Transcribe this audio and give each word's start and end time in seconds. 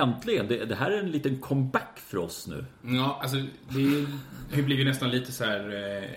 äntligen. 0.00 0.48
Det, 0.48 0.64
det, 0.64 0.74
här 0.74 0.90
är 0.90 0.98
en 0.98 1.10
liten 1.10 1.38
comeback 1.38 1.98
för 1.98 2.18
oss 2.18 2.46
nu. 2.46 2.64
Ja, 2.96 3.18
alltså 3.22 3.36
det 3.68 4.06
har 4.50 4.56
ju 4.56 4.62
blivit 4.62 4.86
nästan 4.86 5.10
lite 5.10 5.32
så 5.32 5.44
här 5.44 5.60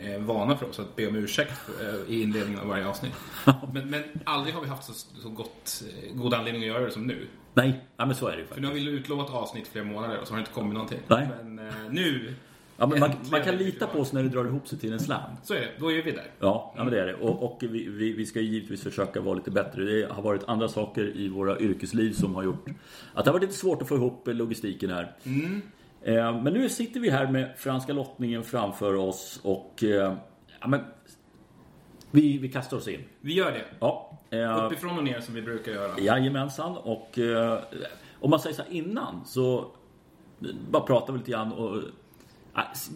eh, 0.01 0.21
vana 0.21 0.57
för 0.57 0.69
oss 0.69 0.79
att 0.79 0.95
be 0.95 1.07
om 1.07 1.15
ursäkt 1.15 1.61
eh, 1.81 2.13
i 2.13 2.21
inledningen 2.21 2.59
av 2.59 2.67
varje 2.67 2.87
avsnitt. 2.87 3.13
men, 3.73 3.89
men 3.89 4.03
aldrig 4.23 4.55
har 4.55 4.61
vi 4.61 4.67
haft 4.67 4.83
så, 4.83 4.93
så 4.93 5.29
gott, 5.29 5.83
eh, 6.03 6.15
god 6.15 6.33
anledning 6.33 6.61
att 6.61 6.67
göra 6.67 6.85
det 6.85 6.91
som 6.91 7.07
nu. 7.07 7.27
Nej, 7.53 7.85
ja, 7.97 8.05
men 8.05 8.15
så 8.15 8.27
är 8.27 8.31
det 8.31 8.37
ju 8.37 8.45
För 8.45 8.61
nu 8.61 8.67
faktiskt. 8.67 8.85
har 8.85 8.91
vi 8.91 8.97
utlovat 8.99 9.29
avsnitt 9.29 9.67
flera 9.67 9.85
månader 9.85 10.19
och 10.19 10.27
så 10.27 10.33
har 10.33 10.37
det 10.37 10.41
inte 10.41 10.51
kommit 10.51 10.73
någonting. 10.73 10.99
Nej. 11.07 11.29
Men 11.43 11.67
eh, 11.67 11.73
nu, 11.89 12.35
Ja, 12.83 12.99
man, 12.99 13.11
man 13.31 13.41
kan 13.43 13.55
lita 13.55 13.87
på 13.87 13.99
oss 13.99 14.13
när 14.13 14.23
det 14.23 14.29
drar 14.29 14.45
ihop 14.45 14.67
sig 14.67 14.79
till 14.79 14.93
en 14.93 14.99
slam. 14.99 15.21
Så 15.43 15.53
är 15.53 15.59
det, 15.59 15.69
då 15.79 15.91
är 15.91 16.03
vi 16.03 16.11
där. 16.11 16.31
Ja, 16.39 16.73
ja 16.75 16.83
men 16.83 16.93
det 16.93 17.01
är 17.01 17.05
det. 17.05 17.13
Och, 17.15 17.43
och 17.43 17.57
vi, 17.61 17.87
vi, 17.87 18.13
vi 18.13 18.25
ska 18.25 18.39
givetvis 18.39 18.83
försöka 18.83 19.21
vara 19.21 19.35
lite 19.35 19.51
bättre. 19.51 19.83
Det 19.83 20.11
har 20.11 20.23
varit 20.23 20.43
andra 20.47 20.67
saker 20.67 21.17
i 21.17 21.29
våra 21.29 21.59
yrkesliv 21.59 22.13
som 22.13 22.35
har 22.35 22.43
gjort 22.43 22.65
att 23.13 23.25
det 23.25 23.31
har 23.31 23.33
varit 23.33 23.41
lite 23.47 23.59
svårt 23.59 23.81
att 23.81 23.87
få 23.87 23.95
ihop 23.95 24.23
logistiken 24.25 24.89
här. 24.89 25.15
Eh, 26.01 26.41
Men 26.41 26.53
nu 26.53 26.69
sitter 26.69 26.99
vi 26.99 27.09
här 27.09 27.31
med 27.31 27.53
franska 27.57 27.93
lottningen 27.93 28.43
framför 28.43 28.95
oss 28.95 29.39
och 29.43 29.83
eh, 29.83 30.13
ja, 30.61 30.67
men, 30.67 30.79
vi, 32.11 32.37
vi 32.37 32.49
kastar 32.49 32.77
oss 32.77 32.87
in. 32.87 33.03
Vi 33.21 33.33
gör 33.33 33.51
det. 33.51 33.65
Ja, 33.79 34.19
eh, 34.29 34.65
Uppifrån 34.65 34.97
och 34.97 35.03
ner 35.03 35.19
som 35.19 35.35
vi 35.35 35.41
brukar 35.41 35.71
göra. 35.71 35.99
Jajamensan. 35.99 36.77
Och 36.77 37.19
eh, 37.19 37.59
om 38.19 38.29
man 38.29 38.39
säger 38.39 38.55
så 38.55 38.61
här 38.61 38.71
innan 38.71 39.25
så 39.25 39.71
bara 40.69 40.83
pratar 40.83 41.13
vi 41.13 41.19
lite 41.19 41.31
grann 41.31 41.51
och 41.51 41.81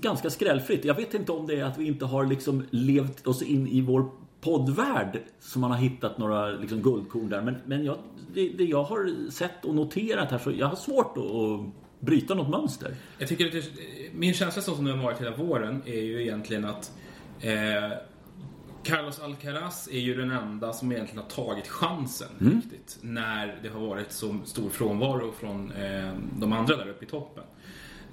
ganska 0.01 0.29
skrällfritt. 0.29 0.85
Jag 0.85 0.95
vet 0.95 1.13
inte 1.13 1.31
om 1.31 1.47
det 1.47 1.59
är 1.59 1.63
att 1.63 1.77
vi 1.77 1.87
inte 1.87 2.05
har 2.05 2.25
liksom 2.25 2.63
levt 2.69 3.27
oss 3.27 3.41
in 3.41 3.67
i 3.67 3.81
vår 3.81 4.09
poddvärld 4.41 5.19
som 5.39 5.61
man 5.61 5.71
har 5.71 5.77
hittat 5.77 6.17
några 6.17 6.47
liksom 6.47 6.81
guldkorn 6.81 7.29
där. 7.29 7.41
Men, 7.41 7.55
men 7.65 7.85
jag, 7.85 7.97
det, 8.33 8.49
det 8.49 8.63
jag 8.63 8.83
har 8.83 9.31
sett 9.31 9.65
och 9.65 9.75
noterat 9.75 10.31
här 10.31 10.37
så 10.37 10.51
jag 10.51 10.67
har 10.67 10.75
svårt 10.75 11.17
att, 11.17 11.87
bryta 11.99 12.33
något 12.33 12.49
mönster. 12.49 12.95
Jag 13.17 13.29
tycker 13.29 13.45
att 13.45 13.51
det, 13.51 13.63
min 14.13 14.33
känsla 14.33 14.61
så 14.61 14.75
som 14.75 14.85
den 14.85 14.97
har 14.97 15.03
varit 15.03 15.21
hela 15.21 15.35
våren 15.35 15.81
är 15.85 16.01
ju 16.01 16.21
egentligen 16.21 16.65
att 16.65 16.91
eh, 17.39 17.97
Carlos 18.83 19.19
Alcaraz 19.19 19.87
är 19.91 19.99
ju 19.99 20.15
den 20.15 20.31
enda 20.31 20.73
som 20.73 20.91
egentligen 20.91 21.23
har 21.23 21.29
tagit 21.29 21.67
chansen 21.67 22.27
riktigt. 22.39 22.97
När 23.01 23.59
det 23.63 23.69
har 23.69 23.79
varit 23.79 24.11
så 24.11 24.37
stor 24.45 24.69
frånvaro 24.69 25.31
från 25.31 25.71
eh, 25.71 26.13
de 26.39 26.53
andra 26.53 26.75
där 26.75 26.89
uppe 26.89 27.05
i 27.05 27.07
toppen. 27.07 27.43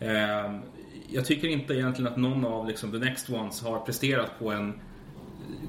Eh, 0.00 0.54
jag 1.08 1.24
tycker 1.24 1.48
inte 1.48 1.74
egentligen 1.74 2.12
att 2.12 2.19
någon 2.19 2.44
av 2.44 2.69
liksom, 2.69 2.92
the 2.92 2.98
next 2.98 3.30
ones 3.30 3.62
har 3.62 3.80
presterat 3.80 4.38
på 4.38 4.50
en 4.50 4.80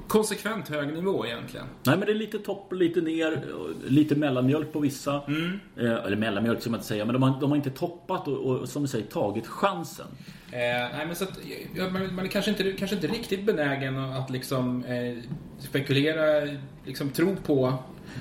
konsekvent 0.08 0.68
hög 0.68 0.92
nivå 0.92 1.26
egentligen. 1.26 1.66
Nej 1.82 1.96
men 1.96 2.06
det 2.06 2.12
är 2.12 2.14
lite 2.14 2.38
topp, 2.38 2.72
lite 2.72 3.00
ner, 3.00 3.44
lite 3.86 4.16
mellanmjölk 4.16 4.72
på 4.72 4.80
vissa. 4.80 5.22
Mm. 5.28 5.60
Eh, 5.76 6.04
eller 6.04 6.16
mellanmjölk 6.16 6.60
ska 6.60 6.70
man 6.70 6.78
inte 6.78 6.88
säga, 6.88 7.04
men 7.04 7.12
de 7.12 7.22
har, 7.22 7.40
de 7.40 7.50
har 7.50 7.56
inte 7.56 7.70
toppat 7.70 8.28
och, 8.28 8.38
och 8.38 8.68
som 8.68 8.82
du 8.82 8.88
säger 8.88 9.06
tagit 9.06 9.46
chansen. 9.46 10.06
Eh, 10.50 10.58
nej, 10.96 11.06
men 11.06 11.16
så 11.16 11.24
att, 11.24 11.38
ja, 11.74 11.88
man, 11.90 12.14
man 12.14 12.24
är 12.24 12.28
kanske 12.28 12.50
inte, 12.50 12.72
kanske 12.72 12.96
inte 12.96 13.06
riktigt 13.06 13.44
benägen 13.44 13.98
att 13.98 14.30
liksom, 14.30 14.84
eh, 14.84 15.16
spekulera, 15.58 16.56
liksom 16.84 17.10
tro 17.10 17.36
på 17.36 17.74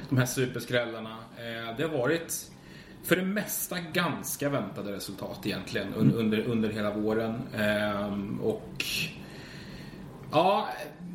de 0.10 0.18
här 0.18 0.26
superskrällarna. 0.26 1.18
Eh, 1.38 1.78
det 1.78 1.84
har 1.84 1.98
varit 1.98 2.52
för 3.06 3.16
det 3.16 3.24
mesta 3.24 3.80
ganska 3.80 4.50
väntade 4.50 4.92
resultat 4.92 5.46
egentligen 5.46 5.94
un, 5.94 6.14
under, 6.14 6.42
under 6.42 6.70
hela 6.70 6.92
våren. 6.92 7.42
Eh, 7.54 8.42
och 8.42 8.86
ja, 10.32 10.70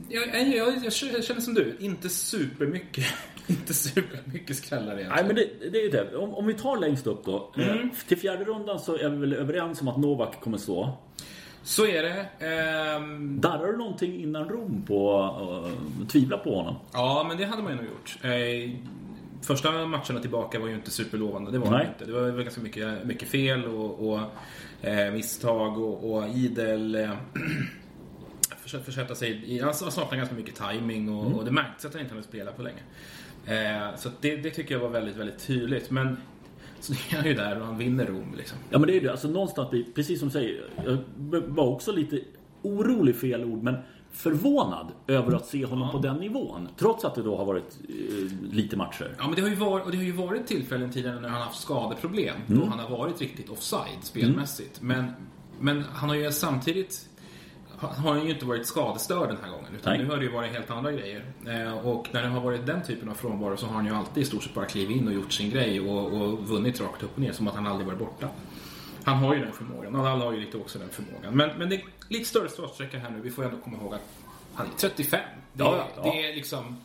jag, 0.08 0.28
jag, 0.28 0.48
jag, 0.48 0.84
jag 0.84 1.24
känner 1.24 1.40
som 1.40 1.54
du, 1.54 1.76
inte 1.80 2.08
supermycket, 2.08 3.06
inte 3.46 3.74
supermycket 3.74 4.56
skrällar 4.56 4.98
egentligen. 4.98 5.12
Nej 5.14 5.24
men 5.26 5.36
det, 5.36 5.70
det 5.70 5.78
är 5.78 5.82
ju 5.82 5.90
det. 5.90 6.16
Om, 6.16 6.34
om 6.34 6.46
vi 6.46 6.54
tar 6.54 6.76
längst 6.76 7.06
upp 7.06 7.24
då. 7.24 7.52
Eh, 7.56 7.76
till 8.08 8.18
fjärde 8.18 8.44
rundan 8.44 8.80
så 8.80 8.96
är 8.96 9.08
vi 9.08 9.16
väl 9.16 9.32
överens 9.32 9.80
om 9.80 9.88
att 9.88 9.98
Novak 9.98 10.40
kommer 10.40 10.58
stå. 10.58 10.98
Så 11.62 11.86
är 11.86 12.02
det. 12.02 12.46
Ehm, 12.46 13.40
Darrar 13.40 13.66
du 13.66 13.78
någonting 13.78 14.22
innan 14.22 14.48
Rom 14.48 14.84
på 14.86 15.20
uh, 16.00 16.06
tvivla 16.06 16.38
på 16.38 16.56
honom? 16.56 16.76
Ja, 16.92 17.24
men 17.28 17.36
det 17.36 17.44
hade 17.44 17.62
man 17.62 17.72
ju 17.72 17.76
nog 17.76 17.86
gjort. 17.86 18.18
Eh, 18.22 18.30
första 19.42 19.86
matcherna 19.86 20.20
tillbaka 20.20 20.58
var 20.58 20.68
ju 20.68 20.74
inte 20.74 20.90
superlovande. 20.90 21.50
Det 21.50 21.58
var 21.58 21.70
Nej. 21.70 21.78
det 21.78 21.88
inte. 21.88 22.04
Det 22.04 22.12
var 22.12 22.30
väl 22.30 22.42
ganska 22.42 22.60
mycket, 22.60 23.04
mycket 23.04 23.28
fel 23.28 23.64
och, 23.64 24.10
och 24.10 24.20
eh, 24.82 25.12
misstag 25.12 25.78
och, 25.78 26.12
och 26.12 26.28
idel 26.28 26.94
eh, 26.94 27.10
försätta 28.84 29.14
sig 29.14 29.42
i... 29.56 29.60
Han 29.60 29.74
saknar 29.74 30.18
ganska 30.18 30.34
mycket 30.34 30.54
timing 30.54 31.08
och, 31.08 31.38
och 31.38 31.44
det 31.44 31.50
märktes 31.50 31.84
att 31.84 31.92
han 31.92 32.02
inte 32.02 32.14
hade 32.14 32.26
spelat 32.26 32.56
på 32.56 32.62
länge. 32.62 32.80
Eh, 33.46 33.96
så 33.96 34.08
det, 34.20 34.36
det 34.36 34.50
tycker 34.50 34.74
jag 34.74 34.80
var 34.80 34.88
väldigt, 34.88 35.16
väldigt 35.16 35.46
tydligt. 35.46 35.90
Men 35.90 36.16
så 36.80 36.92
är 36.92 37.16
han 37.16 37.26
ju 37.26 37.34
där 37.34 37.60
och 37.60 37.66
han 37.66 37.78
vinner 37.78 38.06
Rom 38.06 38.34
liksom. 38.36 38.58
Ja 38.70 38.78
men 38.78 38.86
det 38.86 38.92
är 38.92 38.94
ju 38.94 39.00
det. 39.00 39.10
Alltså 39.10 39.28
någonstans, 39.28 39.68
precis 39.94 40.18
som 40.18 40.28
du 40.28 40.32
säger. 40.32 40.64
Jag 40.84 40.98
var 41.30 41.66
också 41.66 41.92
lite 41.92 42.20
orolig, 42.62 43.16
fel 43.16 43.44
ord, 43.44 43.62
men 43.62 43.76
förvånad 44.12 44.92
över 45.06 45.36
att 45.36 45.46
se 45.46 45.64
honom 45.64 45.90
på 45.90 45.98
den 45.98 46.16
nivån. 46.16 46.68
Trots 46.76 47.04
att 47.04 47.14
det 47.14 47.22
då 47.22 47.36
har 47.36 47.44
varit 47.44 47.78
eh, 47.88 48.52
lite 48.52 48.76
matcher. 48.76 49.14
Ja, 49.18 49.26
men 49.26 49.34
det 49.34 49.42
har 49.42 49.48
ju 49.48 49.54
varit, 49.54 49.84
och 49.84 49.90
det 49.90 49.96
har 49.96 50.04
ju 50.04 50.12
varit 50.12 50.46
tillfällen 50.46 50.92
tidigare 50.92 51.20
när 51.20 51.28
han 51.28 51.38
har 51.38 51.44
haft 51.44 51.60
skadeproblem. 51.60 52.36
Då 52.46 52.64
han 52.64 52.78
har 52.78 52.90
varit 52.90 53.20
riktigt 53.20 53.50
offside 53.50 53.98
spelmässigt. 54.02 54.82
Men, 54.82 55.12
men 55.60 55.84
han 55.92 56.08
har 56.08 56.16
ju 56.16 56.32
samtidigt 56.32 57.10
har 57.80 58.12
han 58.12 58.24
ju 58.24 58.30
inte 58.30 58.44
varit 58.44 58.66
skadestörd 58.66 59.28
den 59.28 59.36
här 59.42 59.50
gången. 59.50 59.74
Utan 59.74 59.92
Nej. 59.92 60.02
nu 60.02 60.10
har 60.10 60.16
det 60.16 60.24
ju 60.24 60.30
varit 60.30 60.52
helt 60.52 60.70
andra 60.70 60.92
grejer. 60.92 61.24
Eh, 61.46 61.86
och 61.86 62.08
när 62.12 62.22
det 62.22 62.28
har 62.28 62.40
varit 62.40 62.66
den 62.66 62.82
typen 62.82 63.08
av 63.08 63.14
frånvaro 63.14 63.56
så 63.56 63.66
har 63.66 63.74
han 63.74 63.86
ju 63.86 63.94
alltid 63.94 64.22
i 64.22 64.26
stort 64.26 64.42
sett 64.42 64.54
bara 64.54 64.64
klivit 64.64 64.96
in 64.96 65.08
och 65.08 65.14
gjort 65.14 65.32
sin 65.32 65.50
grej 65.50 65.80
och, 65.80 66.12
och 66.12 66.48
vunnit 66.48 66.80
rakt 66.80 67.02
upp 67.02 67.14
och 67.14 67.18
ner. 67.18 67.32
Som 67.32 67.48
att 67.48 67.54
han 67.54 67.66
aldrig 67.66 67.86
varit 67.86 67.98
borta. 67.98 68.28
Han 69.04 69.16
har 69.16 69.34
ju 69.34 69.40
den 69.44 69.52
förmågan. 69.52 69.96
Alla 69.96 70.24
har 70.24 70.32
ju 70.32 70.40
lite 70.40 70.56
också 70.56 70.78
den 70.78 70.88
förmågan. 70.88 71.34
Men, 71.36 71.58
men 71.58 71.68
det 71.68 71.74
är 71.76 71.82
lite 72.08 72.24
större 72.24 72.48
startsträcka 72.48 72.98
här 72.98 73.10
nu. 73.10 73.20
Vi 73.20 73.30
får 73.30 73.44
ändå 73.44 73.56
komma 73.56 73.76
ihåg 73.78 73.94
att 73.94 74.02
han 74.54 74.66
är 74.66 74.70
35. 74.78 75.20
Det, 75.52 75.64
Ja, 75.64 75.86
ja. 75.96 76.02
det 76.02 76.24
är 76.30 76.34
liksom 76.34 76.76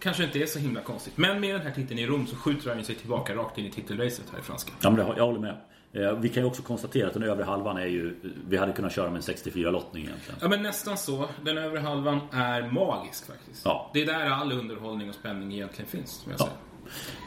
kanske 0.00 0.24
inte 0.24 0.38
är 0.42 0.46
så 0.46 0.58
himla 0.58 0.80
konstigt. 0.80 1.12
Men 1.16 1.40
med 1.40 1.54
den 1.54 1.62
här 1.62 1.70
titeln 1.70 1.98
i 1.98 2.06
Rom 2.06 2.26
så 2.26 2.36
skjuter 2.36 2.74
han 2.74 2.84
sig 2.84 2.94
tillbaka 2.94 3.34
rakt 3.34 3.58
in 3.58 3.64
i 3.66 3.70
titelracet 3.70 4.24
här 4.32 4.38
i 4.38 4.42
franska. 4.42 4.72
Ja, 4.80 4.90
men 4.90 5.06
det, 5.06 5.14
jag 5.16 5.26
håller 5.26 5.40
med. 5.40 5.56
Eh, 5.92 6.12
Vi 6.12 6.28
kan 6.28 6.42
ju 6.42 6.46
också 6.48 6.62
konstatera 6.62 7.06
att 7.08 7.14
den 7.14 7.22
övre 7.22 7.44
halvan 7.44 7.76
är 7.76 7.86
ju... 7.86 8.16
Vi 8.48 8.56
hade 8.56 8.72
kunnat 8.72 8.92
köra 8.92 9.10
med 9.10 9.16
en 9.16 9.22
64-lottning 9.34 10.04
egentligen. 10.04 10.38
Ja 10.42 10.48
men 10.48 10.62
nästan 10.62 10.96
så. 10.98 11.28
Den 11.44 11.58
övre 11.58 11.78
halvan 11.78 12.20
är 12.32 12.62
magisk 12.70 13.26
faktiskt. 13.26 13.64
Ja. 13.64 13.90
Det 13.94 14.02
är 14.02 14.06
där 14.06 14.30
all 14.30 14.52
underhållning 14.52 15.08
och 15.08 15.14
spänning 15.14 15.52
egentligen 15.52 15.90
finns, 15.90 16.10
som 16.10 16.32
jag 16.32 16.40
Ja. 16.40 16.48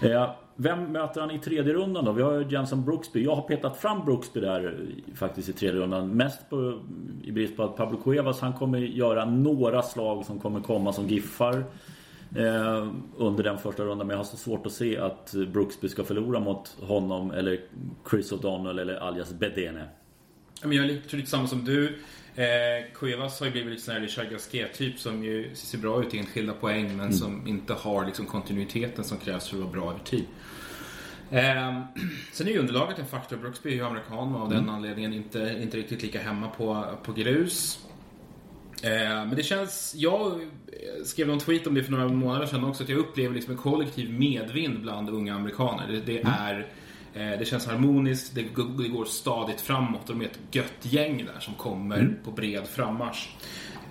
säger. 0.02 0.36
Vem 0.62 0.92
möter 0.92 1.22
han 1.22 1.32
i 1.32 1.40
tredje 1.40 1.74
rundan 1.74 2.06
då? 2.06 2.12
Vi 2.12 2.22
har 2.22 2.34
ju 2.34 2.48
Jenson 2.50 2.86
Brooksby. 2.86 3.24
Jag 3.24 3.36
har 3.36 3.42
petat 3.42 3.78
fram 3.78 4.06
Brooksby 4.06 4.40
där 4.40 4.88
faktiskt 5.16 5.50
i 5.50 5.54
tredje 5.54 5.82
rundan. 5.82 6.10
Mest 6.10 6.50
på, 6.50 6.80
i 7.24 7.32
brist 7.32 7.58
på 7.58 7.64
att 7.64 7.76
Pablo 7.76 7.98
Cuevas 7.98 8.40
han 8.40 8.54
kommer 8.54 8.80
göra 8.80 9.26
några 9.26 9.82
slag 9.82 10.26
som 10.26 10.40
kommer 10.40 10.62
komma 10.62 10.94
som 10.94 11.08
giffar. 11.08 11.64
Eh, 12.36 12.88
under 13.18 13.44
den 13.44 13.58
första 13.58 13.84
rundan. 13.84 14.08
Men 14.08 14.10
jag 14.10 14.18
har 14.18 14.24
så 14.24 14.38
svårt 14.38 14.66
att 14.66 14.72
se 14.72 14.98
att 14.98 15.34
Brooksby 15.54 15.90
ska 15.90 16.04
förlora 16.04 16.40
mot 16.40 16.78
honom 16.82 17.32
eller 17.32 17.60
Chris 18.10 18.32
O'Donnell 18.32 18.82
eller 18.82 18.96
alias 18.96 19.34
Bedene. 19.34 19.86
Men 20.64 20.78
jag 20.78 20.86
är 20.86 21.02
tror 21.02 21.18
lite 21.18 21.32
samma 21.32 21.48
som 21.48 21.66
du. 21.66 22.00
Eh, 22.36 22.94
Cuevas 22.94 23.40
har 23.40 23.48
ju 23.48 23.52
blivit 23.52 23.72
lite 23.72 23.84
sån 23.84 23.94
här 23.94 24.02
Richard 24.02 24.30
Gasquet-typ 24.30 25.00
som 25.00 25.24
ju 25.24 25.56
ser 25.56 25.78
bra 25.78 26.04
ut 26.04 26.14
i 26.14 26.18
enskilda 26.18 26.54
poäng 26.54 26.98
men 26.98 27.14
som 27.14 27.48
inte 27.48 27.74
har 27.74 28.06
liksom 28.06 28.26
kontinuiteten 28.26 29.04
som 29.04 29.18
krävs 29.18 29.48
för 29.48 29.56
att 29.58 29.64
vara 29.64 29.72
bra 29.72 29.90
över 29.90 30.00
tid. 30.00 30.26
Eh, 31.32 31.82
sen 32.34 32.48
är 32.48 32.52
ju 32.52 32.60
underlaget 32.60 33.00
en 33.00 33.06
faktor. 33.06 33.38
Brooksby 33.38 33.70
är 33.70 33.76
ju 33.76 33.86
amerikan 33.86 34.36
och 34.36 34.42
av 34.42 34.50
den 34.50 34.70
anledningen 34.70 35.14
inte, 35.14 35.60
inte 35.62 35.78
riktigt 35.78 36.04
lika 36.04 36.22
hemma 36.22 36.48
på, 36.48 36.86
på 37.04 37.14
grus. 37.14 37.80
Eh, 38.84 38.92
men 38.92 39.36
det 39.36 39.44
känns... 39.44 39.94
Jag 39.98 40.42
skrev 41.06 41.28
någon 41.28 41.40
tweet 41.40 41.68
om 41.68 41.74
det 41.74 41.84
för 41.84 41.92
några 41.92 42.08
månader 42.08 42.46
sedan 42.46 42.64
också. 42.64 42.84
Att 42.84 42.90
jag 42.90 43.00
upplever 43.00 43.36
liksom 43.36 43.52
en 43.52 43.60
kollektiv 43.60 44.20
medvind 44.20 44.82
bland 44.82 45.10
unga 45.10 45.36
amerikaner. 45.36 45.88
Det, 45.88 46.02
det 46.02 46.22
är... 46.22 46.60
eh, 46.60 46.66
Det 47.14 47.48
känns 47.48 47.68
harmoniskt, 47.68 48.36
det, 48.36 48.44
går 48.88 49.06
stadigt 49.06 49.62
framåt 49.62 50.10
och 50.10 50.16
de 50.16 50.22
är 50.22 50.26
ett 50.26 50.40
gött 50.52 50.82
gäng 50.82 51.26
där 51.26 51.40
som 51.40 51.54
kommer 51.54 52.18
på 52.24 52.32
bred 52.32 52.68
frammarsch. 52.68 53.30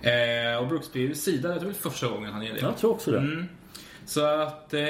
Eh, 0.02 0.62
och 0.62 0.68
Brooksby 0.68 1.14
sidad, 1.14 1.50
det 1.52 1.60
är 1.60 1.64
väl 1.64 1.74
första 1.74 2.08
gången 2.08 2.32
han 2.32 2.42
är 2.42 2.54
det. 2.54 2.60
Jag 2.60 2.76
tror 2.76 2.90
också 2.90 3.10
det. 3.10 3.18
Mm. 3.18 3.44
Så 4.04 4.26
att... 4.26 4.74
Eh, 4.74 4.80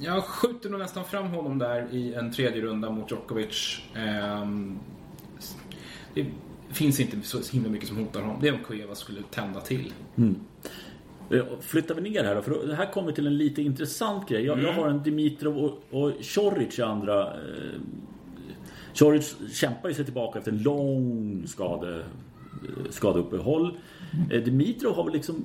jag 0.00 0.24
skjuter 0.24 0.70
nog 0.70 0.80
nästan 0.80 1.04
fram 1.04 1.26
honom 1.26 1.58
där 1.58 1.88
i 1.92 2.14
en 2.14 2.32
tredje 2.32 2.62
runda 2.62 2.90
mot 2.90 3.10
Djokovic. 3.10 3.80
Ehm, 3.94 4.78
det 6.14 6.26
finns 6.70 7.00
inte 7.00 7.22
så 7.22 7.38
himla 7.52 7.70
mycket 7.70 7.88
som 7.88 7.96
hotar 7.96 8.20
honom. 8.20 8.38
Det 8.40 8.48
är 8.48 8.52
om 8.52 8.64
Cuevas 8.64 8.98
skulle 8.98 9.22
tända 9.22 9.60
till. 9.60 9.92
Eh, 10.16 10.24
Flyttar 11.60 11.94
vi 11.94 12.10
ner 12.10 12.24
här 12.24 12.34
då, 12.34 12.42
för 12.42 12.72
här 12.72 12.92
kommer 12.92 13.12
till 13.12 13.26
en 13.26 13.36
lite 13.36 13.62
intressant 13.62 14.28
grej. 14.28 14.44
Jag, 14.44 14.62
jag 14.62 14.72
har 14.72 14.88
en 14.88 15.02
Dimitrov 15.02 15.58
och, 15.58 15.82
och 15.90 16.12
Choric 16.22 16.78
i 16.78 16.82
andra. 16.82 17.26
Eh, 17.26 17.80
Choric 18.94 19.36
kämpar 19.52 19.88
ju 19.88 19.94
sig 19.94 20.04
tillbaka 20.04 20.38
efter 20.38 20.52
en 20.52 20.62
lång 20.62 21.42
skade, 21.46 21.94
eh, 21.96 22.90
skadeuppehåll. 22.90 23.78
Eh, 24.30 24.42
Dimitrov 24.42 24.94
har 24.96 25.04
väl 25.04 25.12
liksom 25.12 25.44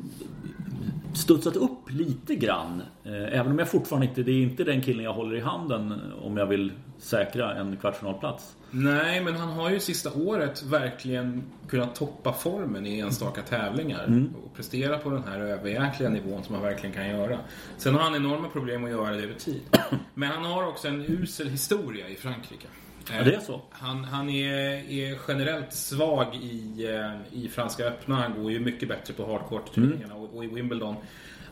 studsat 1.13 1.56
upp 1.56 1.90
lite 1.90 2.36
grann. 2.36 2.81
Eh, 3.04 3.40
även 3.40 3.52
om 3.52 3.60
jag 3.60 3.69
fortfarande 3.69 4.08
inte, 4.08 4.24
det 4.24 4.31
är 4.31 4.42
inte 4.42 4.63
den 4.63 4.81
killen 4.81 5.04
jag 5.04 5.13
håller 5.13 5.36
i 5.36 5.40
handen 5.40 6.02
om 6.22 6.38
jag 6.38 6.46
vill 6.46 6.72
säkra 6.98 7.56
en 7.56 7.78
kvartsfinalplats. 7.78 8.56
Nej, 8.72 9.22
men 9.22 9.36
han 9.36 9.50
har 9.50 9.69
ju 9.69 9.80
sista 9.80 10.13
året 10.13 10.63
verkligen 10.63 11.44
kunnat 11.68 11.96
toppa 11.96 12.34
formen 12.34 12.86
i 12.86 13.00
enstaka 13.00 13.42
tävlingar. 13.42 14.04
Mm. 14.04 14.34
Och 14.46 14.56
prestera 14.56 14.98
på 14.98 15.10
den 15.10 15.24
här 15.24 15.40
överjäkliga 15.40 16.10
nivån 16.10 16.44
som 16.44 16.56
han 16.56 16.63
verkligen 16.63 16.96
kan 16.96 17.10
göra. 17.10 17.38
Sen 17.78 17.94
har 17.94 18.02
han 18.02 18.16
enorma 18.16 18.50
problem 18.50 18.84
att 18.84 18.90
göra 18.90 19.12
det 19.12 19.24
över 19.24 19.34
tid. 19.34 19.62
Men 20.14 20.30
han 20.30 20.46
har 20.46 20.68
också 20.68 20.88
en 20.88 21.02
usel 21.02 21.50
historia 21.50 22.10
i 22.10 22.16
Frankrike. 22.16 22.68
Ja, 23.09 23.24
det 23.24 23.36
är 23.36 23.39
så. 23.39 23.62
Han, 23.69 24.03
han 24.03 24.30
är, 24.30 24.53
är 24.92 25.18
generellt 25.27 25.74
svag 25.74 26.36
i, 26.36 26.86
eh, 26.86 27.42
i 27.44 27.48
Franska 27.48 27.83
öppna. 27.86 28.15
Han 28.15 28.42
går 28.42 28.51
ju 28.51 28.59
mycket 28.59 28.89
bättre 28.89 29.13
på 29.13 29.25
hardcourt-turneringarna. 29.25 30.13
Och, 30.13 30.36
och 30.36 30.44
i 30.44 30.48
Wimbledon 30.48 30.95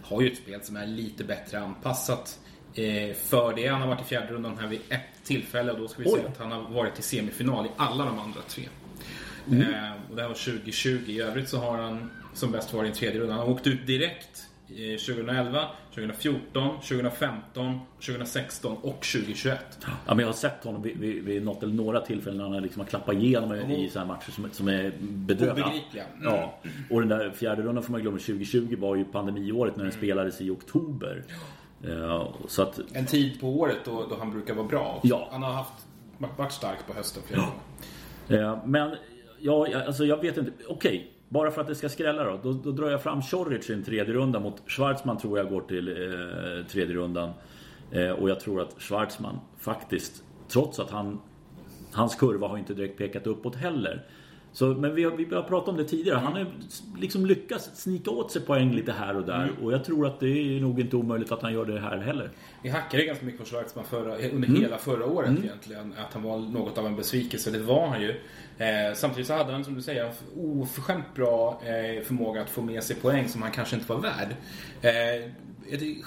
har 0.04 0.22
ju 0.22 0.32
ett 0.32 0.38
spel 0.38 0.60
som 0.64 0.76
är 0.76 0.86
lite 0.86 1.24
bättre 1.24 1.60
anpassat 1.60 2.40
eh, 2.74 3.16
för 3.16 3.54
det. 3.56 3.68
Han 3.68 3.82
har 3.82 3.88
varit 3.88 4.02
i 4.02 4.04
fjärde 4.04 4.34
rundan 4.34 4.58
här 4.58 4.68
vid 4.68 4.82
ett 4.90 5.24
tillfälle 5.24 5.72
och 5.72 5.80
då 5.80 5.88
ska 5.88 6.02
vi 6.02 6.10
Oj. 6.10 6.16
säga 6.18 6.28
att 6.28 6.38
han 6.38 6.52
har 6.52 6.62
varit 6.62 7.00
i 7.00 7.02
semifinal 7.02 7.66
i 7.66 7.70
alla 7.78 8.06
de 8.06 8.20
andra 8.20 8.42
tre. 8.48 8.64
Mm. 9.48 9.62
Eh, 9.62 9.92
och 10.10 10.16
det 10.16 10.22
här 10.22 10.30
var 10.30 10.36
2020. 10.36 11.04
I 11.08 11.22
övrigt 11.22 11.50
så 11.50 11.58
har 11.58 11.78
han 11.78 12.12
som 12.34 12.52
bäst 12.52 12.74
varit 12.74 12.96
i 12.96 13.00
tredje 13.00 13.20
runda. 13.20 13.34
Han 13.34 13.46
har 13.46 13.54
åkt 13.54 13.68
ut 13.68 13.88
direkt 13.88 14.44
eh, 14.44 14.49
2011, 14.98 15.68
2014, 15.96 16.76
2015, 16.82 17.80
2016 18.06 18.78
och 18.82 18.94
2021. 19.02 19.60
Ja, 19.82 19.88
men 20.08 20.20
jag 20.20 20.28
har 20.28 20.34
sett 20.34 20.64
honom 20.64 20.82
vid, 20.82 20.98
vid, 20.98 21.24
vid 21.24 21.46
något 21.46 21.64
eller 21.64 21.74
några 21.74 22.02
tillfällen 22.02 22.38
när 22.38 22.50
han 22.54 22.64
liksom 22.64 22.80
har 22.80 22.88
klappat 22.88 23.16
igenom 23.16 23.54
i, 23.56 23.86
i 23.86 23.90
sådana 23.90 24.14
matcher 24.14 24.32
som, 24.32 24.50
som 24.52 24.68
är 24.68 24.94
bedrövliga. 25.02 25.66
Obegripliga. 25.68 26.04
Mm. 26.20 26.34
Ja. 26.34 26.60
Och 26.90 27.00
den 27.00 27.10
där 27.10 27.32
fjärde 27.32 27.62
rundan 27.62 27.84
får 27.84 27.92
man 27.92 28.02
glömma 28.02 28.18
2020 28.18 28.76
var 28.80 28.96
ju 28.96 29.06
pandemiåret 29.06 29.76
när 29.76 29.84
den 29.84 29.92
Mm. 29.92 30.02
spelades 30.02 30.42
i 30.42 30.50
oktober. 30.50 31.24
Ja, 31.82 32.34
så 32.48 32.62
att, 32.62 32.80
En 32.94 33.06
tid 33.06 33.40
på 33.42 33.48
året 33.48 33.78
då, 33.86 34.06
då 34.10 34.16
han 34.20 34.32
brukar 34.32 34.54
vara 34.54 34.68
bra. 34.68 35.00
Ja. 35.04 35.28
Han 35.32 35.44
har 35.44 35.52
haft, 35.54 35.74
varit 36.38 36.52
stark 36.52 36.78
på 36.88 36.94
hösten 36.94 37.24
flera 37.28 37.42
gånger. 38.28 38.44
eh, 38.44 38.60
men 38.66 38.96
ja, 39.40 39.68
alltså 39.88 40.06
jag 40.06 40.22
vet 40.22 40.38
inte. 40.38 40.52
Okej, 40.68 41.12
bara 41.30 41.52
för 41.52 41.62
att 41.62 41.68
det 41.68 41.76
ska 41.76 41.90
skrälla 41.90 42.24
då. 42.24 42.40
Då, 42.44 42.54
då 42.54 42.72
drar 42.72 42.90
jag 42.90 43.04
fram 43.04 43.22
Choric 43.22 43.70
i 43.70 43.74
en 43.74 43.84
tredje 43.84 44.14
runda 44.14 44.40
mot 44.40 44.62
Schwarzman 44.68 45.18
tror 45.18 45.38
jag 45.38 45.50
går 45.50 45.62
till 45.62 45.88
eh, 45.88 46.66
tredje 46.66 46.96
rundan. 46.96 47.32
Eh, 47.92 48.10
och 48.10 48.30
jag 48.30 48.40
tror 48.40 48.62
att 48.62 48.82
Schwarzman 48.82 49.40
faktiskt, 49.58 50.24
trots 50.48 50.80
att 50.80 50.92
han 50.92 51.20
Hans 51.92 52.16
kurva 52.16 52.48
har 52.48 52.58
inte 52.58 52.74
direkt 52.74 52.98
pekat 52.98 53.28
uppåt 53.28 53.56
heller. 53.56 54.06
Så, 54.60 54.66
men 54.68 54.96
vi 54.96 55.04
har, 55.04 55.12
vi 55.12 55.36
har 55.36 55.42
pratat 55.44 55.70
om 55.70 55.78
det 55.78 55.84
tidigare. 55.84 56.18
Han 56.18 56.34
har 56.34 56.46
liksom 56.98 57.26
lyckats 57.26 57.70
snika 57.82 58.12
åt 58.12 58.32
sig 58.32 58.42
poäng 58.42 58.72
lite 58.74 58.92
här 58.92 59.16
och 59.18 59.26
där. 59.26 59.52
Och 59.64 59.74
jag 59.74 59.84
tror 59.84 60.08
att 60.08 60.20
det 60.20 60.28
är 60.58 60.62
nog 60.62 60.80
inte 60.80 60.96
omöjligt 60.96 61.32
att 61.32 61.42
han 61.42 61.54
gör 61.54 61.66
det 61.66 61.80
här 61.80 61.98
heller. 61.98 62.30
Vi 62.64 62.70
hackade 62.70 63.06
ganska 63.06 63.26
mycket 63.26 63.42
på 63.42 63.46
Schwarzman 63.48 63.86
förra, 63.86 64.16
under 64.16 64.48
Mm. 64.48 64.62
hela 64.62 64.78
förra 64.78 65.06
året 65.06 65.30
egentligen. 65.44 65.94
Att 66.08 66.14
han 66.14 66.24
var 66.24 66.38
något 66.40 66.78
av 66.78 66.86
en 66.86 66.96
besvikelse. 66.96 67.52
Det 67.52 67.60
var 67.60 67.88
han 67.88 68.02
ju. 68.02 68.10
Eh, 68.58 68.94
samtidigt 68.96 69.28
så 69.28 69.34
hade 69.34 69.52
han, 69.52 69.64
som 69.66 69.76
du 69.76 69.82
säger, 69.82 70.12
oförskämt 70.38 71.16
bra 71.16 71.62
eh, 71.64 72.04
förmåga 72.04 72.42
att 72.42 72.50
få 72.50 72.62
med 72.62 72.84
sig 72.84 72.96
poäng 72.96 73.28
som 73.28 73.42
han 73.42 73.52
kanske 73.52 73.76
inte 73.76 73.94
var 73.94 74.00
värd. 74.00 74.36
Eh, 74.82 75.32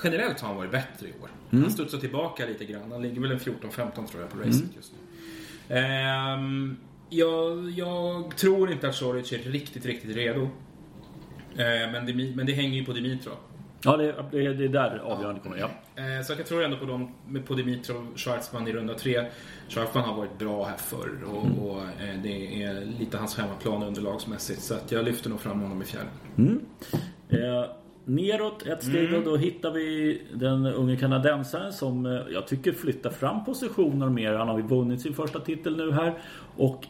generellt 0.04 0.40
har 0.40 0.48
han 0.48 0.56
varit 0.56 0.70
bättre 0.72 1.06
i 1.06 1.12
år. 1.22 1.28
Mm. 1.50 1.62
Han 1.64 1.72
studsar 1.72 1.98
tillbaka 1.98 2.46
lite 2.46 2.64
grann. 2.64 2.92
Han 2.92 3.02
ligger 3.02 3.20
väl 3.20 3.32
en 3.32 3.38
14-15 3.38 4.06
tror 4.06 4.22
jag 4.22 4.30
på 4.30 4.38
racet 4.38 4.54
Mm. 4.54 4.68
just 4.76 4.92
nu. 4.92 4.98
Jag, 7.12 7.70
jag 7.70 8.36
tror 8.36 8.72
inte 8.72 8.88
att 8.88 8.94
Choric 8.94 9.32
är 9.32 9.38
riktigt, 9.38 9.86
riktigt 9.86 10.16
redo. 10.16 10.40
Eh, 10.42 11.92
men, 11.92 12.06
det, 12.06 12.32
men 12.36 12.46
det 12.46 12.52
hänger 12.52 12.78
ju 12.78 12.84
på 12.84 12.92
Dimitrov. 12.92 13.34
Ja, 13.84 13.96
det, 13.96 14.14
det, 14.30 14.54
det 14.54 14.64
är 14.64 14.68
där 14.68 14.98
avgörande 15.04 15.40
kommer. 15.40 15.56
Ja. 15.56 15.70
Eh, 16.02 16.22
Så 16.24 16.32
jag 16.32 16.46
tror 16.46 16.62
ändå 16.64 16.76
på 16.76 16.84
dem, 16.84 17.14
på 17.46 17.54
Dimitrov 17.54 18.06
Schwarzman 18.16 18.68
i 18.68 18.72
runda 18.72 18.94
tre. 18.94 19.24
Schwarzman 19.68 20.04
har 20.04 20.16
varit 20.16 20.38
bra 20.38 20.64
här 20.64 20.76
förr 20.76 21.18
och, 21.26 21.68
och 21.68 21.82
eh, 21.82 22.22
det 22.22 22.62
är 22.62 22.84
lite 22.98 23.18
hans 23.18 23.38
hemmaplan 23.38 23.82
underlagsmässigt. 23.82 24.60
Så 24.62 24.74
att 24.74 24.92
jag 24.92 25.04
lyfter 25.04 25.30
nog 25.30 25.40
fram 25.40 25.60
honom 25.60 25.82
i 25.82 25.84
fjärde. 25.84 26.08
Eh, 27.28 27.70
neråt 28.04 28.66
ett 28.66 28.82
steg 28.84 29.08
Mm. 29.08 29.14
och 29.14 29.24
då 29.24 29.36
hittar 29.36 29.70
vi 29.70 30.22
den 30.34 30.66
unge 30.66 30.96
kanadensaren 30.96 31.72
som 31.72 32.04
jag 32.32 32.46
tycker 32.46 32.72
flyttar 32.72 33.10
fram 33.10 33.44
positioner 33.44 34.08
mer. 34.08 34.32
Han 34.34 34.48
har 34.48 34.58
ju 34.58 34.66
vunnit 34.66 35.00
sin 35.00 35.14
första 35.14 35.40
titel 35.40 35.76
nu 35.76 35.92
här. 35.92 36.14
Och 36.56 36.86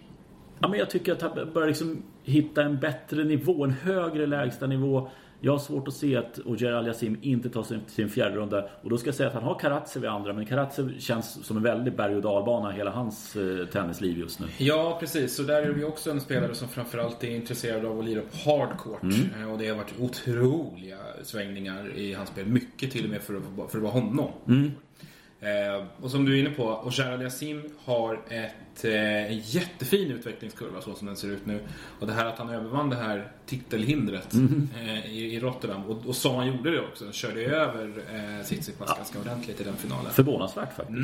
ja, 0.63 0.69
men 0.69 0.79
jag 0.79 0.91
tycker 0.91 1.13
att 1.13 1.23
han 1.23 1.53
börjar 1.53 1.69
liksom 1.69 2.03
hitta 2.23 2.63
en 2.63 2.79
bättre 2.81 3.25
nivå, 3.25 3.65
en 3.65 3.71
högre 3.71 4.27
lägsta 4.27 4.67
nivå. 4.67 5.09
Jag 5.45 5.53
har 5.53 5.59
svårt 5.59 5.89
att 5.89 5.95
se 5.95 6.17
att 6.17 6.39
Ogier 6.45 6.73
Aliasim 6.73 7.19
inte 7.23 7.51
tar 7.51 7.63
till 7.63 7.81
sin 7.87 8.09
fjärde 8.09 8.37
runda. 8.37 8.69
Och 8.83 8.91
då 8.91 8.99
ska 8.99 9.09
jag 9.09 9.15
säga 9.15 9.29
att 9.29 9.35
han 9.35 9.43
har 9.43 9.59
Karatsev 9.59 10.05
i 10.05 10.07
andra. 10.07 10.33
Men 10.33 10.47
Karatsev 10.47 10.99
känns 10.99 11.45
som 11.47 11.57
en 11.57 11.63
väldig 11.63 11.97
berg 11.97 12.17
och 12.17 12.23
dalbana 12.23 12.71
hela 12.71 12.91
hans 12.91 13.37
eh, 13.37 13.67
tennisliv 13.67 14.19
just 14.19 14.41
nu. 14.41 14.47
Ja, 14.59 14.97
precis. 15.01 15.37
Så 15.37 15.43
där 15.43 15.63
är 15.63 15.71
vi 15.71 15.85
också 15.85 16.11
en 16.11 16.21
spelare 16.21 16.55
som 16.55 16.69
framförallt 16.69 17.25
är 17.25 17.29
intresserad 17.37 17.85
av 17.85 17.99
att 17.99 18.05
lira 18.05 18.21
på 18.21 18.51
hardcourt. 18.51 19.03
Eh, 19.41 19.53
Och 19.53 19.59
det 19.59 19.69
har 19.69 19.77
varit 19.77 19.95
otroliga 20.01 20.97
svängningar 21.23 21.97
i 21.97 22.15
hans 22.15 22.29
spel. 22.29 22.47
Mycket 22.47 22.91
till 22.91 23.05
och 23.05 23.11
med 23.11 23.21
för 23.23 23.35
att, 23.37 23.71
för 23.71 23.79
att 23.79 23.83
vara 23.85 23.93
honom. 23.93 24.31
Eh, 25.43 25.85
och 26.01 26.11
som 26.11 26.25
du 26.25 26.37
är 26.37 26.41
inne 26.41 26.51
på, 26.51 26.65
Ojar 26.65 27.13
Aliasim 27.13 27.63
har 27.85 28.21
ett, 28.29 28.85
eh, 28.85 29.33
en 29.33 29.39
jättefin 29.39 30.11
utvecklingskurva 30.11 30.81
så 30.81 30.95
som 30.95 31.07
den 31.07 31.17
ser 31.17 31.29
ut 31.29 31.47
nu. 31.47 31.61
Och 32.01 32.07
det 32.07 32.13
här 32.13 32.27
att 32.27 32.39
han 32.39 32.51
övervann 32.51 32.91
det 32.91 32.97
här 32.97 33.33
titelhindret 33.47 34.35
eh, 34.35 35.07
i, 35.07 35.35
i 35.35 35.41
Rotterdam. 35.41 35.85
Och, 35.85 36.07
och 36.07 36.17
som 36.17 36.35
han 36.35 36.47
gjorde 36.47 36.71
det 36.71 36.81
också. 36.81 37.05
Han 37.05 37.13
körde 37.13 37.41
över 37.45 38.03
eh, 38.15 38.45
Tsitsipas 38.45 38.97
ganska 38.97 39.21
ordentligt 39.21 39.61
i 39.61 39.65
den 39.65 39.77
finalen. 39.77 40.13
Förvånansvärt 40.13 40.77
faktiskt. 40.77 40.99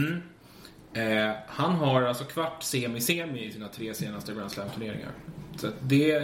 Eh, 0.93 1.31
han 1.46 1.75
har 1.75 2.02
alltså 2.02 2.25
kvart, 2.25 2.62
semi, 2.62 3.00
semi 3.00 3.44
i 3.44 3.52
sina 3.52 3.69
tre 3.69 3.94
senaste 3.94 4.35
Grand 4.35 4.50
Slam-turneringar. 4.50 5.11
Så 5.56 5.67
det, 5.81 6.19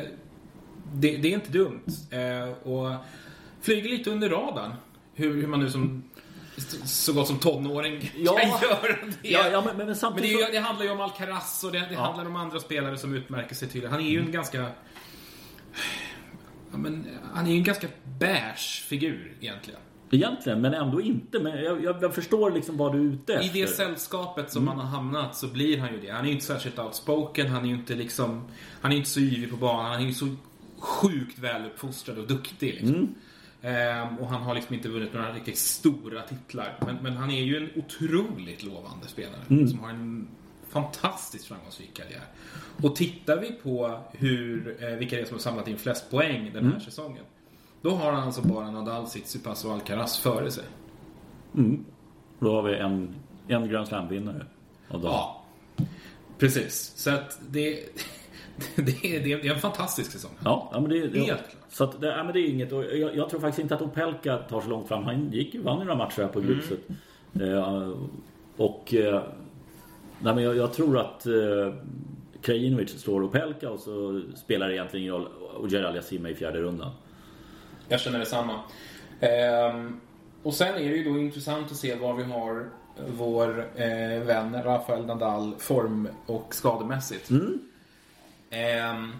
det, 0.93 1.17
det 1.17 1.29
är 1.29 1.35
inte 1.35 1.53
dumt. 1.53 1.87
Eh, 2.11 2.69
och 2.69 2.91
flyger 3.61 3.89
lite 3.89 4.11
under 4.11 4.29
radarn. 4.31 4.73
Hur, 5.15 5.35
hur 5.35 5.47
man 5.47 5.61
nu 5.61 5.71
som 5.71 6.03
så 6.85 7.13
gott 7.13 7.27
som 7.27 7.39
tonåring 7.39 8.13
Ja. 8.17 8.37
kan 8.39 8.49
göra 8.51 8.83
det. 9.23 9.29
Ja, 9.29 9.49
ja, 9.49 9.61
men, 9.61 9.65
men 9.65 9.77
Men 9.77 9.87
det, 9.87 9.95
samtidigt 9.95 10.49
är, 10.49 10.53
det 10.53 10.59
handlar 10.59 10.85
ju 10.85 10.91
om 10.91 11.01
Alcaraz 11.01 11.65
och 11.65 11.73
det, 11.73 11.87
det 11.91 11.97
handlar 11.97 12.27
om 12.27 12.37
andra 12.37 12.61
spelare 12.61 12.99
som 12.99 13.15
utmärker 13.15 13.55
sig 13.55 13.69
tydligt. 13.69 13.91
Han 13.91 14.01
är 14.01 14.11
ju 14.11 14.21
en 14.21 14.33
ganska... 14.33 14.67
Ja, 16.73 16.79
men, 16.79 17.07
han 17.35 17.47
är 17.47 17.51
ju 17.51 17.57
en 17.57 17.65
ganska 17.65 17.89
beige 18.19 18.85
figur 18.89 19.37
egentligen. 19.41 19.81
Egentligen, 20.11 20.61
men 20.61 20.75
ändå 20.75 21.01
inte. 21.01 21.39
Men 21.41 21.65
jag, 21.65 21.85
jag, 21.85 22.03
jag 22.03 22.15
förstår 22.15 22.51
liksom 22.51 22.77
vad 22.77 22.93
du 22.93 22.99
är 22.99 23.05
ute 23.13 23.33
I 23.33 23.37
efter. 23.37 23.61
det 23.61 23.67
sällskapet 23.67 24.53
som 24.53 24.69
han 24.69 24.79
har 24.79 24.87
hamnat 24.87 25.37
så 25.37 25.47
blir 25.49 25.79
han 25.79 25.93
ju 25.93 26.01
det. 26.01 26.11
Han 26.11 26.21
är 26.25 26.27
ju 26.27 26.33
inte 26.33 26.45
särskilt 26.47 26.79
outspoken, 26.79 27.47
han 27.49 27.65
är 27.65 27.69
ju 27.69 27.75
inte 27.75 27.95
liksom... 27.95 28.49
Han 28.81 28.93
är 28.93 28.97
inte 28.97 29.11
så 29.11 29.21
yvig 29.21 29.51
på 29.51 29.57
banan, 29.57 29.91
han 29.93 30.03
är 30.03 30.07
ju 30.07 30.15
så 30.15 30.37
sjukt 30.79 31.39
väluppfostrad 31.39 32.19
och 32.19 32.27
duktig 32.27 32.75
liksom. 32.75 33.15
Ehm, 33.65 34.19
och 34.19 34.29
han 34.29 34.43
har 34.43 34.55
liksom 34.55 34.75
inte 34.75 34.89
vunnit 34.89 35.13
några 35.13 35.33
riktigt 35.33 35.59
stora 35.59 36.23
titlar. 36.23 36.79
Men, 36.87 36.97
men 37.03 37.17
han 37.17 37.31
är 37.31 37.43
ju 37.43 37.57
en 37.57 37.71
otroligt 37.77 38.63
lovande 38.63 39.07
spelare 39.07 39.69
som 39.69 39.79
har 39.79 39.91
en 39.91 40.29
fantastiskt 40.69 41.47
framgångsrik 41.47 41.95
karriär. 41.95 42.25
Och 42.83 42.97
tittar 42.97 43.37
vi 43.41 43.53
på 43.53 44.01
hur, 44.13 44.77
eh, 44.85 44.97
vilka 44.97 45.17
det 45.17 45.23
är 45.23 45.27
som 45.27 45.35
har 45.35 45.41
samlat 45.41 45.69
in 45.69 45.79
flest 45.79 46.11
poäng 46.11 46.51
den 46.55 46.73
här 46.73 46.79
säsongen. 46.81 47.25
Då 47.83 47.91
har 47.91 48.13
han 48.13 48.23
alltså 48.25 48.43
bara 48.43 48.71
Nadal, 48.71 49.07
Tsitsipas 49.07 49.65
och 49.65 49.73
Alcaraz 49.73 50.19
före 50.19 50.51
sig. 50.51 50.65
Då 52.39 52.55
har 52.55 52.63
vi 52.63 52.77
en, 52.77 53.15
en 53.49 53.69
Grand 53.69 53.89
Slam-vinnare. 53.89 54.47
Ja, 54.89 55.45
precis. 56.39 56.93
Så 56.97 57.11
att 57.11 57.39
det, 57.51 57.71
det, 58.77 59.17
är, 59.17 59.21
det 59.23 59.33
är 59.33 59.55
en 59.55 59.61
fantastisk 59.61 60.13
säsong. 60.13 60.31
Ja, 60.45 60.71
men 60.73 60.89
det, 60.89 61.09
det, 61.09 61.21
Helt 61.21 61.51
klart. 61.51 61.64
Så 61.75 61.85
att 61.85 62.01
det, 62.01 62.07
ja, 62.07 62.25
men 62.25 62.33
det 62.33 62.41
är 62.41 62.49
inget. 62.49 62.73
Och 62.73 62.85
jag, 62.85 63.17
jag 63.17 63.31
tror 63.31 63.41
faktiskt 63.41 63.59
inte 63.59 63.75
att 63.75 63.83
Opelka 63.83 64.39
tar 64.39 64.61
så 64.61 64.69
långt 64.69 64.89
fram. 64.89 65.05
Han 65.05 65.33
gick 65.33 65.55
vann 65.65 65.79
ju 65.79 65.85
några 65.85 65.99
matcher 65.99 66.23
här 66.23 66.29
på 66.29 66.39
Mm. 66.39 66.55
gruset. 66.55 66.79
Eh, 67.41 67.89
och 68.57 68.95
eh, 68.95 69.23
nej, 70.19 70.35
men 70.35 70.45
jag, 70.45 70.57
jag 70.57 70.73
tror 70.73 70.99
att 70.99 71.27
eh, 71.27 71.75
Krajinovic 72.41 73.01
slår 73.01 73.25
Opelka 73.25 73.71
och 73.71 73.81
så 73.81 74.23
spelar 74.37 74.69
det 74.69 74.75
egentligen 74.75 75.03
ingen 75.03 75.15
roll. 75.15 75.29
Och 75.57 75.69
Gerald 75.69 75.97
är 75.97 76.29
i 76.29 76.35
fjärde 76.35 76.61
rundan. 76.61 76.91
Jag 77.89 78.01
känner 78.01 78.19
detsamma. 78.19 78.61
Ehm, 79.21 80.01
och 80.43 80.55
sen 80.55 80.75
är 80.75 80.91
det 80.91 80.97
ju 80.97 81.13
då 81.13 81.19
intressant 81.19 81.71
att 81.71 81.77
se 81.77 81.95
var 81.95 82.15
vi 82.15 82.23
har 82.23 82.69
vår 83.17 83.59
eh, 83.77 84.23
vän 84.23 84.63
Rafael 84.65 85.07
Nadal 85.07 85.55
form 85.59 86.09
och 86.27 86.55
skademässigt. 86.55 87.31
Ehm, 88.51 89.13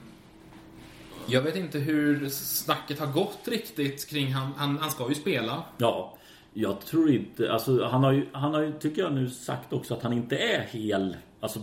jag 1.27 1.43
vet 1.43 1.57
inte 1.57 1.79
hur 1.79 2.29
snacket 2.29 2.99
har 3.01 3.07
gått 3.07 3.49
riktigt 3.49 4.09
kring 4.11 4.33
han. 4.33 4.53
Han, 4.57 4.79
han 4.79 4.91
ska 4.91 5.09
ju 5.09 5.15
spela. 5.15 5.63
Ja, 5.79 6.19
jag 6.55 6.81
tror 6.81 7.11
inte... 7.11 7.53
Alltså, 7.53 7.85
han 7.85 8.05
har 8.05 8.13
ju, 8.13 8.27
han 8.33 8.55
har 8.55 8.61
ju, 8.61 8.73
tycker 8.73 9.03
jag 9.03 9.13
nu, 9.13 9.31
sagt 9.31 9.73
också 9.73 9.95
att 9.95 10.03
han 10.03 10.13
inte 10.13 10.37
är 10.37 10.61
hel. 10.61 11.17
Alltså, 11.41 11.61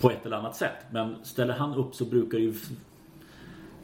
på 0.00 0.10
ett 0.10 0.26
eller 0.26 0.36
annat 0.36 0.56
sätt. 0.56 0.76
Men 0.90 1.24
ställer 1.24 1.54
han 1.54 1.74
upp 1.74 1.94
så 1.94 2.04
brukar 2.04 2.38
ju... 2.38 2.54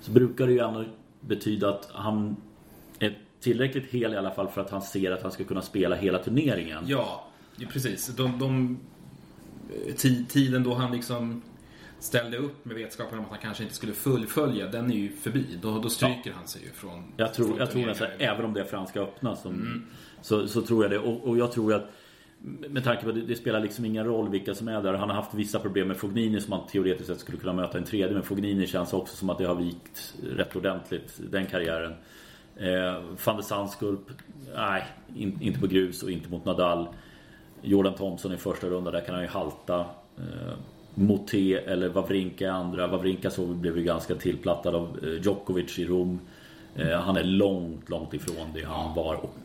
Så 0.00 0.10
brukar 0.10 0.46
det 0.46 0.52
ju 0.52 0.58
ändå 0.58 0.84
betyda 1.20 1.68
att 1.68 1.90
han 1.94 2.36
är 2.98 3.18
tillräckligt 3.40 3.86
hel 3.90 4.14
i 4.14 4.16
alla 4.16 4.30
fall 4.30 4.48
för 4.48 4.60
att 4.60 4.70
han 4.70 4.82
ser 4.82 5.10
att 5.10 5.22
han 5.22 5.32
ska 5.32 5.44
kunna 5.44 5.62
spela 5.62 5.96
hela 5.96 6.18
turneringen. 6.18 6.84
Ja, 6.86 7.28
precis. 7.72 8.06
De, 8.06 8.38
de, 8.38 8.78
ti- 9.88 10.26
tiden 10.26 10.62
då 10.62 10.74
han 10.74 10.92
liksom 10.92 11.42
ställde 12.02 12.36
upp 12.36 12.64
med 12.64 12.76
vetskapen 12.76 13.18
om 13.18 13.24
att 13.24 13.30
han 13.30 13.38
kanske 13.38 13.62
inte 13.62 13.74
skulle 13.74 13.92
fullfölja, 13.92 14.66
den 14.66 14.90
är 14.90 14.96
ju 14.96 15.12
förbi. 15.12 15.58
Då, 15.62 15.78
då 15.78 15.88
stryker 15.88 16.32
han 16.32 16.48
sig 16.48 16.62
ju 16.62 16.70
från 16.70 17.04
Jag 17.16 17.34
tror, 17.34 17.46
från 17.46 17.58
jag 17.58 17.70
tror 17.70 17.86
nästan, 17.86 18.08
även 18.18 18.44
om 18.44 18.54
det 18.54 18.60
är 18.60 18.64
Franska 18.64 19.00
öppna 19.00 19.36
som, 19.36 19.52
Mm. 19.52 19.86
så, 20.22 20.48
så 20.48 20.62
tror 20.62 20.84
jag 20.84 20.90
det. 20.90 20.98
Och, 20.98 21.28
och 21.28 21.38
jag 21.38 21.52
tror 21.52 21.74
att 21.74 21.90
med 22.68 22.84
tanke 22.84 23.02
på 23.02 23.08
att 23.08 23.14
det, 23.14 23.20
det 23.20 23.36
spelar 23.36 23.60
liksom 23.60 23.84
ingen 23.84 24.04
roll 24.04 24.28
vilka 24.28 24.54
som 24.54 24.68
är 24.68 24.82
där. 24.82 24.94
Han 24.94 25.08
har 25.08 25.16
haft 25.16 25.34
vissa 25.34 25.58
problem 25.58 25.88
med 25.88 25.96
Fognini 25.96 26.40
som 26.40 26.52
han 26.52 26.66
teoretiskt 26.66 27.08
sett 27.08 27.20
skulle 27.20 27.38
kunna 27.38 27.52
möta 27.52 27.78
en 27.78 27.84
tredje. 27.84 28.14
Men 28.14 28.22
Fognini 28.22 28.66
känns 28.66 28.92
också 28.92 29.16
som 29.16 29.30
att 29.30 29.38
det 29.38 29.44
har 29.44 29.54
vikt 29.54 30.14
rätt 30.36 30.56
ordentligt, 30.56 31.20
den 31.30 31.46
karriären. 31.46 31.94
Eh, 32.56 33.02
Van 33.24 33.36
de 33.36 33.42
Sandskulp, 33.42 34.00
nej, 34.54 34.84
in, 35.16 35.38
inte 35.42 35.60
på 35.60 35.66
grus 35.66 36.02
och 36.02 36.10
inte 36.10 36.28
mot 36.30 36.44
Nadal. 36.44 36.88
Jordan 37.62 37.94
Thompson 37.94 38.32
i 38.34 38.36
första 38.36 38.66
runda, 38.66 38.90
där 38.90 39.00
kan 39.00 39.14
han 39.14 39.24
ju 39.24 39.30
halta. 39.30 39.86
Eh, 40.96 41.02
Moté 41.02 41.54
eller 41.54 41.88
Wawrinka 41.88 42.44
i 42.44 42.48
andra. 42.48 42.86
Wawrinka 42.86 43.30
så 43.30 43.46
blev 43.46 43.78
ju 43.78 43.84
ganska 43.84 44.14
tillplattad 44.14 44.74
av 44.74 44.98
eh, 45.02 45.22
Djokovic 45.24 45.78
i 45.78 45.84
Rom. 45.84 46.20
Eh, 46.76 47.00
han 47.00 47.16
är 47.16 47.24
långt, 47.24 47.88
långt 47.90 48.14
ifrån 48.14 48.46
det 48.54 48.64
han 48.64 48.94
var 48.94 49.14
och 49.14 49.36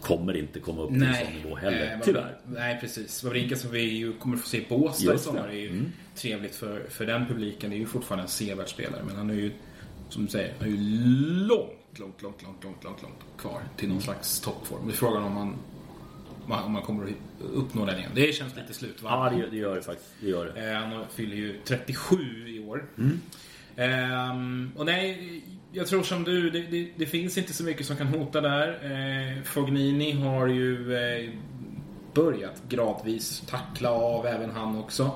kommer 0.00 0.36
inte 0.36 0.60
komma 0.60 0.82
upp 0.82 0.88
till 0.90 1.02
en 1.02 1.14
sån 1.14 1.34
nivå 1.42 1.56
heller. 1.56 1.82
eh, 1.84 1.96
vad- 1.96 2.02
Tyvärr. 2.02 2.36
Nej, 2.46 2.78
precis. 2.80 3.24
Wawrinka 3.24 3.56
som 3.56 3.70
vi 3.70 3.80
ju 3.82 4.12
kommer 4.12 4.36
få 4.36 4.48
se 4.48 4.60
på 4.60 4.78
Båstad 4.78 5.14
i 5.14 5.18
sommar 5.18 5.48
är 5.48 5.52
ju 5.52 5.68
Mm. 5.68 5.92
trevligt 6.14 6.54
för, 6.54 6.82
för 6.90 7.06
den 7.06 7.26
publiken. 7.26 7.70
Det 7.70 7.76
är 7.76 7.78
ju 7.78 7.86
fortfarande 7.86 8.22
en 8.22 8.28
sevärd 8.28 8.68
spelare, 8.68 9.02
men 9.06 9.16
han 9.16 9.30
är 9.30 9.34
ju, 9.34 9.50
som 10.08 10.24
du 10.24 10.30
säger, 10.30 10.54
han 10.58 10.68
är 10.68 10.72
ju 10.72 10.76
långt, 11.46 11.98
långt, 11.98 12.22
långt, 12.22 12.42
långt, 12.42 12.64
långt, 12.64 12.84
långt, 12.84 13.02
långt 13.02 13.38
kvar 13.38 13.60
till 13.76 13.88
någon 13.88 14.00
slags 14.02 14.40
toppform. 14.40 14.80
Det 14.86 14.92
är 14.92 14.96
frågan 14.96 15.22
om 15.22 15.54
man, 16.52 16.64
om 16.64 16.72
man 16.72 16.82
kommer 16.82 17.04
att 17.04 17.10
uppnå 17.54 17.86
den 17.86 17.98
igen. 17.98 18.10
Det 18.14 18.32
känns 18.34 18.56
lite 18.56 18.74
slut, 18.74 19.02
va? 19.02 19.30
Ja, 19.32 19.36
det, 19.38 19.50
det 19.50 19.56
gör 19.56 19.76
det 19.76 19.82
faktiskt. 19.82 20.10
Det 20.20 20.28
gör 20.28 20.52
det. 20.54 20.70
Eh, 20.70 20.76
Han 20.78 21.04
fyller 21.10 21.36
ju 21.36 21.58
37 21.64 22.16
i 22.48 22.60
år. 22.60 22.84
Ehm, 23.76 24.72
och 24.76 24.86
nej, 24.86 25.42
jag 25.72 25.86
tror 25.86 26.02
som 26.02 26.24
du, 26.24 26.50
det, 26.50 26.62
det, 26.62 26.88
det 26.96 27.06
finns 27.06 27.38
inte 27.38 27.52
så 27.52 27.64
mycket 27.64 27.86
som 27.86 27.96
kan 27.96 28.06
hota 28.06 28.40
där. 28.40 28.68
Eh, 28.68 29.42
Fognini 29.42 30.12
har 30.12 30.46
ju 30.46 30.96
eh, 30.96 31.30
börjat 32.14 32.62
gradvis 32.68 33.40
tackla 33.46 33.90
av 33.90 34.26
även 34.26 34.50
han 34.50 34.78
också. 34.78 35.10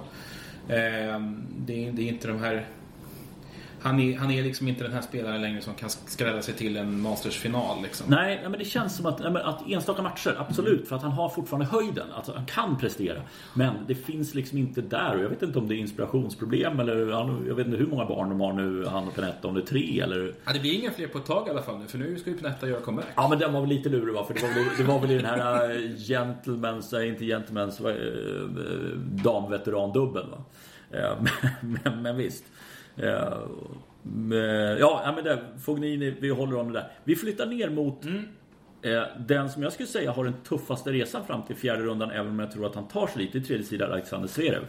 Ehm, 0.68 1.46
det, 1.58 1.86
är- 1.88 1.92
det 1.92 2.02
är 2.02 2.08
inte 2.08 2.28
de 2.28 2.38
här... 2.40 2.66
Han 3.80 4.00
är, 4.00 4.18
han 4.18 4.30
är 4.30 4.42
liksom 4.42 4.68
inte 4.68 4.84
den 4.84 4.92
här 4.92 5.00
spelaren 5.00 5.40
längre 5.40 5.60
som 5.60 5.74
kan 5.74 5.90
skrälla 5.90 6.42
sig 6.42 6.54
till 6.54 6.76
en 6.76 7.00
Masters-final. 7.00 7.82
Liksom. 7.82 8.06
Nej, 8.08 8.40
men 8.42 8.58
det 8.58 8.64
känns 8.64 8.96
som 8.96 9.06
att, 9.06 9.20
att 9.20 9.68
enstaka 9.68 10.02
matcher, 10.02 10.36
absolut. 10.38 10.88
För 10.88 10.96
att 10.96 11.02
han 11.02 11.12
har 11.12 11.28
fortfarande 11.28 11.66
höjden. 11.66 12.06
Alltså, 12.14 12.32
han 12.32 12.46
kan 12.46 12.78
prestera. 12.78 13.22
Men 13.54 13.74
det 13.86 13.94
finns 13.94 14.34
liksom 14.34 14.58
inte 14.58 14.80
där. 14.80 15.16
Och 15.16 15.22
jag 15.24 15.28
vet 15.28 15.42
inte 15.42 15.58
om 15.58 15.68
det 15.68 15.74
är 15.74 15.76
inspirationsproblem 15.76 16.80
eller 16.80 17.10
jag 17.48 17.54
vet 17.54 17.66
inte 17.66 17.78
hur 17.78 17.86
många 17.86 18.04
barn 18.04 18.28
de 18.28 18.40
har 18.40 18.52
nu, 18.52 18.86
han 18.86 19.08
och 19.08 19.14
Penetta. 19.14 19.48
Om 19.48 19.54
det 19.54 19.60
är 19.60 19.66
tre 19.66 20.00
eller... 20.00 20.34
Ja, 20.44 20.52
det 20.52 20.60
blir 20.60 20.72
inga 20.72 20.90
fler 20.90 21.08
på 21.08 21.18
ett 21.18 21.26
tag 21.26 21.46
i 21.46 21.50
alla 21.50 21.62
fall 21.62 21.78
nu, 21.78 21.86
för 21.86 21.98
nu 21.98 22.18
ska 22.18 22.30
ju 22.30 22.36
Pinetta 22.36 22.68
göra 22.68 22.80
comeback. 22.80 23.06
Ja 23.16 23.28
men 23.28 23.38
den 23.38 23.52
var 23.52 23.60
väl 23.60 23.70
lite 23.70 23.88
lurig 23.88 24.14
va? 24.14 24.24
För 24.24 24.34
det 24.34 24.42
var 24.42 24.48
väl, 24.48 24.64
det 24.78 24.84
var 24.84 25.00
väl 25.00 25.10
i 25.10 25.14
den 25.14 25.24
här 25.24 25.96
gentlemans, 26.08 26.92
äh, 26.92 27.08
inte 27.08 27.24
gentlemans, 27.24 27.80
äh, 27.80 27.86
äh, 27.86 27.94
damveterandubben 28.98 30.30
va? 30.30 30.44
Men, 30.90 31.28
men, 31.84 32.02
men 32.02 32.16
visst. 32.16 32.44
Äh, 32.96 33.38
men, 34.02 34.38
ja, 34.78 35.02
ja, 35.04 35.12
men 35.14 35.24
det, 35.24 35.38
Fognini, 35.64 36.14
vi 36.20 36.28
håller 36.30 36.56
om 36.56 36.72
det 36.72 36.78
där. 36.78 36.90
Vi 37.04 37.16
flyttar 37.16 37.46
ner 37.46 37.70
mot 37.70 38.04
eh, 38.82 39.02
den 39.26 39.50
som 39.50 39.62
jag 39.62 39.72
skulle 39.72 39.86
säga 39.86 40.10
har 40.12 40.24
den 40.24 40.34
tuffaste 40.48 40.90
resan 40.92 41.26
fram 41.26 41.42
till 41.42 41.56
fjärde 41.56 41.82
rundan, 41.82 42.10
även 42.10 42.28
om 42.28 42.38
jag 42.38 42.50
tror 42.52 42.66
att 42.66 42.74
han 42.74 42.88
tar 42.88 43.06
sig 43.06 43.22
lite 43.22 43.38
i 43.38 43.40
tredje 43.40 43.64
sidan, 43.66 43.92
Alexander 43.92 44.28
Zverev. 44.28 44.62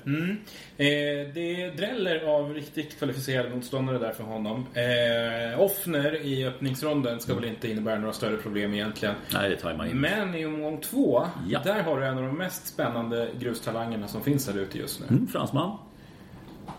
Eh, 0.78 1.34
det 1.34 1.70
dräller 1.78 2.20
av 2.26 2.54
riktigt 2.54 2.98
kvalificerade 3.00 3.50
motståndare 3.50 3.98
där 4.00 4.12
för 4.12 4.24
honom. 4.24 4.66
Eh, 4.74 5.62
Offner 5.62 6.16
i 6.26 6.46
öppningsronden 6.48 7.20
ska 7.20 7.34
väl 7.36 7.46
inte 7.46 7.72
innebära 7.72 8.00
några 8.00 8.14
större 8.14 8.38
problem 8.38 8.74
egentligen. 8.74 9.16
Nej, 9.34 9.50
det 9.50 9.56
tajmar 9.56 9.86
in. 9.86 9.98
Men 10.02 10.36
i 10.36 10.46
omgång 10.46 10.82
två, 10.82 11.28
Ja. 11.50 11.60
där 11.64 11.84
har 11.84 12.00
du 12.00 12.06
en 12.06 12.18
av 12.18 12.24
de 12.24 12.38
mest 12.38 12.68
spännande 12.68 13.30
grustalangerna 13.40 14.08
som 14.08 14.22
finns 14.24 14.46
där 14.46 14.60
ute 14.60 14.78
just 14.78 15.00
nu. 15.00 15.06
Mm, 15.10 15.28
fransman. 15.28 15.78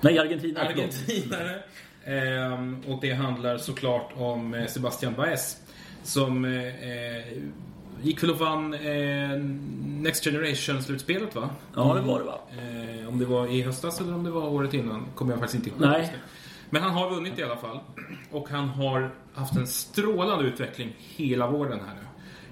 Nej, 0.00 0.18
Argentina. 0.18 0.61
Argentinare. 0.61 1.62
Ehm, 2.04 2.80
och 2.87 2.99
det 3.00 3.12
handlar 3.12 3.59
såklart 3.59 4.12
om 4.16 4.54
eh, 4.54 4.66
Sebastian 4.66 5.14
Baez. 5.14 5.57
Som 6.02 6.45
eh, 6.45 6.66
eh, 6.66 7.25
gick 8.02 8.23
väl 8.23 8.30
och 8.30 8.38
vann 8.38 8.75
eh, 8.75 9.38
Next 9.85 10.25
Generation-slutspelet 10.25 11.35
va? 11.35 11.50
Ja, 11.75 11.95
det 11.95 12.00
var 12.00 12.18
det 12.18 12.25
va? 12.25 12.40
Eh, 12.50 13.09
om 13.09 13.18
det 13.18 13.25
var 13.25 13.47
i 13.47 13.62
höstas 13.62 14.00
eller 14.00 14.14
om 14.14 14.25
det 14.25 14.30
var 14.30 14.49
året 14.49 14.75
innan 14.75 15.07
kommer 15.14 15.33
jag 15.33 15.40
faktiskt 15.40 15.66
inte 15.66 15.71
ihåg. 15.71 15.90
Nej. 15.90 16.12
Men 16.71 16.83
han 16.83 16.92
har 16.92 17.11
vunnit 17.11 17.38
i 17.38 17.42
alla 17.42 17.57
fall. 17.57 17.80
Och 18.30 18.49
han 18.49 18.68
har 18.68 19.11
haft 19.35 19.57
en 19.57 19.66
strålande 19.66 20.45
utveckling 20.45 20.97
hela 20.99 21.50
våren 21.50 21.80
här 21.87 21.95
nu. 21.95 22.07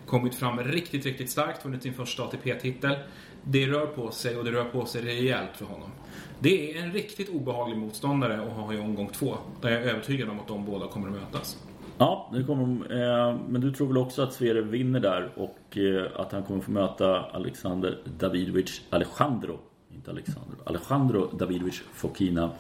Kommit 0.07 0.35
fram 0.35 0.59
riktigt, 0.59 1.07
riktigt 1.07 1.31
starkt. 1.31 1.65
Vunnit 1.65 1.83
sin 1.83 1.95
första 1.95 2.23
ATP-titel. 2.23 2.97
Det 3.43 3.67
rör 3.67 3.87
på 3.87 4.11
sig 4.11 4.37
och 4.37 4.45
det 4.45 4.53
rör 4.53 4.65
på 4.65 4.87
sig 4.87 5.03
rejält 5.03 5.51
för 5.55 5.65
honom. 5.65 5.91
Det 6.39 6.73
är 6.73 6.83
en 6.83 6.93
riktigt 6.93 7.29
obehaglig 7.29 7.79
motståndare 7.79 8.43
att 8.43 8.53
ha 8.53 8.75
i 8.75 8.79
omgång 8.79 9.09
två. 9.09 9.35
Där 9.61 9.71
jag 9.71 9.83
är 9.83 9.87
övertygad 9.87 10.29
om 10.29 10.41
att 10.41 10.49
de 10.49 10.65
båda 10.65 10.89
kommer 10.89 11.09
att 11.09 11.15
mötas. 11.15 11.59
Ja, 11.99 12.31
det 12.33 12.45
kommer 12.45 12.63
de. 12.63 12.83
Eh, 12.83 13.41
men 13.49 13.61
du 13.61 13.73
tror 13.73 13.87
väl 13.87 13.99
också 13.99 14.23
att 14.23 14.33
Sverige 14.33 14.63
vinner 14.63 15.01
där 15.01 15.31
och 15.37 15.79
eh, 15.79 16.21
att 16.21 16.33
han 16.33 16.43
kommer 16.43 16.61
få 16.61 16.71
möta 16.71 17.21
Alexander 17.21 17.99
Davidovic 18.19 18.83
Alejandro, 18.91 19.59
inte 19.95 20.11
Alexander, 20.11 20.57
Alejandro 20.65 21.27
Davidovic 21.33 21.83
Fokina 21.93 22.51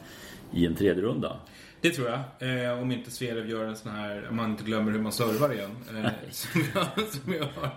i 0.52 0.66
en 0.66 0.74
tredje 0.74 1.02
runda. 1.02 1.36
Det 1.88 1.92
tror 1.94 2.08
jag. 2.38 2.64
Eh, 2.66 2.82
om 2.82 2.92
inte 2.92 3.10
Zverev 3.10 3.48
gör 3.50 3.64
en 3.64 3.76
sån 3.76 3.92
här, 3.92 4.26
om 4.30 4.36
man 4.36 4.50
inte 4.50 4.64
glömmer 4.64 4.92
hur 4.92 5.00
man 5.00 5.12
servar 5.12 5.52
igen. 5.52 5.70
Eh, 6.04 6.10
som 6.30 6.60
jag, 6.74 6.86
som 7.08 7.32
jag 7.32 7.44
har. 7.60 7.70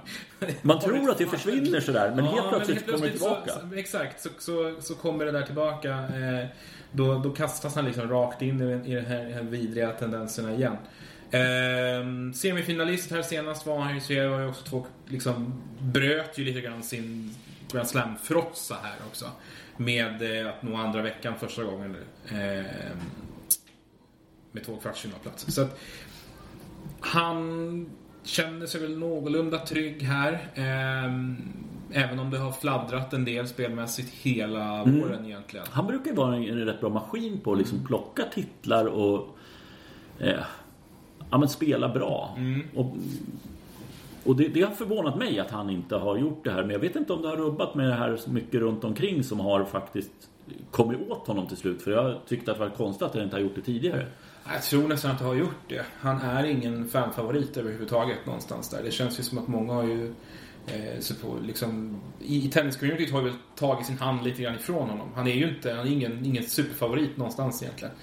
Man 0.62 0.80
tror 0.80 1.10
att 1.12 1.18
det 1.18 1.26
försvinner 1.26 1.80
sådär, 1.80 2.14
men 2.16 2.26
Ja, 2.26 2.32
helt 2.32 2.50
plötsligt 2.50 2.78
helt 2.78 2.92
kommer 2.92 3.06
det 3.08 3.12
tillbaka. 3.12 3.52
Så, 3.52 3.76
exakt, 3.76 4.22
så, 4.22 4.30
så, 4.40 4.76
så 4.82 4.96
kommer 4.96 5.26
det 5.26 5.32
där 5.32 5.42
tillbaka. 5.44 5.90
Eh, 5.90 6.48
då, 6.92 7.18
då 7.20 7.30
kastas 7.32 7.76
han 7.76 7.86
liksom 7.86 8.10
rakt 8.10 8.42
in 8.42 8.62
i, 8.62 8.66
den- 8.66 8.86
i 8.86 8.96
de 8.96 9.02
här, 9.02 9.30
här 9.30 9.42
vidriga 9.44 9.92
tendenserna 9.92 10.54
igen. 10.54 10.78
Eh, 11.32 12.34
semifinalist 12.36 13.12
här 13.12 13.22
senast 13.22 13.66
var 13.66 13.80
han 13.80 14.00
ju, 14.00 14.14
jag 14.16 14.30
var 14.30 14.40
ju 14.40 14.48
också 14.48 14.64
två, 14.66 14.86
liksom, 15.08 15.62
bröt 15.80 16.38
ju 16.38 16.44
lite 16.46 16.62
grann 16.62 16.84
sin 16.84 17.36
Grand 17.72 17.88
Slam-frotsa 17.88 18.76
här 18.84 18.96
också. 19.10 19.26
Med 19.78 20.42
eh, 20.42 20.50
att 20.50 20.64
nå 20.64 20.76
andra 20.78 21.02
veckan 21.02 21.34
första 21.40 21.64
gången. 21.64 21.96
Eh, 22.32 22.66
med 24.52 24.64
två 24.64 24.76
kvartsfinalplatser. 24.76 25.52
Så 25.52 25.62
att 25.62 25.80
han 27.00 27.90
känner 28.24 28.66
sig 28.66 28.82
väl 28.82 28.98
någorlunda 28.98 29.60
trygg 29.60 30.02
här. 30.02 30.48
Ehm, 30.56 31.38
även 31.92 32.20
om 32.20 32.30
det 32.30 32.38
har 32.38 32.52
fladdrat 32.52 33.14
en 33.14 33.26
del 33.26 33.48
spelmässigt 33.48 34.10
hela 34.14 34.84
våren 34.84 35.26
egentligen. 35.26 35.66
Han 35.70 35.88
brukar 35.88 36.10
ju 36.10 36.16
vara 36.16 36.36
en, 36.36 36.44
en 36.44 36.66
rätt 36.66 36.80
bra 36.80 36.90
maskin 36.90 37.40
på 37.40 37.52
att 37.52 37.58
liksom 37.58 37.86
plocka 37.86 38.24
titlar 38.34 38.86
och 38.86 39.38
eh, 40.20 40.40
ja, 41.32 41.38
men 41.38 41.50
spela 41.50 41.90
bra. 41.90 42.38
Och, 42.76 42.96
och 44.24 44.36
det, 44.36 44.48
det 44.48 44.62
har 44.62 44.72
förvånat 44.72 45.18
mig 45.18 45.40
att 45.40 45.52
han 45.52 45.70
inte 45.70 45.96
har 45.96 46.18
gjort 46.18 46.44
det 46.44 46.52
här. 46.52 46.62
Men 46.62 46.72
jag 46.72 46.80
vet 46.80 46.96
inte 46.96 47.14
om 47.14 47.22
det 47.22 47.28
har 47.28 47.38
rubbat 47.38 47.76
med 47.76 47.88
det 47.88 47.96
här 47.96 48.18
så 48.18 48.32
mycket 48.32 48.60
runt 48.60 48.84
omkring 48.84 49.24
som 49.24 49.40
har 49.40 49.66
faktiskt 49.66 50.12
kommit 50.72 51.10
åt 51.10 51.28
honom 51.28 51.48
till 51.48 51.58
slut. 51.58 51.82
För 51.82 51.92
jag 51.92 52.16
tyckte 52.28 52.52
att 52.52 52.58
det 52.58 52.64
var 52.64 52.72
konstigt 52.72 53.02
att 53.08 53.14
han 53.14 53.24
inte 53.24 53.36
har 53.36 53.42
gjort 53.42 53.56
det 53.56 53.62
tidigare. 53.62 54.06
Jag 54.54 54.64
tror 54.64 54.88
nästan 54.88 55.12
att 55.12 55.20
det 55.20 55.26
har 55.26 55.36
gjort 55.36 55.64
det. 55.68 55.86
Han 56.00 56.22
är 56.22 56.44
ingen 56.44 56.88
fanfavorit 56.88 57.58
överhuvudtaget 57.58 58.26
någonstans 58.26 58.70
där. 58.70 58.84
Det 58.84 58.92
känns 58.92 59.20
ju 59.20 59.24
som 59.24 59.38
att 59.38 59.48
många 59.48 59.74
har 59.74 59.84
ju 59.84 60.14
eh, 60.68 61.00
så 61.00 61.16
på, 61.16 61.38
liksom, 61.44 62.02
i, 62.20 62.46
i 62.46 62.50
tenniscommunityt 62.50 63.12
har 63.12 63.22
väl 63.22 63.34
tagit 63.56 63.86
sin 63.86 63.98
hand 63.98 64.24
lite 64.24 64.42
grann 64.42 64.56
ifrån 64.56 64.90
honom. 64.90 65.10
Han 65.16 65.28
är 65.28 65.34
ju 65.34 65.50
inte, 65.50 65.74
han 65.74 65.88
är 65.88 65.92
ingen, 65.92 66.26
ingen 66.26 66.44
superfavorit 66.44 67.18
någonstans 67.18 67.64
egentligen. 67.64 67.94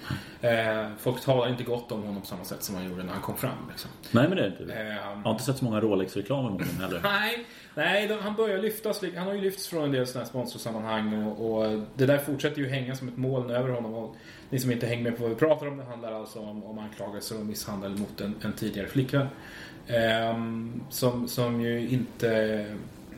Eh, 0.41 0.89
folk 0.99 1.21
talar 1.21 1.49
inte 1.49 1.63
gott 1.63 1.91
om 1.91 2.03
honom 2.03 2.21
på 2.21 2.27
samma 2.27 2.43
sätt 2.43 2.63
som 2.63 2.75
man 2.75 2.89
gjorde 2.89 3.03
när 3.03 3.13
han 3.13 3.21
kom 3.21 3.37
fram. 3.37 3.57
Liksom. 3.69 3.91
Nej 4.11 4.27
men 4.27 4.37
det 4.37 4.43
är 4.43 4.47
inte. 4.61 4.73
Eh, 4.73 4.87
Jag 4.95 5.01
har 5.23 5.31
inte 5.31 5.43
sett 5.43 5.57
så 5.57 5.65
många 5.65 5.81
Rolex-reklamer 5.81 6.49
mot 6.49 6.61
honom 6.61 6.81
heller. 6.81 6.99
Nej, 7.03 7.45
nej 7.75 8.07
de, 8.07 8.13
han 8.19 8.35
börjar 8.35 8.61
lyftas. 8.61 9.01
Han 9.15 9.27
har 9.27 9.33
ju 9.33 9.41
lyfts 9.41 9.67
från 9.67 9.83
en 9.83 9.91
del 9.91 10.07
sådana 10.07 10.23
här 10.23 10.29
sponsorsammanhang 10.29 11.13
och, 11.23 11.51
och 11.61 11.81
det 11.95 12.05
där 12.05 12.17
fortsätter 12.17 12.57
ju 12.61 12.69
hänga 12.69 12.95
som 12.95 13.07
ett 13.07 13.17
moln 13.17 13.49
över 13.49 13.69
honom. 13.69 13.93
Och 13.93 14.15
ni 14.49 14.59
som 14.59 14.71
inte 14.71 14.87
hänger 14.87 15.03
med 15.03 15.17
på 15.17 15.23
vad 15.23 15.31
vi 15.31 15.35
pratar 15.35 15.67
om, 15.67 15.77
det 15.77 15.83
handlar 15.83 16.11
alltså 16.11 16.39
om, 16.39 16.63
om 16.63 16.79
anklagelser 16.79 17.41
om 17.41 17.47
misshandel 17.47 17.97
mot 17.97 18.21
en, 18.21 18.35
en 18.41 18.53
tidigare 18.53 18.87
flickvän. 18.87 19.27
Ehm, 19.87 20.81
som, 20.89 21.27
som 21.27 21.61
ju 21.61 21.89
inte, 21.89 22.65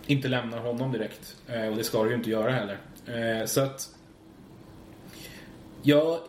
inte 0.06 0.28
lämnar 0.28 0.60
honom 0.60 0.92
direkt. 0.92 1.36
Eh, 1.48 1.68
och 1.68 1.76
det 1.76 1.84
ska 1.84 2.04
det 2.04 2.10
ju 2.10 2.16
inte 2.16 2.30
göra 2.30 2.52
heller. 2.52 2.78
Eh, 3.06 3.46
så 3.46 3.62
att... 3.62 3.90
Jag 5.82 6.20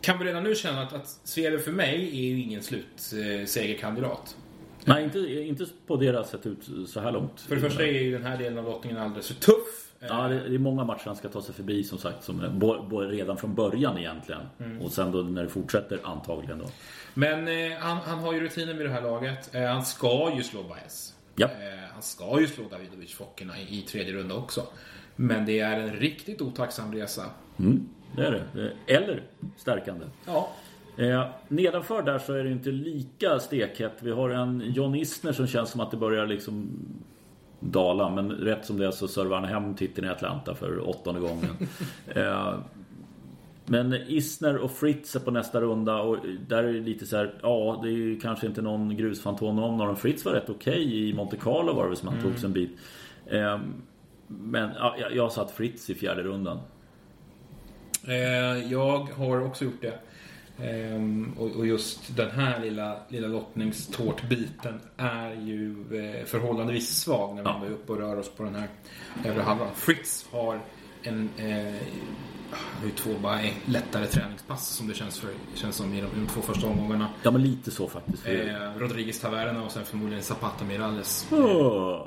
kan 0.00 0.18
väl 0.18 0.26
redan 0.26 0.44
nu 0.44 0.54
känna 0.54 0.82
att, 0.82 0.92
att 0.92 1.08
Sverige 1.24 1.58
för 1.58 1.72
mig 1.72 2.08
är 2.08 2.34
ju 2.34 2.40
ingen 2.40 2.62
slutsegerkandidat. 2.62 4.36
Nej, 4.84 5.04
inte, 5.04 5.18
inte 5.18 5.66
på 5.86 5.96
har 5.96 6.24
sett 6.24 6.46
ut 6.46 6.70
så 6.88 7.00
här 7.00 7.12
långt. 7.12 7.40
För 7.40 7.54
det 7.54 7.60
första 7.60 7.82
är 7.82 7.92
ju 7.92 8.12
den 8.12 8.26
här 8.26 8.38
delen 8.38 8.58
av 8.58 8.64
lottningen 8.64 8.98
alldeles 8.98 9.28
för 9.28 9.34
tuff. 9.34 9.87
Ja, 10.00 10.28
det, 10.28 10.54
är 10.54 10.58
många 10.58 10.84
matcher 10.84 11.02
han 11.04 11.16
ska 11.16 11.28
ta 11.28 11.42
sig 11.42 11.54
förbi 11.54 11.84
som 11.84 11.98
sagt. 11.98 12.24
Som, 12.24 12.42
bo- 12.58 13.00
redan 13.00 13.36
från 13.36 13.54
början 13.54 13.98
egentligen. 13.98 14.40
Mm. 14.60 14.80
Och 14.82 14.92
sen 14.92 15.12
då 15.12 15.18
när 15.18 15.42
det 15.42 15.48
fortsätter 15.48 15.98
antagligen 16.02 16.58
då. 16.58 16.64
Men 17.14 17.48
eh, 17.48 17.78
han, 17.78 17.96
han 17.96 18.18
har 18.18 18.32
ju 18.32 18.40
rutinen 18.40 18.76
vid 18.78 18.86
det 18.86 18.92
här 18.92 19.02
laget. 19.02 19.54
Eh, 19.54 19.62
han 19.64 19.84
ska 19.84 20.32
ju 20.36 20.42
slå 20.42 20.62
Baez. 20.62 21.14
Ja. 21.36 21.46
Eh, 21.46 21.90
han 21.92 22.02
ska 22.02 22.40
ju 22.40 22.46
slå 22.46 22.64
Davidovic 22.70 23.14
Fokina 23.14 23.58
i, 23.58 23.78
i 23.78 23.82
tredje 23.82 24.12
runda 24.12 24.34
också. 24.34 24.62
Men 25.16 25.46
det 25.46 25.60
är 25.60 25.80
en 25.80 25.92
riktigt 25.92 26.42
otacksam 26.42 26.94
resa. 26.94 27.22
Mm, 27.58 27.88
det 28.16 28.26
är 28.26 28.30
det. 28.52 28.60
är- 28.62 28.96
Eller 28.96 29.22
stärkande. 29.56 30.06
Ja. 30.26 30.48
Eh, 30.98 31.26
nedanför 31.48 32.02
där 32.02 32.18
så 32.18 32.32
är 32.32 32.44
det 32.44 32.50
inte 32.50 32.70
lika 32.70 33.38
stekhett. 33.38 33.92
Vi 34.00 34.10
har 34.10 34.30
en 34.30 34.62
John 34.74 34.94
Isner 34.94 35.32
som 35.32 35.46
känns 35.46 35.70
som 35.70 35.80
att 35.80 35.90
det 35.90 35.96
börjar 35.96 36.26
liksom 36.26 36.70
dala. 37.60 38.10
Men 38.10 38.30
rätt 38.30 38.64
som 38.64 38.76
det 38.78 38.86
är 38.86 38.90
så 38.90 39.08
servar 39.08 39.36
han 39.40 39.44
hem 39.48 39.74
titeln 39.74 40.06
i 40.06 40.10
Atlanta 40.10 40.54
för 40.54 40.88
åttonde 40.88 41.20
gången. 41.20 41.50
eh, 42.06 42.54
men 43.70 43.94
Isner 43.94 44.56
och 44.56 44.70
Fritz 44.70 45.16
är 45.16 45.20
på 45.20 45.30
nästa 45.30 45.60
runda 45.60 46.00
och 46.02 46.16
där 46.48 46.64
är 46.64 46.72
det 46.72 46.80
lite 46.80 47.06
så 47.06 47.16
här, 47.16 47.34
ja 47.42 47.80
det 47.82 47.88
är 47.88 47.92
ju 47.92 48.20
kanske 48.20 48.46
inte 48.46 48.62
någon 48.62 48.96
grusfantom 48.96 49.56
någon 49.56 49.80
av 49.80 49.86
dem. 49.86 49.96
Fritz 49.96 50.24
var 50.24 50.32
rätt 50.32 50.50
okej 50.50 51.08
i 51.08 51.14
Monte 51.14 51.36
Carlo 51.36 51.72
var 51.72 51.82
det 51.82 51.88
väl 51.88 51.96
som 51.96 52.08
han 52.08 52.22
tog 52.22 52.38
sig 52.38 52.46
en 52.46 52.52
bit. 52.52 52.70
Eh, 53.26 53.58
men 54.26 54.70
ja, 54.78 54.96
jag- 55.00 55.14
jag 55.16 55.32
satt 55.32 55.50
Fritz 55.50 55.90
i 55.90 55.94
fjärde 55.94 56.22
rundan. 56.22 56.58
Eh, 58.06 58.72
jag 58.72 58.98
har 58.98 59.40
också 59.46 59.64
gjort 59.64 59.80
det. 59.82 59.98
Ehm, 60.62 61.34
och, 61.38 61.50
och 61.50 61.66
just 61.66 62.16
den 62.16 62.30
här 62.30 62.60
lilla, 62.60 62.96
lilla 63.08 63.28
lottningstårtbiten 63.28 64.80
är 64.96 65.30
ju 65.34 65.70
eh, 65.92 66.24
förhållandevis 66.26 66.88
svag 67.00 67.34
när 67.36 67.42
vi 67.42 67.48
Ja. 67.48 67.66
är 67.66 67.70
uppe 67.70 67.92
och 67.92 67.98
rör 67.98 68.16
oss 68.18 68.28
på 68.36 68.42
den 68.42 68.54
här 68.54 68.68
övre 69.24 69.42
halvan. 69.42 69.68
Fritz 69.74 70.26
har 70.32 70.60
en 71.02 71.30
eh, 71.36 71.74
ju 72.84 72.90
två 72.96 73.10
bara 73.22 73.40
lättare 73.64 74.06
träningspass 74.06 74.68
som 74.68 74.88
det 74.88 74.94
känns, 74.94 75.18
för, 75.18 75.30
känns 75.54 75.76
som 75.76 75.94
i 75.94 76.00
de, 76.00 76.06
de 76.20 76.26
två 76.26 76.40
första 76.40 76.66
omgångarna. 76.66 77.08
Ja 77.22 77.30
men 77.30 77.42
lite 77.42 77.70
så 77.70 77.88
faktiskt. 77.88 78.22
För 78.22 78.48
Eh, 78.48 78.78
Rodriguez 78.78 79.20
Taverna 79.20 79.64
och 79.64 79.70
sen 79.72 79.84
förmodligen 79.84 80.22
Zapata 80.22 80.64
Miralles. 80.64 81.28
Åh. 81.32 82.02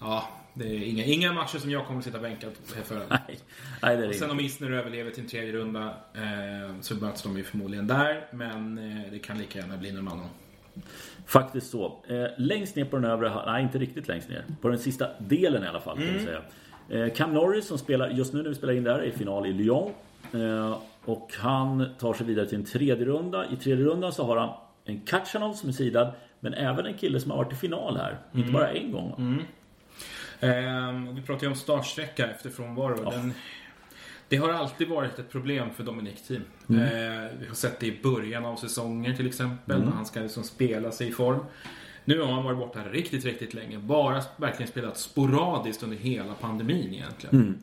Ja, 0.00 0.28
det 0.54 0.64
är 0.64 0.82
inga, 0.88 1.04
inga 1.04 1.32
matcher 1.32 1.58
som 1.58 1.70
jag 1.70 1.86
kommer 1.86 1.98
att 1.98 2.04
sitta 2.04 2.18
bänkad 2.18 2.50
för. 2.84 2.94
Nej, 3.10 3.38
nej 3.82 3.96
det 3.96 4.04
är 4.04 4.08
det 4.08 4.14
Sen 4.14 4.30
om 4.30 4.40
Isner 4.40 4.70
överlever 4.70 5.10
till 5.10 5.22
en 5.22 5.28
tredje 5.28 5.52
runda 5.52 5.84
eh, 6.14 6.80
så 6.80 6.94
möts 6.94 7.22
de 7.22 7.36
ju 7.36 7.44
förmodligen 7.44 7.86
där. 7.86 8.26
Men 8.32 8.78
eh, 8.78 9.10
det 9.12 9.18
kan 9.18 9.38
lika 9.38 9.58
gärna 9.58 9.76
bli 9.76 9.92
någon 9.92 10.08
annan. 10.08 10.26
Faktiskt 11.26 11.70
så. 11.70 12.04
Eh, 12.08 12.24
längst 12.38 12.76
ner 12.76 12.84
på 12.84 12.96
den 12.96 13.04
övre, 13.10 13.32
nej 13.46 13.62
inte 13.62 13.78
riktigt 13.78 14.08
längst 14.08 14.28
ner. 14.28 14.44
På 14.60 14.68
den 14.68 14.78
sista 14.78 15.08
delen 15.18 15.64
i 15.64 15.66
alla 15.66 15.80
fall 15.80 15.96
kan 15.96 16.04
Mm. 16.08 16.18
vi 16.18 16.24
säga. 16.24 16.42
Eh, 17.06 17.12
Cam 17.14 17.34
Norris 17.34 17.66
som 17.66 17.78
spelar, 17.78 18.08
just 18.10 18.32
nu 18.32 18.42
när 18.42 18.48
vi 18.48 18.54
spelar 18.54 18.72
in 18.74 18.84
där, 18.84 18.98
är 18.98 19.02
i 19.02 19.10
final 19.12 19.46
i 19.46 19.52
Lyon. 19.52 19.90
Eh, 20.34 20.78
och 21.04 21.30
han 21.38 21.86
tar 21.98 22.14
sig 22.14 22.26
vidare 22.26 22.46
till 22.46 22.58
en 22.58 22.64
tredje 22.64 23.04
runda. 23.06 23.46
I 23.50 23.56
tredje 23.56 23.84
rundan 23.84 24.12
så 24.12 24.24
har 24.24 24.36
han 24.36 24.50
en 24.84 25.00
Kachanov 25.00 25.52
som 25.52 25.68
är 25.68 25.72
sidad. 25.72 26.12
Men 26.40 26.54
även 26.54 26.86
en 26.86 26.94
kille 26.94 27.20
som 27.20 27.30
har 27.30 27.38
varit 27.38 27.52
i 27.52 27.56
final 27.56 27.96
här. 27.96 28.10
Mm. 28.32 28.40
Inte 28.40 28.52
bara 28.52 28.68
en 28.72 28.92
gång. 28.92 29.38
Eh, 29.38 29.44
och 31.08 31.18
vi 31.18 31.22
pratar 31.22 31.42
ju 31.42 31.48
om 31.48 31.54
startsträcka 31.54 32.30
efter 32.30 32.50
frånvaro. 32.50 33.10
Den, 33.10 33.32
det 34.28 34.36
har 34.36 34.48
alltid 34.48 34.88
varit 34.88 35.18
ett 35.18 35.30
problem 35.30 35.70
för 35.70 35.84
Dominic 35.84 36.22
Team. 36.22 36.42
Mm. 36.68 36.82
Eh, 36.82 37.30
vi 37.40 37.46
har 37.46 37.54
sett 37.54 37.80
det 37.80 37.86
i 37.86 37.98
början 38.02 38.44
av 38.44 38.56
säsonger 38.56 39.14
till 39.14 39.26
exempel. 39.26 39.84
När 39.84 39.92
han 39.92 40.06
ska 40.06 40.20
liksom 40.20 40.44
spela 40.44 40.90
sig 40.90 41.08
i 41.08 41.12
form. 41.12 41.44
Nu 42.04 42.20
har 42.20 42.32
han 42.32 42.44
varit 42.44 42.58
borta 42.58 42.80
riktigt, 42.90 43.24
riktigt 43.24 43.54
länge. 43.54 43.78
Bara 43.78 44.22
verkligen 44.36 44.68
spelat 44.70 44.98
sporadiskt 44.98 45.82
under 45.82 45.96
hela 45.96 46.34
pandemin 46.34 46.94
egentligen. 46.94 47.62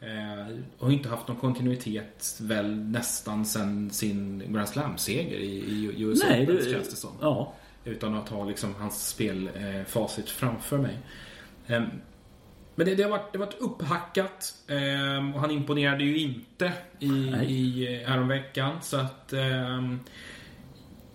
Eh, 0.00 0.56
och 0.78 0.92
inte 0.92 1.08
haft 1.08 1.28
någon 1.28 1.36
kontinuitet 1.36 2.38
väl 2.42 2.76
nästan 2.76 3.44
sen 3.44 3.90
sin 3.90 4.52
Grand 4.52 4.68
Slam-seger 4.68 5.38
i, 5.38 5.56
i 5.56 6.02
US 6.02 6.22
Nej, 6.28 6.42
Open 6.42 6.56
det, 6.56 6.70
känns 6.70 6.88
det 6.90 6.96
som. 6.96 7.10
ja. 7.20 7.52
Utan 7.84 8.14
att 8.14 8.28
ha 8.28 8.44
liksom 8.44 8.74
hans 8.74 9.08
spelfacit 9.08 10.30
framför 10.30 10.78
mig. 10.78 10.98
Ehm, 11.66 11.86
Men 12.76 12.86
det, 12.86 12.94
det, 12.94 13.02
har 13.02 13.10
varit, 13.10 13.32
det 13.32 13.38
har 13.38 13.46
varit 13.46 13.60
upphackat 13.60 14.54
ehm, 14.68 15.34
och 15.34 15.40
han 15.40 15.50
imponerade 15.50 16.04
ju 16.04 16.18
inte 16.18 16.72
i, 16.98 17.08
Nej. 17.08 17.52
i 17.52 17.94
eh, 17.94 18.08
häromveckan. 18.08 18.76
Så 18.82 18.96
att... 18.96 19.34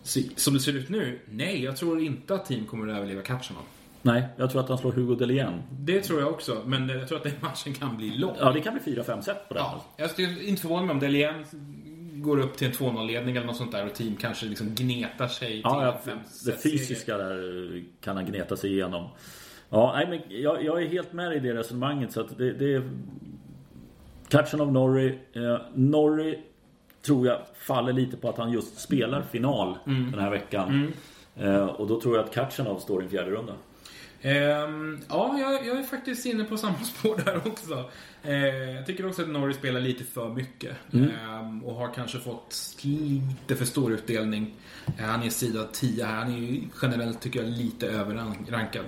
så, 0.04 0.20
som 0.36 0.54
det 0.54 0.60
ser 0.60 0.74
ut 0.74 0.90
nu, 0.90 1.20
nej, 1.30 1.64
jag 1.64 1.78
tror 1.78 2.02
inte 2.02 2.36
att 2.36 2.46
team 2.46 2.66
kommer 2.66 2.88
att 2.88 2.98
överleva 2.98 3.22
Katchanov. 3.22 3.64
Nej, 4.02 4.24
jag 4.38 4.52
tror 4.52 4.62
att 4.62 4.70
han 4.70 4.78
slår 4.78 4.92
Hugo 4.92 5.16
Delien. 5.16 5.62
Det 5.72 6.02
tror 6.02 6.20
jag 6.20 6.30
också, 6.30 6.62
men 6.66 6.90
jag 6.90 7.08
tror 7.08 7.18
att 7.18 7.24
den 7.24 7.34
matchen 7.40 7.74
kan 7.74 7.98
bli 7.98 8.10
lång. 8.10 8.36
Ja, 8.40 8.52
det 8.52 8.62
kan 8.62 8.80
bli 8.84 8.96
4-5 8.96 9.22
set 9.22 9.48
på 9.48 9.54
den. 9.54 9.64
Ja, 9.64 9.86
jag 9.98 10.10
skulle 10.10 10.44
inte 10.44 10.62
förvåna 10.62 10.86
mig 10.86 10.94
om 10.94 11.00
Delien 11.00 11.46
går 12.14 12.40
upp 12.40 12.58
till 12.58 12.68
en 12.68 12.74
2-0-ledning 12.74 13.36
eller 13.36 13.48
något 13.48 13.58
sånt 13.58 13.72
där 13.72 13.86
och 13.86 13.94
team 13.94 14.16
kanske 14.16 14.46
liksom 14.46 14.76
gnetar 14.76 15.28
sig 15.28 15.48
till 15.48 15.62
Ja, 15.64 15.86
ja, 15.86 16.02
fem 16.06 16.20
det 16.46 16.64
fysiska 16.64 17.18
där 17.18 17.84
kan 18.02 18.16
han 18.16 18.26
gneta 18.26 18.58
sig 18.58 18.72
igenom. 18.72 19.10
Ja, 19.74 19.94
nej, 19.96 20.08
men 20.10 20.42
jag, 20.42 20.64
jag 20.64 20.84
är 20.84 20.88
helt 20.88 21.14
med 21.14 21.36
i 21.36 21.40
det 21.40 21.54
resonemanget. 21.54 22.12
Så 22.12 22.22
att 22.22 22.38
det, 22.38 22.54
det 22.54 22.74
är... 22.74 22.84
Catchen 24.30 24.62
av 24.62 24.72
Norrie. 24.72 25.20
Eh, 25.34 25.58
Norrie 25.74 26.40
tror 27.02 27.28
jag 27.28 27.40
faller 27.56 27.94
lite 27.94 28.18
på 28.18 28.30
att 28.30 28.38
han 28.38 28.52
just 28.52 28.80
spelar 28.80 29.22
final 29.22 29.78
den 29.86 30.20
här 30.20 30.30
veckan. 30.32 30.94
Eh, 31.36 31.66
och 31.66 31.88
då 31.88 32.02
tror 32.02 32.16
jag 32.16 32.26
att 32.26 32.34
Katchanov 32.34 32.80
står 32.80 33.02
i 33.02 33.04
en 33.04 33.10
fjärde 33.10 33.32
runda. 33.32 33.54
Ehm, 34.22 35.00
ja, 35.10 35.38
jag, 35.40 35.68
jag 35.68 35.80
är 35.80 35.84
faktiskt 35.84 36.26
inne 36.26 36.44
på 36.44 36.58
samma 36.58 36.78
spår 36.84 37.22
där 37.26 37.38
också. 37.48 37.90
Eh, 38.24 38.76
jag 38.76 38.86
tycker 38.86 39.08
också 39.08 39.22
att 39.22 39.30
Norris 39.30 39.58
spelar 39.58 39.80
lite 39.82 40.04
för 40.04 40.30
mycket. 40.30 40.78
Ehm, 40.94 41.64
och 41.64 41.76
har 41.76 41.94
kanske 41.94 42.20
fått 42.20 42.56
lite 42.82 43.56
för 43.56 43.66
stor 43.66 43.92
utdelning. 43.92 44.54
Eh, 44.98 45.06
han 45.06 45.24
är 45.24 45.30
sida 45.30 45.68
10 45.74 46.06
här. 46.06 46.16
Han 46.16 46.32
är 46.34 46.60
generellt, 46.82 47.22
tycker 47.22 47.44
jag, 47.44 47.50
lite 47.52 47.88
överrankad. 47.88 48.84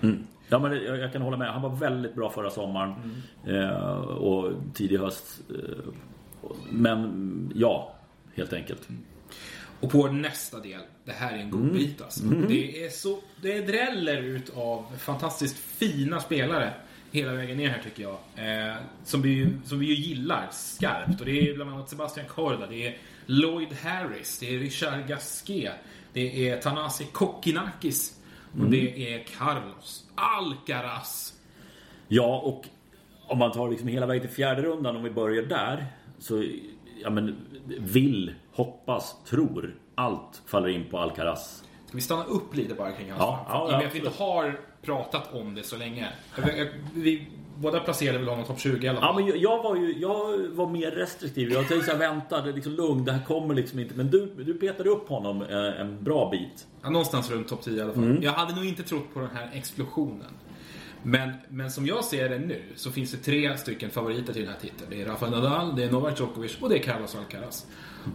Ja, 0.50 0.60
men 0.60 0.72
jag, 0.72 1.00
jag 1.00 1.14
kan 1.14 1.22
hålla 1.22 1.38
med. 1.38 1.54
Han 1.54 1.62
var 1.62 1.76
väldigt 1.76 2.16
bra 2.16 2.30
förra 2.30 2.50
sommaren 2.50 2.94
eh, 3.48 3.96
och 4.02 4.54
tidig 4.74 4.98
höst. 4.98 5.42
Eh, 5.50 5.94
men 6.70 7.52
ja, 7.56 7.96
helt 8.36 8.54
enkelt. 8.54 8.88
Och 9.80 9.92
på 9.92 10.08
nästa 10.08 10.60
del, 10.60 10.82
det 11.06 11.12
här 11.12 11.34
är 11.34 11.38
en 11.38 11.50
god 11.50 11.74
bit 11.74 12.02
alltså. 12.02 12.24
Det 12.26 12.86
är 12.86 12.90
så, 12.90 13.20
det 13.42 13.62
dräller 13.62 14.18
ut 14.18 14.58
av 14.58 14.86
fantastiskt 14.98 15.58
fina 15.58 16.20
spelare 16.20 16.74
hela 17.14 17.34
vägen 17.34 17.58
ner 17.58 17.70
här 17.70 17.82
tycker 17.84 18.04
jag. 18.04 18.18
Eh, 18.36 18.76
som, 19.04 19.22
vi, 19.22 19.50
som 19.66 19.80
vi 19.80 19.86
ju 19.86 19.94
gillar 19.94 20.48
skarpt. 20.52 21.20
Och 21.20 21.26
det 21.26 21.50
är 21.50 21.56
bland 21.56 21.72
annat 21.72 21.90
Sebastian 21.90 22.28
Korda, 22.28 22.68
det 22.68 22.88
är 22.88 22.98
Lloyd 23.26 23.74
Harris, 23.74 24.40
det 24.40 24.56
är 24.56 24.60
Richard 24.60 25.08
Gasquet, 25.08 25.74
det 26.14 26.50
är 26.50 26.62
Tanasi 26.62 27.06
Kokkinakis 27.12 28.20
och 28.60 28.66
det 28.70 29.14
är 29.14 29.24
Carlos 29.24 30.06
Alcaraz. 30.16 31.34
Ja, 32.08 32.38
och 32.44 32.66
om 33.28 33.38
man 33.38 33.52
tar 33.52 33.70
liksom 33.70 33.88
hela 33.88 34.06
vägen 34.06 34.22
till 34.28 34.36
fjärde 34.36 34.62
rundan, 34.62 34.96
om 34.96 35.04
vi 35.04 35.10
börjar 35.12 35.44
där. 35.44 35.86
Så, 36.20 36.44
ja 37.04 37.10
men, 37.10 37.36
vill, 37.80 38.34
hoppas, 38.52 39.16
tror. 39.26 39.76
Allt 39.96 40.42
faller 40.46 40.68
in 40.68 40.86
på 40.92 41.00
Alcaraz. 41.00 41.64
Ska 41.88 41.96
vi 41.98 42.02
stanna 42.02 42.24
upp 42.24 42.56
lite 42.56 42.74
bara 42.74 42.92
kring 42.92 43.10
hans 43.12 43.20
Ja, 43.22 43.46
fall? 43.48 43.72
ja, 43.72 43.72
I 43.72 43.76
och 43.76 43.78
med 43.80 43.88
att 43.88 43.96
vi 43.96 44.00
inte 44.00 44.24
har 44.24 44.60
pratat 44.82 45.34
om 45.34 45.56
det 45.56 45.64
så 45.64 45.78
länge. 45.78 46.08
Vi 46.94 47.28
båda 47.64 47.80
placerade 47.80 48.18
väl 48.18 48.28
honom 48.28 48.46
topp 48.46 48.60
20 48.60 48.86
i 48.86 48.90
alla 48.90 49.00
fall. 49.00 49.10
Ja, 49.10 49.16
men 49.16 49.28
jag, 49.28 49.38
jag 49.38 49.64
var 49.64 49.76
ju 49.76 50.00
jag 50.00 50.48
var 50.48 50.70
mer 50.70 50.92
restriktiv. 50.92 51.52
Jag 51.52 51.68
tänkte 51.68 51.86
såhär, 51.86 52.00
vänta, 52.00 52.42
det 52.42 52.50
är 52.50 52.54
liksom 52.54 52.74
lugn, 52.74 53.06
det 53.06 53.12
här 53.12 53.26
kommer 53.26 53.56
liksom 53.56 53.80
inte. 53.80 53.96
Men 53.96 54.12
du, 54.12 54.26
du 54.26 54.54
petade 54.54 54.90
upp 54.90 55.10
honom 55.10 55.42
eh, 55.42 55.82
en 55.82 56.04
bra 56.04 56.30
bit. 56.30 56.68
Ja, 56.82 56.90
någonstans 56.90 57.32
runt 57.32 57.48
topp 57.48 57.62
10 57.62 57.78
i 57.78 57.82
alla 57.82 57.94
fall. 57.94 58.04
Mm. 58.04 58.24
Jag 58.24 58.32
hade 58.32 58.56
nog 58.56 58.66
inte 58.66 58.84
trott 58.84 59.14
på 59.14 59.20
den 59.20 59.30
här 59.34 59.50
explosionen. 59.54 60.34
Men, 61.04 61.32
men 61.50 61.72
som 61.72 61.86
jag 61.86 62.04
ser 62.04 62.30
det 62.30 62.40
nu 62.40 62.62
så 62.76 62.92
finns 62.92 63.12
det 63.12 63.18
tre 63.18 63.58
stycken 63.58 63.90
favoriter 63.90 64.34
till 64.34 64.42
den 64.42 64.52
här 64.52 64.60
titeln. 64.60 64.90
Det 64.90 65.02
är 65.02 65.06
Rafael 65.06 65.32
Nadal, 65.32 65.76
det 65.76 65.84
är 65.84 65.92
Novak 65.92 66.20
Djokovic 66.20 66.58
och 66.62 66.70
det 66.70 66.78
är 66.78 66.84
Carlos 66.84 67.16
Alcaraz. 67.16 67.68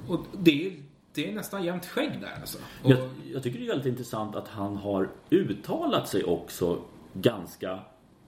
Och 0.08 0.20
det 0.38 0.66
är, 0.66 0.72
det 1.14 1.30
är 1.30 1.34
nästan 1.34 1.64
jämnt 1.64 1.86
skägg 1.86 2.20
där 2.20 2.38
alltså. 2.40 2.58
Och, 2.82 2.90
Jag, 2.90 3.08
jag 3.32 3.42
tycker 3.42 3.58
det 3.58 3.64
är 3.64 3.68
väldigt 3.68 3.86
intressant 3.86 4.36
att 4.36 4.48
han 4.48 4.76
har 4.76 5.08
uttalat 5.30 6.08
sig 6.08 6.24
också 6.24 6.80
ganska 7.12 7.78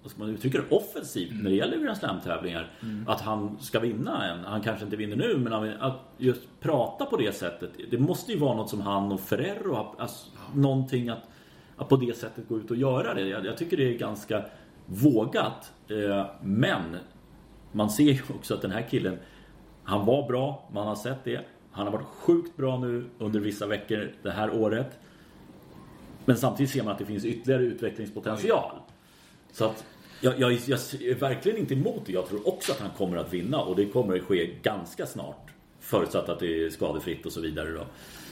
vad 0.02 0.10
ska 0.10 0.20
man 0.20 0.30
uttrycka 0.30 0.58
det, 0.58 0.76
offensivt 0.76 1.42
när 1.42 1.50
det 1.50 1.56
gäller 1.56 1.78
Grand 1.78 1.96
Slam-tävlingar. 1.96 2.70
Att 3.06 3.20
han 3.20 3.58
ska 3.60 3.80
vinna 3.80 4.30
en. 4.30 4.44
Han 4.44 4.60
kanske 4.60 4.84
inte 4.84 4.96
vinner 4.96 5.16
nu, 5.16 5.38
men 5.38 5.52
han, 5.52 5.68
att 5.80 6.00
just 6.18 6.40
prata 6.60 7.04
på 7.06 7.16
det 7.16 7.32
sättet. 7.32 7.70
Det 7.90 7.98
måste 7.98 8.32
ju 8.32 8.38
vara 8.38 8.56
något 8.56 8.70
som 8.70 8.80
han 8.80 9.12
och 9.12 9.20
Ferrero 9.20 9.74
har, 9.74 9.94
alltså, 9.98 10.30
någonting 10.54 11.08
att, 11.08 11.22
att 11.76 11.88
på 11.88 11.96
det 11.96 12.16
sättet 12.16 12.48
gå 12.48 12.58
ut 12.58 12.70
och 12.70 12.76
göra 12.76 13.14
det. 13.14 13.28
Jag, 13.28 13.46
jag 13.46 13.56
tycker 13.56 13.76
det 13.76 13.94
är 13.94 13.98
ganska 13.98 14.44
vågat. 14.86 15.72
Eh, 15.88 16.26
men 16.42 16.96
man 17.72 17.90
ser 17.90 18.04
ju 18.04 18.20
också 18.34 18.54
att 18.54 18.62
den 18.62 18.70
här 18.70 18.86
killen, 18.90 19.18
han 19.84 20.06
var 20.06 20.28
bra, 20.28 20.68
man 20.72 20.86
har 20.86 20.94
sett 20.94 21.24
det. 21.24 21.40
Han 21.72 21.86
har 21.86 21.92
varit 21.92 22.06
sjukt 22.06 22.56
bra 22.56 22.78
nu 22.78 23.04
under 23.18 23.40
vissa 23.40 23.66
veckor 23.66 24.12
det 24.22 24.30
här 24.30 24.50
året. 24.54 24.98
Men 26.24 26.36
samtidigt 26.36 26.72
ser 26.72 26.82
man 26.82 26.92
att 26.92 26.98
det 26.98 27.04
finns 27.04 27.24
ytterligare 27.24 27.62
utvecklingspotential. 27.62 28.72
Så 29.52 29.64
att 29.64 29.84
jag, 30.20 30.40
jag, 30.40 30.52
jag 30.52 30.78
är 30.78 31.14
verkligen 31.14 31.58
inte 31.58 31.74
emot 31.74 32.06
det. 32.06 32.12
Jag 32.12 32.28
tror 32.28 32.48
också 32.48 32.72
att 32.72 32.80
han 32.80 32.90
kommer 32.90 33.16
att 33.16 33.32
vinna 33.32 33.58
och 33.58 33.76
det 33.76 33.86
kommer 33.86 34.16
att 34.16 34.22
ske 34.22 34.54
ganska 34.62 35.06
snart. 35.06 35.50
Förutsatt 35.80 36.28
att 36.28 36.40
det 36.40 36.64
är 36.64 36.70
skadefritt 36.70 37.26
och 37.26 37.32
så 37.32 37.40
vidare 37.40 37.70
då. 37.70 37.86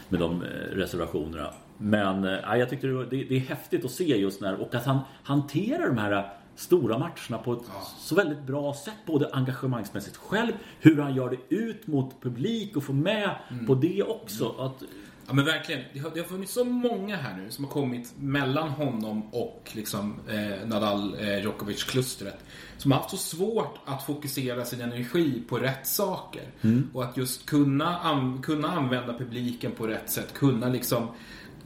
Med 0.09 0.21
de 0.21 0.43
eh, 0.43 0.47
reservationerna. 0.71 1.55
Men 1.79 2.25
äh, 2.25 2.57
jag 2.57 2.71
tyckte 2.71 2.87
det, 2.87 2.93
var, 2.93 3.05
det, 3.05 3.25
det, 3.25 3.37
är 3.37 3.41
häftigt 3.41 3.85
att 3.85 3.91
se 3.91 4.05
just 4.05 4.41
när 4.41 4.61
och 4.61 4.75
att 4.75 4.85
han 4.85 4.99
hanterar 5.23 5.87
de 5.87 5.99
här 5.99 6.33
stora 6.57 6.99
matcherna 6.99 7.43
på 7.45 7.53
ett 7.53 7.63
ja. 7.69 7.89
så 7.99 8.15
väldigt 8.15 8.43
bra 8.43 8.75
sätt. 8.75 8.95
Både 9.07 9.31
engagemangsmässigt 9.33 10.17
själv, 10.17 10.53
hur 10.81 11.01
han 11.01 11.15
gör 11.15 11.31
det 11.31 11.55
ut 11.57 11.87
mot 11.87 12.23
publik 12.23 12.77
och 12.77 12.83
får 12.83 12.95
med 12.95 13.31
mm. 13.51 13.67
på 13.67 13.75
det 13.75 14.03
också. 14.03 14.55
Att, 14.59 14.83
Ja 15.29 15.35
men 15.35 15.45
verkligen. 15.45 15.81
Det 15.93 15.99
har, 15.99 16.11
det 16.15 16.21
har 16.21 16.27
funnits 16.27 16.53
så 16.53 16.65
många 16.65 17.17
här 17.17 17.37
nu 17.37 17.51
som 17.51 17.65
har 17.65 17.73
kommit 17.73 18.13
mellan 18.19 18.69
honom 18.69 19.35
och 19.35 19.71
liksom, 19.73 20.21
eh, 20.29 20.69
Nadal 20.69 21.15
eh, 21.21 21.39
Djokovic-klustret. 21.43 22.45
Som 22.79 22.93
har 22.93 22.99
haft 22.99 23.11
så 23.11 23.17
svårt 23.17 23.79
att 23.85 24.07
fokusera 24.07 24.65
sin 24.65 24.81
energi 24.81 25.43
på 25.49 25.59
rätt 25.59 25.87
saker. 25.87 26.43
Mm. 26.63 26.91
Och 26.93 27.05
att 27.05 27.17
just 27.17 27.47
kunna, 27.47 27.99
an, 27.99 28.43
kunna 28.43 28.69
använda 28.69 29.19
publiken 29.19 29.73
på 29.73 29.87
rätt 29.87 30.11
sätt. 30.11 30.35
Kunna 30.35 30.69
liksom 30.69 31.09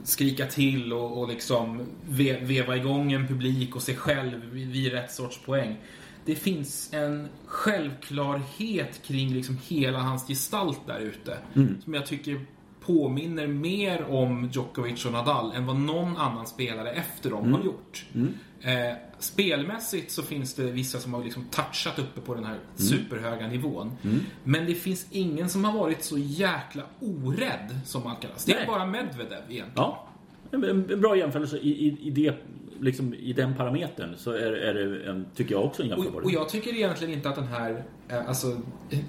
skrika 0.03 0.45
till 0.45 0.93
och, 0.93 1.21
och 1.21 1.27
liksom 1.27 1.81
ve, 2.09 2.39
veva 2.39 2.77
igång 2.77 3.11
en 3.11 3.27
publik 3.27 3.75
och 3.75 3.81
sig 3.81 3.95
själv 3.95 4.45
vid, 4.51 4.91
rätt 4.91 5.11
sorts 5.11 5.39
poäng. 5.45 5.77
Det 6.25 6.35
finns 6.35 6.93
en 6.93 7.27
självklarhet 7.45 9.01
kring 9.03 9.33
liksom 9.33 9.57
hela 9.67 9.99
hans 9.99 10.27
gestalt 10.27 10.87
där 10.87 10.99
ute. 10.99 11.37
Mm. 11.55 11.81
Som 11.81 11.93
jag 11.93 12.05
tycker 12.05 12.45
påminner 12.85 13.47
mer 13.47 14.05
om 14.09 14.49
Djokovic 14.53 15.05
och 15.05 15.11
Nadal 15.11 15.51
än 15.55 15.65
vad 15.65 15.75
någon 15.75 16.17
annan 16.17 16.47
spelare 16.47 16.91
efter 16.91 17.29
dem 17.29 17.39
mm. 17.39 17.53
har 17.53 17.63
gjort. 17.63 18.05
Mm. 18.13 18.33
Eh, 18.61 18.95
spelmässigt 19.19 20.11
så 20.11 20.23
finns 20.23 20.53
det 20.53 20.63
vissa 20.63 20.99
som 20.99 21.13
har 21.13 21.23
liksom 21.23 21.45
touchat 21.45 21.99
uppe 21.99 22.21
på 22.21 22.35
den 22.35 22.43
här 22.43 22.53
mm. 22.53 22.65
superhöga 22.75 23.47
nivån. 23.47 23.91
Mm. 24.03 24.19
Men 24.43 24.65
det 24.65 24.75
finns 24.75 25.07
ingen 25.11 25.49
som 25.49 25.65
har 25.65 25.73
varit 25.73 26.03
så 26.03 26.17
jäkla 26.17 26.83
orädd 26.99 27.79
som 27.85 28.07
Alcaraz. 28.07 28.45
Det 28.45 28.51
är 28.51 28.57
Nej. 28.57 28.67
bara 28.67 28.85
Medvedev 28.85 29.41
egentligen. 29.49 29.71
Ja. 29.75 30.07
En 30.51 31.01
bra 31.01 31.17
jämförelse 31.17 31.57
i, 31.57 31.87
i, 31.87 31.97
i 32.01 32.09
det 32.09 32.35
liksom, 32.83 33.13
i 33.13 33.33
den 33.33 33.55
parametern 33.55 34.15
så 34.17 34.31
är, 34.31 34.51
är 34.51 34.73
det 34.73 35.09
en, 35.09 35.25
tycker 35.35 35.55
jag 35.55 35.65
också 35.65 35.83
en 35.83 35.89
jämförelse. 35.89 36.17
Och, 36.17 36.23
och 36.23 36.31
jag 36.31 36.49
tycker 36.49 36.73
egentligen 36.73 37.13
inte 37.13 37.29
att 37.29 37.35
den 37.35 37.47
här 37.47 37.83
eh, 38.09 38.27
alltså, 38.27 38.61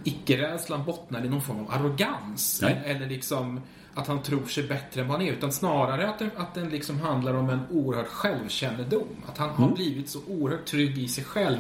icke-rädslan 0.05 0.85
bottnar 0.85 1.25
i 1.25 1.29
någon 1.29 1.41
form 1.41 1.59
av 1.59 1.71
arrogans. 1.71 2.61
Nej. 2.63 2.83
Eller 2.85 3.09
liksom 3.09 3.61
att 3.95 4.07
han 4.07 4.23
tror 4.23 4.45
sig 4.45 4.65
bättre 4.65 5.01
än 5.01 5.09
vad 5.09 5.19
han 5.19 5.29
är. 5.29 5.33
Utan 5.33 5.53
snarare 5.53 6.09
att 6.09 6.19
den, 6.19 6.31
att 6.37 6.55
den 6.55 6.69
liksom 6.69 7.01
handlar 7.01 7.35
om 7.35 7.51
en 7.51 7.61
oerhörd 7.71 8.07
självkännedom. 8.07 9.09
Att 9.27 9.39
han 9.39 9.49
mm. 9.51 9.63
har 9.63 9.77
blivit 9.77 10.09
så 10.09 10.19
oerhört 10.29 10.65
trygg 10.65 10.99
i 10.99 11.09
sig 11.09 11.25
själv 11.25 11.59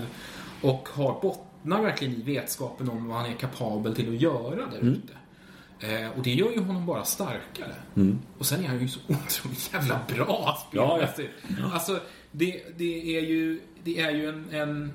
och 0.62 0.88
har 0.92 1.20
bottnar 1.22 1.82
verkligen 1.82 2.14
i 2.14 2.22
vetskapen 2.22 2.88
om 2.88 3.08
vad 3.08 3.18
han 3.18 3.30
är 3.30 3.34
kapabel 3.34 3.94
till 3.94 4.14
att 4.14 4.20
göra 4.20 4.66
där 4.66 4.80
mm. 4.80 5.02
Eh, 5.88 6.10
och 6.16 6.22
det 6.22 6.34
gör 6.34 6.52
ju 6.52 6.60
honom 6.60 6.86
bara 6.86 7.04
starkare. 7.04 7.74
Mm. 7.96 8.18
Och 8.38 8.46
sen 8.46 8.64
är 8.64 8.68
han 8.68 8.80
ju 8.80 8.88
så 8.88 9.00
otroligt 9.08 9.70
jävla 9.72 10.00
bra 10.08 10.58
spelmässigt. 10.68 11.32
Ja, 11.42 11.56
ja. 11.60 11.72
Alltså, 11.72 12.00
det, 12.32 12.62
det, 12.76 13.16
är 13.16 13.20
ju, 13.20 13.60
det 13.84 14.00
är 14.00 14.10
ju 14.10 14.28
en, 14.28 14.50
en... 14.50 14.92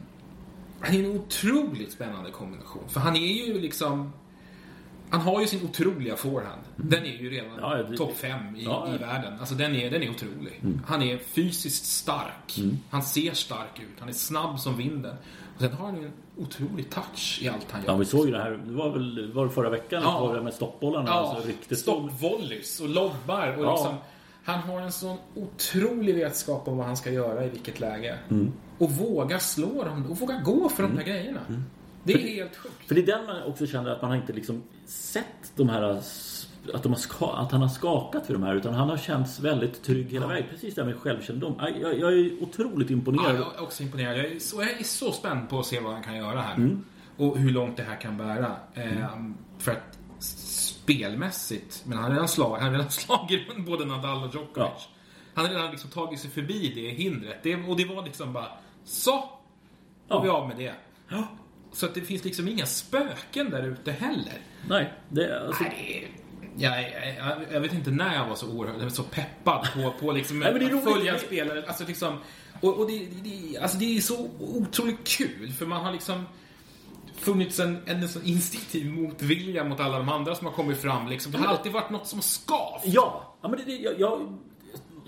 Han 0.79 0.95
är 0.95 0.99
en 0.99 1.11
otroligt 1.11 1.91
spännande 1.91 2.31
kombination. 2.31 2.83
För 2.89 2.99
han 2.99 3.15
är 3.15 3.45
ju 3.47 3.61
liksom... 3.61 4.13
Han 5.09 5.21
har 5.21 5.41
ju 5.41 5.47
sin 5.47 5.63
otroliga 5.63 6.15
forehand. 6.15 6.61
Mm. 6.77 6.89
Den 6.89 7.05
är 7.05 7.17
ju 7.17 7.29
redan 7.29 7.59
ja, 7.59 7.97
topp 7.97 8.17
5 8.17 8.55
i, 8.55 8.63
ja, 8.63 8.95
i 8.95 8.97
världen. 8.97 9.39
Alltså 9.39 9.55
den 9.55 9.75
är, 9.75 9.91
den 9.91 10.03
är 10.03 10.09
otrolig. 10.09 10.59
Mm. 10.61 10.81
Han 10.87 11.01
är 11.01 11.17
fysiskt 11.17 11.85
stark. 11.85 12.57
Mm. 12.57 12.77
Han 12.89 13.03
ser 13.03 13.33
stark 13.33 13.79
ut. 13.79 13.99
Han 13.99 14.09
är 14.09 14.13
snabb 14.13 14.59
som 14.59 14.77
vinden. 14.77 15.15
Sen 15.59 15.73
har 15.73 15.85
han 15.85 16.01
ju 16.01 16.05
en 16.05 16.13
otrolig 16.37 16.89
touch 16.89 17.39
i 17.41 17.49
allt 17.49 17.71
han 17.71 17.81
gör. 17.81 17.91
Ja, 17.91 17.97
vi 17.97 18.05
såg 18.05 18.25
ju 18.25 18.31
det 18.31 18.41
här. 18.41 18.51
Det 18.51 18.73
var 18.73 18.89
väl 18.89 19.33
var 19.33 19.45
det 19.45 19.51
förra 19.51 19.69
veckan? 19.69 20.03
Ja. 20.03 20.19
Var 20.19 20.35
det 20.35 20.41
med 20.41 20.53
stoppbollarna? 20.53 21.09
Ja, 21.09 21.41
alltså, 21.47 21.75
stoppvolleys 21.75 22.79
och 22.79 22.89
lobbar. 22.89 23.57
Och 23.57 23.65
ja. 23.65 23.71
liksom, 23.71 23.95
han 24.43 24.59
har 24.59 24.81
en 24.81 24.91
sån 24.91 25.17
otrolig 25.35 26.15
vetskap 26.15 26.67
om 26.67 26.77
vad 26.77 26.85
han 26.85 26.97
ska 26.97 27.11
göra 27.11 27.45
i 27.45 27.49
vilket 27.49 27.79
läge. 27.79 28.17
Mm. 28.29 28.51
Och 28.77 28.91
vågar 28.91 29.39
slå 29.39 29.83
dem 29.83 30.05
och 30.09 30.17
vågar 30.17 30.41
gå 30.41 30.69
för 30.69 30.83
mm. 30.83 30.95
de 30.95 31.01
här 31.01 31.09
grejerna. 31.09 31.39
Mm. 31.49 31.63
Det 32.03 32.13
är 32.13 32.17
helt 32.17 32.55
sjukt. 32.55 32.87
För 32.87 32.95
det 32.95 33.01
är 33.01 33.05
den 33.05 33.25
man 33.25 33.43
också 33.43 33.67
känner 33.67 33.91
att 33.91 34.01
man 34.01 34.11
har 34.11 34.17
inte 34.17 34.33
liksom 34.33 34.63
sett 34.85 35.51
de 35.55 35.69
här 35.69 36.01
att, 36.73 36.83
de 36.83 36.95
ska, 36.95 37.31
att 37.31 37.51
han 37.51 37.61
har 37.61 37.67
skakat 37.67 38.25
för 38.25 38.33
de 38.33 38.43
här 38.43 38.55
utan 38.55 38.73
han 38.73 38.89
har 38.89 38.97
känts 38.97 39.39
väldigt 39.39 39.83
trygg 39.83 40.11
hela 40.11 40.25
ja. 40.25 40.29
vägen. 40.29 40.47
Precis 40.49 40.75
det 40.75 40.81
här 40.81 40.89
med 40.89 40.99
självkännedom. 40.99 41.55
Jag, 41.81 41.99
jag, 41.99 42.13
är 42.13 42.43
otroligt 42.43 42.89
imponerad. 42.89 43.35
Ja, 43.35 43.39
jag 43.39 43.55
är 43.55 43.63
också 43.63 43.83
imponerad. 43.83 44.17
Jag 44.17 44.25
är, 44.25 44.39
så, 44.39 44.61
jag 44.61 44.71
är 44.71 44.83
så 44.83 45.11
spänd 45.11 45.49
på 45.49 45.59
att 45.59 45.65
se 45.65 45.79
vad 45.79 45.93
han 45.93 46.03
kan 46.03 46.17
göra 46.17 46.41
här. 46.41 46.55
Mm. 46.55 46.83
Och 47.17 47.37
hur 47.37 47.51
långt 47.51 47.77
det 47.77 47.83
här 47.83 48.01
kan 48.01 48.17
bära. 48.17 48.55
Mm. 48.73 48.97
Ehm, 48.97 49.37
för 49.59 49.71
att 49.71 49.99
spelmässigt, 50.19 51.83
men 51.85 51.97
han 51.97 52.03
har 52.03 52.11
redan, 52.11 52.27
slag, 52.27 52.57
han 52.57 52.63
har 52.63 52.71
redan 52.71 52.91
slagit 52.91 53.65
både 53.65 53.85
Nadal 53.85 54.23
och 54.23 54.33
Djokovic. 54.33 54.55
Ja. 54.55 54.77
Han 55.33 55.45
har 55.45 55.53
redan 55.53 55.71
liksom 55.71 55.89
tagit 55.89 56.19
sig 56.19 56.29
förbi 56.29 56.71
det 56.75 56.89
hindret. 56.89 57.43
Det, 57.43 57.55
och 57.55 57.77
det 57.77 57.85
var 57.85 58.03
liksom 58.03 58.33
bara, 58.33 58.47
så! 58.83 59.29
Ja. 60.07 60.21
vi 60.21 60.29
av 60.29 60.47
med 60.47 60.57
det. 60.57 60.73
Ja. 61.09 61.27
Så 61.71 61.85
att 61.85 61.93
det 61.93 62.01
finns 62.01 62.23
liksom 62.23 62.47
inga 62.47 62.65
spöken 62.65 63.49
där 63.49 63.63
ute 63.63 63.91
heller. 63.91 64.37
Nej, 64.67 64.93
det, 65.09 65.47
alltså... 65.47 65.63
Nej, 65.63 66.11
jag, 66.59 66.81
jag, 67.17 67.37
jag, 67.51 67.61
vet 67.61 67.73
inte 67.73 67.91
när 67.91 68.15
jag 68.15 68.27
var 68.27 68.35
så 68.35 68.51
oerhört 68.51 68.91
så 68.91 69.03
peppad 69.03 69.67
på, 69.73 69.93
på 69.99 70.11
liksom 70.11 70.39
Nej, 70.39 70.73
att 70.73 70.83
följa 70.83 71.13
en 71.13 71.19
spelare. 71.19 71.63
Alltså 71.67 71.83
liksom, 71.87 72.17
och, 72.61 72.79
och 72.79 72.87
det, 72.87 73.07
det, 73.23 73.57
alltså 73.57 73.77
det 73.77 73.97
är 73.97 74.01
så 74.01 74.29
otroligt 74.39 75.07
kul 75.07 75.51
för 75.51 75.65
man 75.65 75.85
har 75.85 75.91
liksom 75.91 76.25
funnits 77.15 77.59
en, 77.59 77.77
en, 77.85 78.03
en 78.03 78.09
instinktiv 78.23 78.91
motvilja 78.93 79.63
mot 79.63 79.79
alla 79.79 79.97
de 79.97 80.09
andra 80.09 80.35
som 80.35 80.47
har 80.47 80.53
kommit 80.53 80.81
fram. 80.81 81.07
Liksom. 81.07 81.31
Det 81.31 81.37
har 81.37 81.47
alltid 81.47 81.71
varit 81.71 81.89
något 81.89 82.07
som 82.07 82.21
skavt. 82.21 82.81
Ja, 82.83 83.37
ja 83.41 83.49
men 83.49 83.59
det, 83.65 83.71
jag, 83.71 83.99
jag 83.99 84.37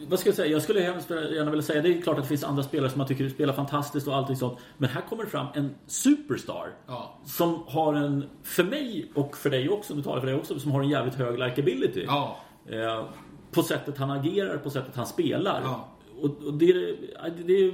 vad 0.08 0.20
ska 0.20 0.30
jag 0.30 0.36
säga? 0.36 0.52
Jag 0.52 0.62
skulle 0.62 0.82
gärna 0.82 1.52
vilja 1.52 1.64
säga, 1.64 1.82
det 1.82 1.98
är 1.98 2.02
klart 2.02 2.18
att 2.18 2.24
det 2.24 2.28
finns 2.30 2.44
andra 2.44 2.64
spelare 2.64 2.90
som 2.90 2.98
man 2.98 3.08
tycker 3.08 3.30
spelar 3.30 3.54
fantastiskt 3.54 4.08
och 4.08 4.16
allting 4.16 4.36
sånt. 4.36 4.60
Men 4.78 4.90
här 4.90 5.02
kommer 5.02 5.24
det 5.24 5.30
fram 5.30 5.48
en 5.54 5.76
superstar. 5.88 6.70
Ja. 6.88 7.20
Som 7.26 7.64
har 7.68 7.94
en, 7.94 8.26
för 8.44 8.64
mig 8.64 9.12
och 9.14 9.38
för 9.38 9.50
dig 9.50 9.70
också, 9.70 9.94
du 9.94 10.04
talar 10.04 10.20
för 10.20 10.28
dig 10.28 10.36
också, 10.36 10.60
som 10.60 10.72
har 10.72 10.82
en 10.82 10.90
jävligt 10.90 11.16
hög 11.16 11.40
likability. 11.40 12.04
Ja. 12.08 12.38
Eh, 12.70 13.06
på 13.52 13.64
sättet 13.64 13.98
han 13.98 14.12
agerar, 14.12 14.58
på 14.58 14.70
sättet 14.70 14.96
han 14.96 15.06
spelar. 15.08 15.62
Ja. 15.64 15.90
Och, 16.22 16.48
och 16.48 16.54
det, 16.54 16.74
det, 16.74 17.44
det, 17.46 17.74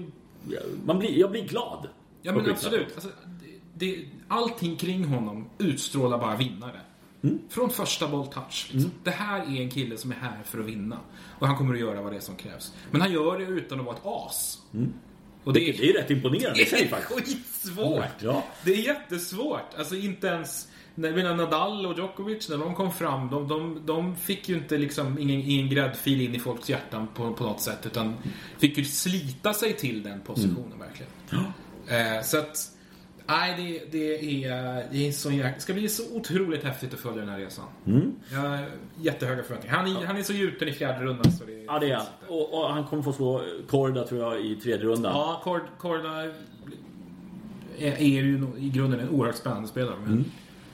man 0.86 1.00
blir, 1.00 1.20
jag 1.20 1.32
blir 1.32 1.48
glad. 1.48 1.88
Ja 2.22 2.34
men 2.34 2.50
absolut. 2.50 2.88
Alltså, 2.96 3.10
det, 3.74 4.06
allting 4.28 4.76
kring 4.76 5.06
honom 5.06 5.50
utstrålar 5.58 6.18
bara 6.18 6.36
vinnare. 6.36 6.82
Mm. 7.28 7.40
Från 7.50 7.70
första 7.70 8.08
boll 8.08 8.28
touch. 8.28 8.70
Liksom. 8.72 8.80
Mm. 8.80 8.92
Det 9.04 9.12
här 9.12 9.40
är 9.40 9.62
en 9.62 9.70
kille 9.70 9.98
som 9.98 10.12
är 10.12 10.16
här 10.16 10.40
för 10.44 10.60
att 10.60 10.66
vinna. 10.66 11.00
Och 11.40 11.48
han 11.48 11.58
kommer 11.58 11.74
att 11.74 11.80
göra 11.80 12.02
vad 12.02 12.12
det 12.12 12.18
är 12.18 12.22
som 12.22 12.36
krävs. 12.36 12.74
Men 12.92 13.02
han 13.02 13.12
gör 13.12 13.38
det 13.40 13.46
utan 13.46 13.80
att 13.80 13.86
vara 13.86 13.96
ett 13.96 14.02
as. 14.06 14.60
Mm. 14.74 14.94
Och 15.44 15.54
det, 15.54 15.70
är, 15.70 15.74
det 15.78 15.90
är 15.90 15.94
rätt 15.94 16.12
imponerande 16.12 16.54
Det 16.72 16.82
är 16.82 17.02
skitsvårt. 17.02 18.04
Ja. 18.20 18.44
Det 18.66 18.74
är 18.74 18.78
jättesvårt. 18.78 19.74
Alltså 19.78 19.96
inte 19.96 20.28
ens... 20.28 20.68
När 20.96 21.36
Nadal 21.36 21.86
och 21.86 21.98
Djokovic, 21.98 22.50
när 22.50 22.58
de 22.58 22.76
kom 22.76 22.94
fram, 22.94 23.30
de, 23.30 23.48
de, 23.48 23.82
de 23.86 24.16
fick 24.16 24.50
ju 24.50 24.56
inte 24.56 24.78
liksom 24.78 25.20
ingen, 25.20 25.42
ingen 25.42 25.70
gräddfil 25.70 26.22
in 26.22 26.36
i 26.36 26.40
folks 26.40 26.70
hjärtan 26.70 27.08
på, 27.14 27.34
på 27.34 27.44
något 27.44 27.62
sätt. 27.62 27.86
Utan 27.86 28.16
fick 28.58 28.78
ju 28.78 28.86
slita 28.86 29.54
sig 29.54 29.74
till 29.74 30.04
den 30.04 30.22
positionen 30.22 30.74
mm. 30.74 30.80
verkligen. 30.80 31.12
Eh, 31.88 32.24
så 32.24 32.38
att 32.38 32.77
Nej, 33.28 33.54
det, 33.58 33.92
det, 34.00 34.46
är, 34.46 34.84
det, 34.92 35.08
är 35.08 35.12
så, 35.12 35.30
det 35.30 35.62
ska 35.62 35.74
bli 35.74 35.90
så 35.90 36.16
otroligt 36.16 36.64
häftigt 36.64 36.94
att 36.94 37.00
följa 37.00 37.20
den 37.20 37.30
här 37.30 37.40
resan. 37.40 37.66
Mm. 37.86 38.16
Jag 38.32 38.40
har 38.40 38.66
jättehöga 39.02 39.44
förväntningar. 39.44 39.78
Han 39.78 39.88
är, 39.88 40.06
han 40.06 40.18
är 40.18 40.24
så 40.24 40.34
gjuten 40.34 40.68
i 40.68 40.72
fjärde 40.72 41.06
rundan 41.06 41.32
så 41.32 41.46
det 41.46 41.58
Ja, 41.68 41.80
det 41.80 41.92
är 41.92 41.96
han. 41.96 42.06
Och, 42.28 42.54
och, 42.54 42.74
han 42.74 42.84
kommer 42.84 43.04
få 43.04 43.14
slå 43.14 43.44
Korda 43.68 44.04
tror 44.04 44.22
jag 44.22 44.46
i 44.46 44.56
tredje 44.56 44.86
rundan. 44.86 45.12
Ja, 45.16 45.42
Cord, 45.44 45.62
Korda 45.78 46.24
är, 46.24 46.34
är 47.78 48.02
ju 48.02 48.48
i 48.58 48.70
grunden 48.70 49.00
en 49.00 49.10
oerhört 49.10 49.36
spännande 49.36 49.68
spelare. 49.68 49.96
Men 50.04 50.26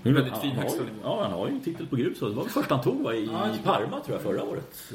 mm. 0.03 0.15
väldigt 0.15 0.37
fin 0.37 0.51
högsta 0.51 0.83
nivå. 0.83 0.99
Ja, 1.03 1.23
han 1.23 1.31
har 1.31 1.47
ju 1.47 1.53
en 1.53 1.61
titel 1.61 1.87
på 1.87 1.95
grus. 1.95 2.19
Det 2.19 2.29
var 2.29 2.43
första 2.43 2.75
han 2.75 2.83
tog 2.83 3.03
var 3.03 3.13
i, 3.13 3.25
ja, 3.25 3.47
i 3.55 3.63
Parma 3.63 3.99
tror 3.99 4.17
jag 4.17 4.21
förra 4.21 4.43
året. 4.43 4.91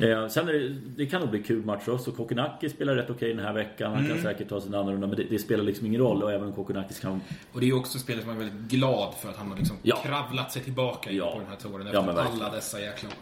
Eh, 0.00 0.28
sen 0.28 0.46
det, 0.46 0.68
det, 0.68 1.06
kan 1.06 1.20
nog 1.20 1.30
bli 1.30 1.42
kul 1.42 1.64
match 1.64 1.88
också. 1.88 2.12
Kokonaki 2.12 2.68
spelar 2.68 2.94
rätt 2.94 3.04
okej 3.04 3.14
okay 3.14 3.32
den 3.32 3.44
här 3.44 3.52
veckan. 3.52 3.92
Han 3.94 4.04
mm. 4.04 4.12
kan 4.12 4.22
säkert 4.22 4.48
ta 4.48 4.60
sin 4.60 4.74
andra 4.74 4.92
runda. 4.92 5.06
Men 5.06 5.16
det, 5.16 5.24
det, 5.30 5.38
spelar 5.38 5.64
liksom 5.64 5.86
ingen 5.86 6.00
roll. 6.00 6.22
Och 6.22 6.32
även 6.32 6.52
Kokonakis 6.52 7.00
kan... 7.00 7.20
Och 7.52 7.60
det 7.60 7.66
är 7.66 7.68
ju 7.68 7.74
också 7.74 7.98
spelare 7.98 8.22
som 8.22 8.32
är 8.32 8.36
väldigt 8.36 8.70
glad 8.70 9.14
för 9.14 9.28
att 9.28 9.36
han 9.36 9.50
har 9.50 9.56
liksom 9.56 9.76
ja. 9.82 9.96
kravlat 9.96 10.52
sig 10.52 10.62
tillbaka 10.62 11.12
ja. 11.12 11.32
på 11.32 11.38
den 11.38 11.48
här 11.48 11.56
touren. 11.56 11.86
Efter 11.86 12.02
ja, 12.14 12.28
alla 12.32 12.50
dessa 12.50 12.80
jäkla 12.80 13.08
år. 13.08 13.14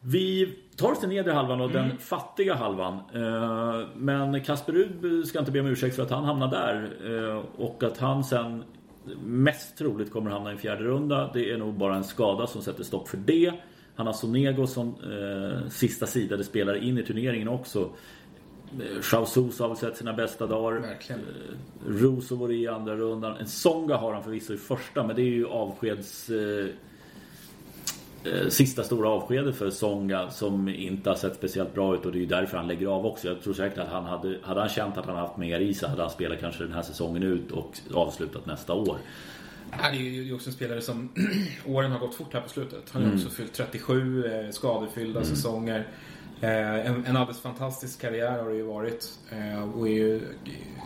Vi 0.00 0.58
tar 0.76 0.92
oss 0.92 1.00
till 1.00 1.08
nedre 1.08 1.32
halvan 1.32 1.60
och 1.60 1.70
mm. 1.70 1.88
den 1.88 1.98
fattiga 1.98 2.54
halvan. 2.54 2.94
Eh, 2.94 3.86
men 3.96 4.44
Kasper 4.44 4.72
Rud 4.72 5.26
ska 5.26 5.38
inte 5.38 5.50
be 5.50 5.60
om 5.60 5.66
ursäkt 5.66 5.96
för 5.96 6.02
att 6.02 6.10
han 6.10 6.24
hamnar 6.24 6.48
där. 6.48 6.90
Eh, 7.06 7.42
och 7.56 7.82
att 7.82 7.98
han 7.98 8.24
sen 8.24 8.64
mest 9.24 9.78
troligt 9.78 10.12
kommer 10.12 10.30
hamna 10.30 10.50
i 10.50 10.52
en 10.52 10.58
fjärde 10.58 10.84
runda. 10.84 11.30
Det 11.32 11.50
är 11.50 11.58
nog 11.58 11.74
bara 11.74 11.96
en 11.96 12.04
skada 12.04 12.46
som 12.46 12.62
sätter 12.62 12.84
stopp 12.84 13.08
för 13.08 13.16
det. 13.16 13.52
Han 13.94 14.06
har 14.06 14.14
Sonego 14.14 14.66
som 14.66 14.88
eh, 14.88 15.68
sista 15.70 16.06
sidade 16.06 16.44
spelare 16.44 16.84
in 16.84 16.98
i 16.98 17.02
turneringen 17.02 17.48
också. 17.48 17.90
Chao 19.02 19.26
Sousa 19.26 19.64
har 19.64 19.68
väl 19.68 19.78
sett 19.78 19.96
sina 19.96 20.12
bästa 20.12 20.46
dagar. 20.46 20.78
Verkligen. 20.78 21.20
Eh, 21.20 21.88
Russo 21.88 22.36
var 22.36 22.52
i 22.52 22.68
andra 22.68 22.96
rundan. 22.96 23.36
En 23.36 23.48
Songa 23.48 23.96
har 23.96 24.12
han 24.12 24.22
förvisso 24.22 24.54
i 24.54 24.56
första, 24.56 25.06
men 25.06 25.16
det 25.16 25.22
är 25.22 25.34
ju 25.34 25.46
avskeds... 25.46 26.30
Eh, 26.30 26.66
eh, 28.24 28.48
sista 28.48 28.82
stora 28.82 29.08
avskedet 29.08 29.56
för 29.56 29.70
Songa 29.70 30.30
som 30.30 30.68
inte 30.68 31.10
har 31.10 31.16
sett 31.16 31.34
speciellt 31.34 31.74
bra 31.74 31.94
ut 31.94 32.06
och 32.06 32.12
det 32.12 32.18
är 32.18 32.20
ju 32.20 32.26
därför 32.26 32.56
han 32.56 32.66
lägger 32.66 32.86
av 32.86 33.06
också. 33.06 33.28
Jag 33.28 33.42
tror 33.42 33.54
säkert 33.54 33.78
att 33.78 33.88
han 33.88 34.04
hade, 34.04 34.38
hade 34.42 34.60
han 34.60 34.68
känt 34.68 34.98
att 34.98 35.06
han 35.06 35.16
haft 35.16 35.36
mer 35.36 35.60
i 35.60 35.74
sig 35.74 35.88
hade 35.88 36.02
han 36.02 36.10
spelat 36.10 36.40
kanske 36.40 36.64
den 36.64 36.72
här 36.72 36.82
säsongen 36.82 37.22
ut 37.22 37.50
och 37.50 37.78
avslutat 37.94 38.46
nästa 38.46 38.74
år. 38.74 38.98
Ja, 39.82 39.90
det 39.90 39.96
är 39.96 40.00
ju 40.22 40.34
också 40.34 40.48
en 40.50 40.54
spelare 40.54 40.80
som 40.80 41.08
åren 41.66 41.92
har 41.92 41.98
gått 41.98 42.14
fort 42.14 42.34
här 42.34 42.40
på 42.40 42.48
slutet. 42.48 42.90
Han 42.90 43.02
har 43.02 43.08
Mm. 43.10 43.24
också 43.24 43.34
fyllt 43.36 43.52
37 43.52 44.24
eh, 44.26 44.50
skadefyllda 44.50 45.24
säsonger. 45.24 45.88
Eh, 46.40 46.86
en, 46.86 47.06
en 47.06 47.16
alldeles 47.16 47.40
fantastisk 47.40 48.00
karriär 48.00 48.42
har 48.42 48.50
det 48.50 48.56
ju 48.56 48.62
varit. 48.62 49.08
Eh, 49.30 49.70
och 49.74 49.88
är 49.88 49.92
ju, 49.92 50.20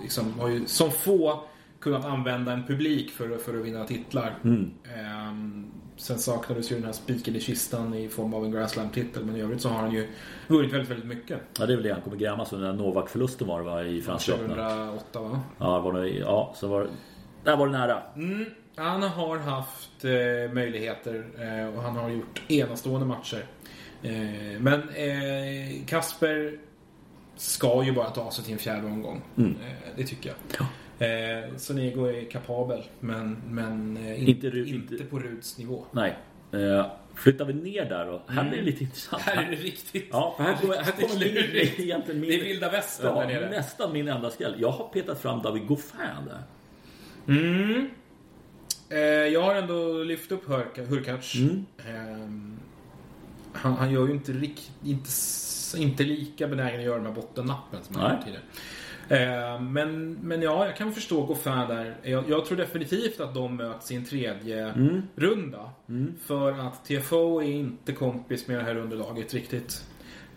liksom, 0.02 0.40
har 0.40 0.48
ju 0.48 0.66
som 0.66 0.90
få 0.90 1.40
kunnat 1.80 2.04
använda 2.04 2.52
en 2.52 2.66
publik 2.66 3.10
för, 3.10 3.36
för 3.38 3.58
att 3.58 3.64
vinna 3.64 3.84
titlar. 3.84 4.38
Mm. 4.44 4.70
Eh, 4.84 5.64
sen 5.96 6.18
saknades 6.18 6.72
ju 6.72 6.76
den 6.76 6.84
här 6.84 6.92
spiken 6.92 7.36
i 7.36 7.40
kistan 7.40 7.94
i 7.94 8.08
form 8.08 8.34
av 8.34 8.44
en 8.44 8.50
Grand 8.52 8.70
Slam-titel. 8.70 9.24
Men 9.24 9.36
i 9.36 9.40
övrigt 9.40 9.60
så 9.60 9.68
har 9.68 9.80
han 9.80 9.92
ju 9.92 10.08
vunnit 10.48 10.72
väldigt, 10.72 10.90
väldigt 10.90 11.06
mycket. 11.08 11.40
Ja, 11.58 11.66
det 11.66 11.72
är 11.72 11.76
väl 11.76 11.84
det 11.84 11.92
han 11.92 12.02
kommer 12.02 12.16
grämas 12.16 12.52
under. 12.52 12.72
Novak-förlusten 12.72 13.46
var 13.46 13.58
det 13.58 13.64
va, 13.64 13.84
i 13.84 14.02
Franska 14.02 14.32
öppna? 14.32 14.48
2008 14.48 15.20
va? 15.20 15.40
Ja, 15.58 15.78
var 15.80 15.92
det, 15.92 16.08
ja, 16.08 16.52
så 16.56 16.68
var 16.68 16.80
det, 16.80 16.88
där 17.44 17.56
var 17.56 17.66
det 17.66 17.72
nära. 17.72 18.02
Mm, 18.16 18.44
han 18.78 19.02
har 19.02 19.38
haft 19.38 20.04
eh, 20.04 20.52
möjligheter 20.54 21.24
eh, 21.38 21.76
och 21.76 21.82
han 21.82 21.96
har 21.96 22.10
gjort 22.10 22.42
enastående 22.48 23.06
matcher. 23.06 23.44
Eh, 24.02 24.60
men 24.60 24.88
eh, 24.88 25.86
Kasper 25.86 26.58
ska 27.36 27.84
ju 27.84 27.92
bara 27.92 28.10
ta 28.10 28.30
sig 28.30 28.44
till 28.44 28.52
en 28.52 28.58
fjärde 28.58 28.86
omgång. 28.86 29.22
Mm. 29.36 29.50
Eh, 29.50 29.88
det 29.96 30.04
tycker 30.04 30.30
jag. 30.30 30.66
Eh, 31.00 31.56
Sonego 31.56 32.04
är 32.06 32.30
kapabel, 32.30 32.82
men, 33.00 33.42
men 33.48 33.96
eh, 33.96 34.22
in, 34.22 34.28
Inte 34.28 34.46
inte, 34.46 34.58
inte- 34.94 35.04
på 35.04 35.18
Ruds 35.18 35.58
nivå. 35.58 35.84
Nej. 35.92 36.16
Eh, 36.52 36.86
flyttar 37.14 37.44
vi 37.44 37.52
ner 37.54 37.84
där 37.84 38.06
då. 38.06 38.22
Här 38.28 38.44
blir 38.48 38.58
det 38.58 38.64
lite 38.64 38.84
intressant. 38.84 39.22
Här 39.22 39.42
är 39.44 39.50
det 39.50 39.56
riktigt. 39.56 40.08
Ja, 40.12 40.34
för 40.36 40.44
här 40.44 40.56
kommer, 40.56 40.74
här 40.76 40.92
kommer 40.92 41.14
min, 41.24 41.34
Det 41.34 41.78
egentligen 41.80 42.20
min, 42.20 42.32
är 42.32 42.44
vilda 42.44 42.70
västern 42.70 43.12
ja, 43.16 43.20
där 43.20 43.26
nere. 43.28 43.50
nästan 43.50 43.92
min 43.92 44.08
enda 44.08 44.30
skräll. 44.30 44.54
Jag 44.58 44.70
har 44.70 44.88
petat 44.88 45.20
fram 45.22 45.42
David 45.42 45.66
Goffin 45.66 45.98
där. 46.26 46.42
Mm. 47.34 47.90
Eh, 48.90 48.98
jag 49.00 49.42
har 49.42 49.54
ändå 49.54 50.02
lyft 50.02 50.32
upp 50.32 50.46
Hurka- 50.48 50.86
Hurkacz. 50.86 51.34
Mm. 51.34 51.66
Ehm, 51.88 52.58
han, 53.52 53.72
han 53.72 53.90
gör 53.90 54.06
ju 54.06 54.12
inte, 54.12 54.32
rikt, 54.32 54.70
inte, 54.84 55.08
inte 55.76 56.02
lika 56.02 56.48
benägen 56.48 56.80
att 56.80 56.86
göra 56.86 56.96
de 56.98 57.06
här 57.06 57.12
bottennappen 57.14 57.80
som 57.82 57.96
han 57.96 58.14
gjort 58.16 58.24
tidigare. 58.24 58.42
Ehm, 59.08 59.72
men, 59.72 60.12
men 60.14 60.42
ja, 60.42 60.66
jag 60.66 60.76
kan 60.76 60.92
förstå 60.92 61.26
Goffin 61.26 61.52
där. 61.52 61.96
Jag, 62.02 62.24
jag 62.28 62.44
tror 62.46 62.56
definitivt 62.58 63.20
att 63.20 63.34
de 63.34 63.56
möts 63.56 63.90
i 63.90 63.94
en 63.96 64.04
tredje 64.04 64.68
Mm. 64.68 65.02
runda. 65.16 65.70
För 66.26 66.52
att 66.52 66.84
TFO 66.84 67.42
är 67.42 67.46
inte 67.46 67.92
kompis 67.92 68.46
med 68.48 68.58
det 68.58 68.62
här 68.64 68.76
underlaget 68.76 69.34
riktigt. 69.34 69.84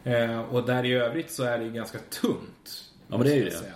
Ehm, 0.03 0.39
och 0.41 0.65
där 0.65 0.85
i 0.85 0.93
övrigt 0.93 1.31
så 1.31 1.43
är 1.43 1.57
det 1.57 1.63
ju 1.63 1.71
ganska 1.71 1.97
tunt. 1.99 2.91
Ja, 3.07 3.17
men 3.17 3.27
det 3.27 3.33
är 3.33 3.37
ju 3.37 3.45
det. 3.45 3.51
säga. 3.51 3.73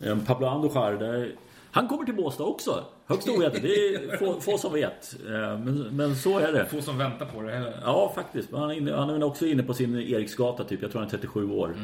Eh, 0.00 0.18
Pablo 0.26 0.46
Andujar, 0.46 0.92
där, 0.92 1.34
han 1.72 1.88
kommer 1.88 2.04
till 2.04 2.14
Båstad 2.14 2.44
också. 2.44 2.84
Högst 3.06 3.28
ovettigt. 3.28 3.62
Det 3.62 3.68
är 3.94 4.16
få, 4.16 4.40
få 4.40 4.58
som 4.58 4.72
vet. 4.72 5.16
Eh, 5.26 5.32
Men, 5.58 5.88
men 5.92 6.16
så 6.16 6.38
är 6.38 6.52
det. 6.52 6.66
Få 6.66 6.82
som 6.82 6.98
väntar 6.98 7.26
på 7.26 7.42
det. 7.42 7.52
Eller? 7.56 7.74
Ja, 7.84 8.12
faktiskt. 8.14 8.50
Men 8.50 8.60
Han 8.60 8.70
är, 8.70 8.74
inne, 8.74 8.92
han 8.92 9.10
är 9.10 9.22
också 9.24 9.46
inne 9.46 9.62
på 9.62 9.74
sin 9.74 9.96
Eriksgata 9.96 10.64
typ. 10.64 10.82
Jag 10.82 10.90
tror 10.90 11.00
han 11.00 11.06
är 11.06 11.10
37 11.10 11.50
år. 11.50 11.74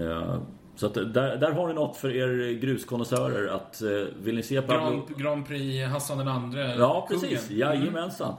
Eh, 0.00 0.36
Så 0.76 0.86
att 0.86 0.94
där, 0.94 1.36
där 1.36 1.50
har 1.50 1.68
ni 1.68 1.74
något 1.74 1.96
för 1.96 2.16
er 2.16 2.52
gruskonnässörer 2.52 3.48
att 3.54 3.82
eh, 3.82 3.88
vill 4.22 4.34
ni 4.36 4.42
se 4.42 4.62
Pablo... 4.62 4.90
Grand, 4.90 5.18
Grand 5.22 5.46
Prix 5.46 5.92
Hassan 5.92 6.18
den 6.18 6.28
andre. 6.28 6.74
Ja, 6.78 7.06
kungen. 7.08 7.20
precis. 7.22 7.50
Jajamensan. 7.50 8.34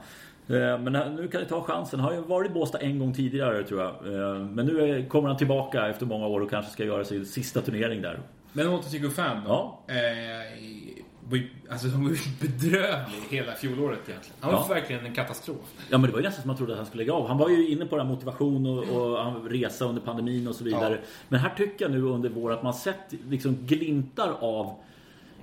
Eh, 0.48 0.78
Men 0.78 1.14
nu 1.16 1.28
kan 1.28 1.40
ni 1.42 1.48
ta 1.48 1.62
chansen. 1.62 2.00
Han 2.00 2.08
har 2.08 2.16
ju 2.16 2.26
varit 2.26 2.50
i 2.50 2.54
Båstad 2.54 2.78
en 2.78 2.98
gång 2.98 3.14
tidigare 3.14 3.62
tror 3.62 3.82
jag. 3.82 3.94
Men 4.40 4.66
nu 4.66 5.06
kommer 5.08 5.28
han 5.28 5.36
tillbaka 5.38 5.88
efter 5.88 6.06
många 6.06 6.26
år 6.26 6.40
och 6.40 6.50
kanske 6.50 6.72
ska 6.72 6.84
göra 6.84 7.04
sin 7.04 7.26
sista 7.26 7.60
turnering 7.60 8.02
där. 8.02 8.18
Men 8.52 8.68
åter 8.68 8.90
till 8.90 9.02
Goffin 9.02 9.24
då. 9.46 9.50
Ja. 9.50 9.84
Eh, 9.88 9.94
alltså 11.70 11.88
han 11.88 12.02
var 12.04 12.10
ju 12.10 12.16
bedrövlig 12.40 13.20
hela 13.30 13.52
fjolåret 13.52 13.98
egentligen. 14.08 14.36
Han 14.40 14.52
var 14.52 14.58
Ja. 14.60 14.66
verkligen 14.74 15.06
en 15.06 15.14
katastrof. 15.14 15.74
Ja 15.90 15.98
men 15.98 16.02
det 16.02 16.12
var 16.12 16.18
ju 16.20 16.24
nästan 16.26 16.42
som 16.42 16.48
man 16.48 16.56
trodde 16.56 16.72
att 16.72 16.78
han 16.78 16.86
skulle 16.86 17.02
lägga 17.02 17.12
av. 17.12 17.28
Han 17.28 17.38
var 17.38 17.48
ju 17.48 17.68
inne 17.68 17.86
på 17.86 17.96
det 17.96 18.02
här 18.02 18.08
motivation 18.08 18.66
och, 18.66 18.84
och 18.84 19.50
resa 19.50 19.84
under 19.84 20.02
pandemin 20.02 20.48
och 20.48 20.54
så 20.54 20.64
vidare. 20.64 20.94
Ja. 20.94 21.06
Men 21.28 21.40
här 21.40 21.50
tycker 21.56 21.84
jag 21.84 21.92
nu 21.92 22.02
under 22.02 22.28
vår 22.28 22.52
att 22.52 22.62
man 22.62 22.74
sett 22.74 23.14
liksom 23.28 23.54
glimtar 23.66 24.32
av, 24.40 24.76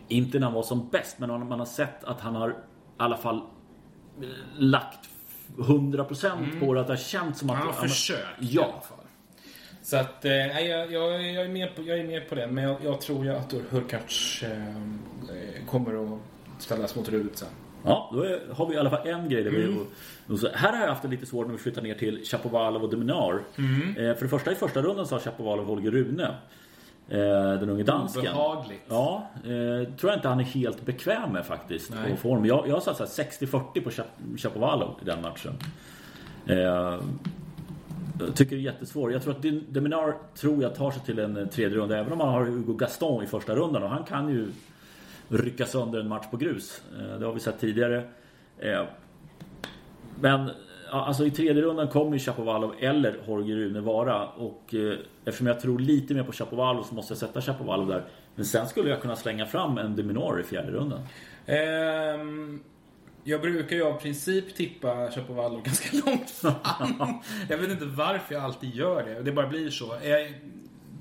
inte 0.08 0.40
när 0.40 0.46
han 0.48 0.54
var 0.54 0.64
som 0.64 0.90
bäst, 0.90 1.20
men 1.20 1.30
man 1.48 1.60
har 1.60 1.66
sett 1.66 2.04
att 2.04 2.22
han 2.22 2.36
har 2.36 2.50
i 2.50 2.54
alla 2.98 3.18
fall 3.18 3.42
lagt 4.58 5.10
100% 5.58 6.60
på 6.60 6.74
det. 6.74 6.82
Att 6.82 6.88
det 6.88 6.94
har 6.94 6.98
känts 6.98 7.40
som 7.40 7.50
att... 7.50 7.56
Han 7.58 7.68
har 7.68 7.74
ja, 7.74 7.82
försökt 7.82 8.42
i 8.42 8.46
Ja. 8.56 8.64
alla 8.64 8.82
fall. 8.82 8.98
Så 9.84 9.98
att, 9.98 10.26
eh, 10.26 10.32
jag, 10.32 10.92
jag, 10.92 11.24
jag, 11.34 11.46
är 11.46 11.50
med 11.50 11.76
på, 11.76 11.82
jag 11.82 12.00
är 12.00 12.04
med 12.04 12.30
på 12.30 12.36
det. 12.36 12.48
Men 12.48 12.64
jag, 12.64 12.78
jag 12.84 13.02
tror 13.02 13.26
ju 13.26 13.32
att 13.32 13.54
Hurkacz 13.70 14.44
eh, 14.44 15.66
kommer 15.68 16.14
att 16.14 16.20
ställas 16.60 16.96
mot 16.96 17.10
Rud 17.10 17.30
sen. 17.34 17.48
Ja, 17.84 18.10
då 18.14 18.22
är, 18.24 18.40
har 18.54 18.68
vi 18.68 18.76
i 18.76 18.78
alla 18.78 18.90
fall 18.90 19.08
en 19.08 19.30
grej. 19.30 19.44
Där 19.44 19.52
vi, 19.52 19.86
och, 20.34 20.40
så, 20.40 20.48
här 20.54 20.74
har 20.74 20.80
jag 20.82 20.88
haft 20.88 21.02
det 21.02 21.08
lite 21.08 21.26
svårt 21.26 21.46
när 21.48 21.54
vi 21.54 21.60
flyttar 21.60 21.82
ner 21.82 21.96
till 21.96 22.26
Chapovalov 22.26 22.84
och 22.84 22.90
Deminar. 22.90 23.34
Eh, 23.98 24.16
för 24.16 24.22
det 24.22 24.28
första 24.30 24.52
i 24.52 24.56
första 24.56 24.82
rundan 24.82 25.08
sa 25.08 25.20
Chapovalov 25.20 25.66
Holger 25.66 25.92
Rune. 25.92 26.24
Eh, 27.10 27.20
den 27.60 27.70
unge 27.70 27.84
dansken. 27.84 28.24
Behagligt. 28.24 28.82
Ja, 28.90 29.30
eh, 29.36 29.94
tror 29.98 30.12
jag 30.12 30.18
inte 30.18 30.28
han 30.28 30.40
är 30.40 30.44
helt 30.44 30.86
bekväm 30.86 31.30
med 31.34 31.46
faktiskt. 31.46 31.94
Nej. 31.94 32.12
På 32.12 32.18
form. 32.18 32.46
Jag, 32.46 32.68
jag 32.68 32.84
sa 32.84 32.94
så 32.94 33.04
här 33.04 33.10
60-40 33.30 33.82
på 33.84 33.90
Chap- 33.90 34.38
Chapovalov 34.38 34.96
i 35.02 35.06
den 35.06 35.22
matchen. 35.22 35.54
Eh, 36.48 37.00
jag 38.26 38.36
tycker 38.36 38.56
det 38.56 38.62
är 38.62 38.64
jättesvårt. 38.64 39.12
Jag 39.12 39.24
tror 39.24 39.36
att 39.36 39.74
Deminar 39.74 40.16
tror 40.36 40.64
jag 40.64 40.76
tar 40.76 40.92
sig 40.92 41.02
till 41.06 41.20
en 41.20 41.38
eh, 41.38 41.48
tredje 41.48 41.78
runda. 41.78 41.98
Även 41.98 42.12
om 42.12 42.18
man 42.18 42.30
har 42.30 42.46
Hugo 42.46 42.74
Gaston 42.74 43.24
i 43.24 43.28
första 43.28 43.56
rundan. 43.56 43.84
Och 43.84 43.90
han 43.90 44.04
kan 44.04 44.30
ju 44.30 44.48
rycka 45.30 45.66
sönder 45.66 46.00
en 46.00 46.08
match 46.08 46.26
på 46.32 46.38
grus. 46.38 46.82
Eh, 47.00 47.20
det 47.20 47.26
har 47.26 47.34
vi 47.34 47.40
sett 47.40 47.60
tidigare. 47.60 48.04
Eh, 48.60 48.84
men 50.20 50.50
alltså 50.92 51.26
i 51.26 51.32
tredje 51.32 51.62
rundan 51.62 51.88
kommer 51.88 52.14
ju 52.14 52.20
Chapovalov 52.20 52.74
eller 52.80 53.20
Jorge 53.28 53.56
Rune 53.56 53.82
vara. 53.82 54.28
Och 54.28 54.76
eftersom 55.26 55.48
jag 55.48 55.60
tror 55.60 55.80
lite 55.80 56.14
mer 56.14 56.24
på 56.24 56.32
Chapovalov 56.32 56.84
så 56.84 56.96
måste 56.96 57.12
jag 57.12 57.18
sätta 57.18 57.42
Chapovalov 57.42 57.88
där. 57.88 58.04
Men 58.36 58.46
sen 58.46 58.68
skulle 58.68 58.90
jag 58.90 59.02
kunna 59.02 59.16
slänga 59.16 59.46
fram 59.46 59.78
en 59.78 59.96
Deminar 59.96 60.40
i 60.40 60.44
fjärde 60.44 60.72
rundan. 60.72 61.00
Um 62.20 62.64
jag 63.24 63.42
brukar 63.42 63.76
ju 63.76 63.84
av 63.84 63.94
princip 63.94 64.56
tippa 64.56 65.12
Chapovalov 65.12 65.62
ganska 65.64 65.98
långt 66.06 66.30
fram. 66.30 67.20
jag 67.50 67.58
vet 67.58 67.70
inte 67.70 67.86
varför 67.86 68.36
jag 68.36 68.44
alltid 68.44 68.76
gör 68.76 69.04
det. 69.04 69.22
Det 69.22 69.32
bara 69.32 69.48
blir 69.48 69.70
så. 69.70 69.98
Jag, 70.04 70.34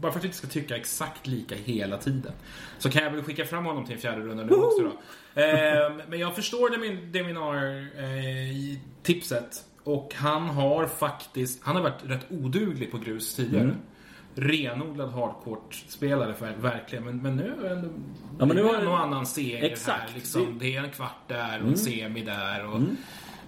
bara 0.00 0.12
för 0.12 0.18
att 0.18 0.24
vi 0.24 0.28
inte 0.28 0.38
ska 0.38 0.46
tycka 0.46 0.76
exakt 0.76 1.26
lika 1.26 1.54
hela 1.54 1.96
tiden. 1.96 2.33
Så 2.78 2.90
kan 2.90 3.02
jag 3.02 3.11
väl 3.11 3.22
skicka 3.22 3.44
fram 3.44 3.64
honom 3.64 3.85
till 3.85 3.94
en 3.94 4.00
fjärde 4.00 4.20
runda 4.20 4.44
nu 4.44 4.52
också 4.52 4.83
då. 4.83 4.92
Ehm, 5.40 6.02
men 6.09 6.18
jag 6.18 6.35
förstår 6.35 6.70
Deminar-tipset. 7.12 9.42
Eh, 9.42 9.48
och 9.85 10.14
han 10.16 10.42
har 10.42 10.87
faktiskt, 10.87 11.64
han 11.64 11.76
har 11.76 11.83
varit 11.83 12.04
rätt 12.04 12.26
oduglig 12.30 12.90
på 12.90 12.98
grus 12.98 13.37
tidigare. 13.37 13.64
Mm. 13.64 13.76
Renodlad 14.35 15.11
hardcourt-spelare 15.12 16.35
för, 16.35 16.53
verkligen. 16.61 17.05
Men, 17.05 17.16
men 17.23 17.37
nu 17.37 17.55
är 17.66 17.75
det 17.75 17.88
Ja, 18.38 18.47
men 18.47 18.57
nu 18.57 18.62
har- 18.62 18.75
en 18.75 18.88
och 18.88 19.01
annan 19.01 19.27
seger 19.27 19.62
Exakt. 19.64 20.01
här. 20.11 20.14
Liksom. 20.14 20.59
Det 20.59 20.77
är 20.77 20.83
en 20.85 20.90
kvart 20.90 21.29
där 21.29 21.62
och 21.62 21.69
en 21.69 21.77
semi 21.77 22.23
där. 22.25 22.66
Och 22.66 22.81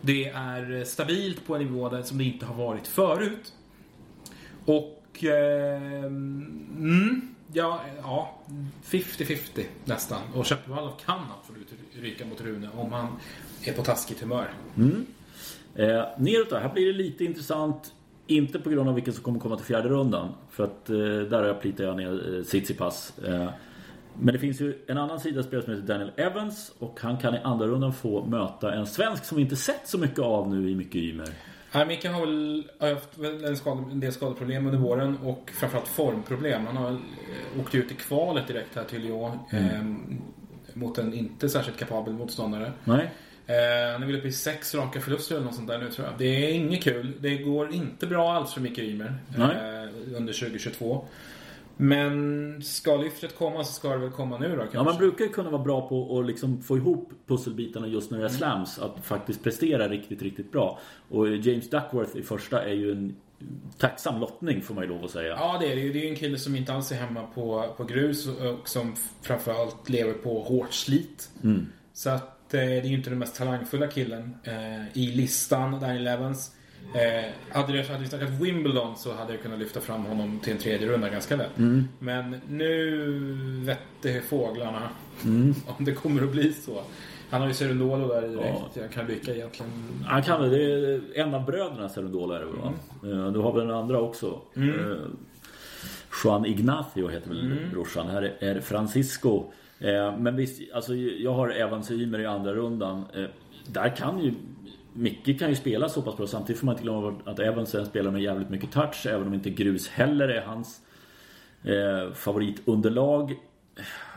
Det 0.00 0.28
är 0.28 0.84
stabilt 0.84 1.46
på 1.46 1.54
en 1.56 1.62
nivå 1.64 1.88
där, 1.88 2.02
som 2.02 2.18
det 2.18 2.24
inte 2.24 2.46
har 2.46 2.54
varit 2.54 2.86
förut. 2.86 3.52
Och... 4.64 5.24
Eh, 5.24 5.82
mm, 6.02 7.34
ja, 7.52 7.80
ja, 8.02 8.38
50-50 8.84 9.64
nästan. 9.84 10.20
Och 10.34 10.46
Chapovalov 10.46 10.92
kan 11.06 11.20
absolut 11.40 11.68
ryka 11.92 12.26
mot 12.26 12.40
Rune 12.40 12.68
om 12.76 12.92
han 12.92 13.06
är 13.64 13.72
på 13.72 13.82
taskigt 13.82 14.20
humör. 14.20 14.50
Eh, 15.74 16.04
neråt 16.18 16.50
då, 16.50 16.56
här 16.56 16.72
blir 16.72 16.86
det 16.86 16.92
lite 16.92 17.24
intressant. 17.24 17.92
Inte 18.36 18.58
på 18.58 18.70
grund 18.70 18.88
av 18.88 18.94
vilken 18.94 19.12
som 19.12 19.22
kommer 19.22 19.40
komma 19.40 19.56
till 19.56 19.64
fjärde 19.64 19.88
rundan. 19.88 20.34
För 20.50 20.64
att 20.64 20.90
eh, 20.90 20.96
där 20.96 21.54
plitar 21.54 21.84
jag 21.84 21.96
ner 21.96 22.36
eh, 22.36 22.42
Tsitsipas. 22.42 23.18
Eh, 23.18 23.48
men 24.18 24.34
det 24.34 24.38
finns 24.38 24.60
ju 24.60 24.78
en 24.86 24.98
annan 24.98 25.20
sida 25.20 25.42
spelare 25.42 25.64
som 25.64 25.74
heter 25.74 25.86
Daniel 25.86 26.12
Evans. 26.16 26.72
Och 26.78 27.00
han 27.00 27.16
kan 27.16 27.34
i 27.34 27.38
andra 27.38 27.66
rundan 27.66 27.92
få 27.92 28.24
möta 28.24 28.74
en 28.74 28.86
svensk 28.86 29.24
som 29.24 29.36
vi 29.36 29.42
inte 29.42 29.56
sett 29.56 29.88
så 29.88 29.98
mycket 29.98 30.18
av 30.18 30.54
nu 30.54 30.70
i 30.70 30.74
mycket 30.74 30.96
Ymer. 30.96 31.28
Nej, 31.74 31.86
Micke 31.86 32.06
har 32.06 32.26
väl 32.26 32.70
har 32.78 32.94
haft 32.94 33.18
en, 33.18 33.56
skade, 33.56 33.82
en 33.92 34.00
del 34.00 34.12
skadeproblem 34.12 34.66
under 34.66 34.78
våren 34.78 35.18
och 35.24 35.50
framförallt 35.54 35.88
formproblem. 35.88 36.66
Han 36.66 36.76
har 36.76 36.90
eh, 36.90 37.60
åkt 37.60 37.74
ut 37.74 37.92
i 37.92 37.94
kvalet 37.94 38.48
direkt 38.48 38.76
här 38.76 38.84
till 38.84 39.02
Lyon. 39.02 39.38
Eh, 39.50 39.82
mot 40.74 40.98
en 40.98 41.14
inte 41.14 41.48
särskilt 41.48 41.78
kapabel 41.78 42.14
motståndare. 42.14 42.72
Nej? 42.84 43.10
Eh, 43.46 43.92
han 43.92 44.02
är 44.02 44.06
väl 44.06 44.16
uppe 44.16 44.28
i 44.28 44.32
sex 44.32 44.74
raka 44.74 45.00
förluster 45.00 45.34
eller 45.34 45.44
något 45.44 45.54
sånt 45.54 45.68
där 45.68 45.78
nu 45.78 45.90
tror 45.90 46.06
jag. 46.06 46.18
Det 46.18 46.50
är 46.50 46.54
inget 46.54 46.82
kul. 46.82 47.12
Det 47.20 47.36
går 47.36 47.72
inte 47.72 48.06
bra 48.06 48.32
alls 48.32 48.54
för 48.54 48.60
Micke 48.60 48.78
Ymer 48.78 49.14
eh, 49.36 50.16
under 50.16 50.32
2022. 50.32 51.04
Men 51.76 52.62
ska 52.62 52.96
lyftet 52.96 53.38
komma 53.38 53.64
så 53.64 53.72
ska 53.72 53.88
det 53.88 53.98
väl 53.98 54.10
komma 54.10 54.38
nu 54.38 54.48
då 54.48 54.56
kanske? 54.56 54.76
Ja, 54.76 54.82
man 54.84 54.96
brukar 54.96 55.24
ju 55.24 55.30
kunna 55.30 55.50
vara 55.50 55.62
bra 55.62 55.88
på 55.88 56.18
att 56.18 56.26
liksom 56.26 56.62
få 56.62 56.76
ihop 56.76 57.12
pusselbitarna 57.26 57.86
just 57.86 58.10
när 58.10 58.18
det 58.18 58.24
är 58.24 58.28
slams. 58.28 58.78
Att 58.78 58.96
faktiskt 59.02 59.42
prestera 59.42 59.88
riktigt, 59.88 60.22
riktigt 60.22 60.52
bra. 60.52 60.78
Och 61.08 61.28
James 61.28 61.70
Duckworth 61.70 62.16
i 62.16 62.22
första 62.22 62.64
är 62.64 62.72
ju 62.72 62.92
en 62.92 63.16
tacksam 63.78 64.20
lottning 64.20 64.62
får 64.62 64.74
man 64.74 64.84
ju 64.84 64.90
lov 64.90 65.04
att 65.04 65.10
säga. 65.10 65.28
Ja, 65.28 65.56
det 65.60 65.72
är 65.72 65.76
det 65.76 65.82
ju. 65.82 65.92
Det 65.92 65.98
är 65.98 66.02
ju 66.02 66.08
en 66.08 66.16
kille 66.16 66.38
som 66.38 66.56
inte 66.56 66.72
alls 66.72 66.92
är 66.92 66.96
hemma 66.96 67.22
på, 67.34 67.74
på 67.76 67.84
grus 67.84 68.28
och 68.28 68.68
som 68.68 68.94
framförallt 69.22 69.88
lever 69.88 70.12
på 70.12 70.42
hårt 70.42 70.72
slit. 70.72 71.30
Mm. 71.42 71.66
Så 71.92 72.10
att 72.10 72.31
det 72.52 72.62
är 72.62 72.82
ju 72.84 72.94
inte 72.94 73.10
den 73.10 73.18
mest 73.18 73.36
talangfulla 73.36 73.86
killen 73.86 74.34
eh, 74.44 74.98
i 74.98 75.06
listan, 75.06 75.80
Daniel 75.80 76.06
Evans. 76.06 76.52
Eh, 76.94 77.30
hade, 77.56 77.72
det, 77.72 77.88
hade 77.88 78.00
vi 78.02 78.08
snackat 78.08 78.30
Wimbledon 78.30 78.96
så 78.96 79.12
hade 79.14 79.32
jag 79.32 79.42
kunnat 79.42 79.58
lyfta 79.58 79.80
fram 79.80 80.04
honom 80.04 80.40
till 80.40 80.52
en 80.52 80.58
tredje 80.58 80.88
runda 80.88 81.08
ganska 81.08 81.36
lätt. 81.36 81.58
Mm. 81.58 81.88
Men 81.98 82.40
nu 82.48 82.96
vette 83.64 84.20
fåglarna 84.28 84.88
Mm. 85.24 85.54
om 85.78 85.84
det 85.84 85.92
kommer 85.92 86.22
att 86.22 86.32
bli 86.32 86.52
så. 86.52 86.82
Han 87.30 87.40
har 87.40 87.48
ju 87.48 87.54
Cerundolo 87.54 88.08
där 88.08 88.22
direkt. 88.28 88.58
Ja. 88.74 88.82
Jag 88.82 88.90
kan 88.92 89.06
lycka 89.06 89.34
egentligen. 89.34 89.72
Han 90.06 90.22
kan 90.22 90.40
väl, 90.40 90.50
det 90.50 90.62
är 90.64 91.00
en 91.14 91.34
av 91.34 91.44
bröderna 91.44 91.88
Cerundolo 91.88 92.34
är 92.34 92.38
det 92.40 92.44
väl 92.46 92.54
va? 92.56 92.72
Eh, 93.26 93.32
Du 93.32 93.38
har 93.40 93.52
väl 93.52 93.66
den 93.66 93.76
andra 93.76 94.00
också. 94.00 94.40
Eh, 94.56 94.62
Juan 96.24 96.46
Ignacio 96.46 97.08
heter 97.08 97.28
väl 97.28 97.56
brorsan. 97.72 98.06
Här 98.10 98.22
är- 98.22 98.44
är 98.56 98.60
Francisco. 98.60 99.44
Eh, 99.82 100.16
Men 100.18 100.36
visst, 100.36 100.62
alltså 100.74 100.94
jag 100.94 101.32
har 101.32 101.48
Evans 101.50 101.90
och 101.90 101.96
Ymer 101.96 102.18
i 102.18 102.26
andra 102.26 102.54
rundan. 102.54 103.04
Eh, 103.14 103.24
Där 103.66 103.96
kan 103.96 104.20
ju 104.24 104.34
Micke 104.94 105.38
kan 105.38 105.48
ju 105.48 105.54
spela 105.54 105.88
så 105.88 106.02
pass 106.02 106.16
bra. 106.16 106.26
Samtidigt 106.26 106.60
får 106.60 106.66
man 106.66 106.72
inte 106.74 106.82
glömma 106.84 107.14
att 107.24 107.38
Evans 107.38 107.76
spelar 107.88 108.10
med 108.10 108.22
jävligt 108.22 108.50
mycket 108.50 108.72
touch. 108.72 109.06
Även 109.06 109.26
om 109.26 109.34
inte 109.34 109.50
grus 109.50 109.88
heller 109.88 110.28
är 110.28 110.40
hans 110.42 110.80
eh, 111.64 112.12
favoritunderlag. 112.14 113.36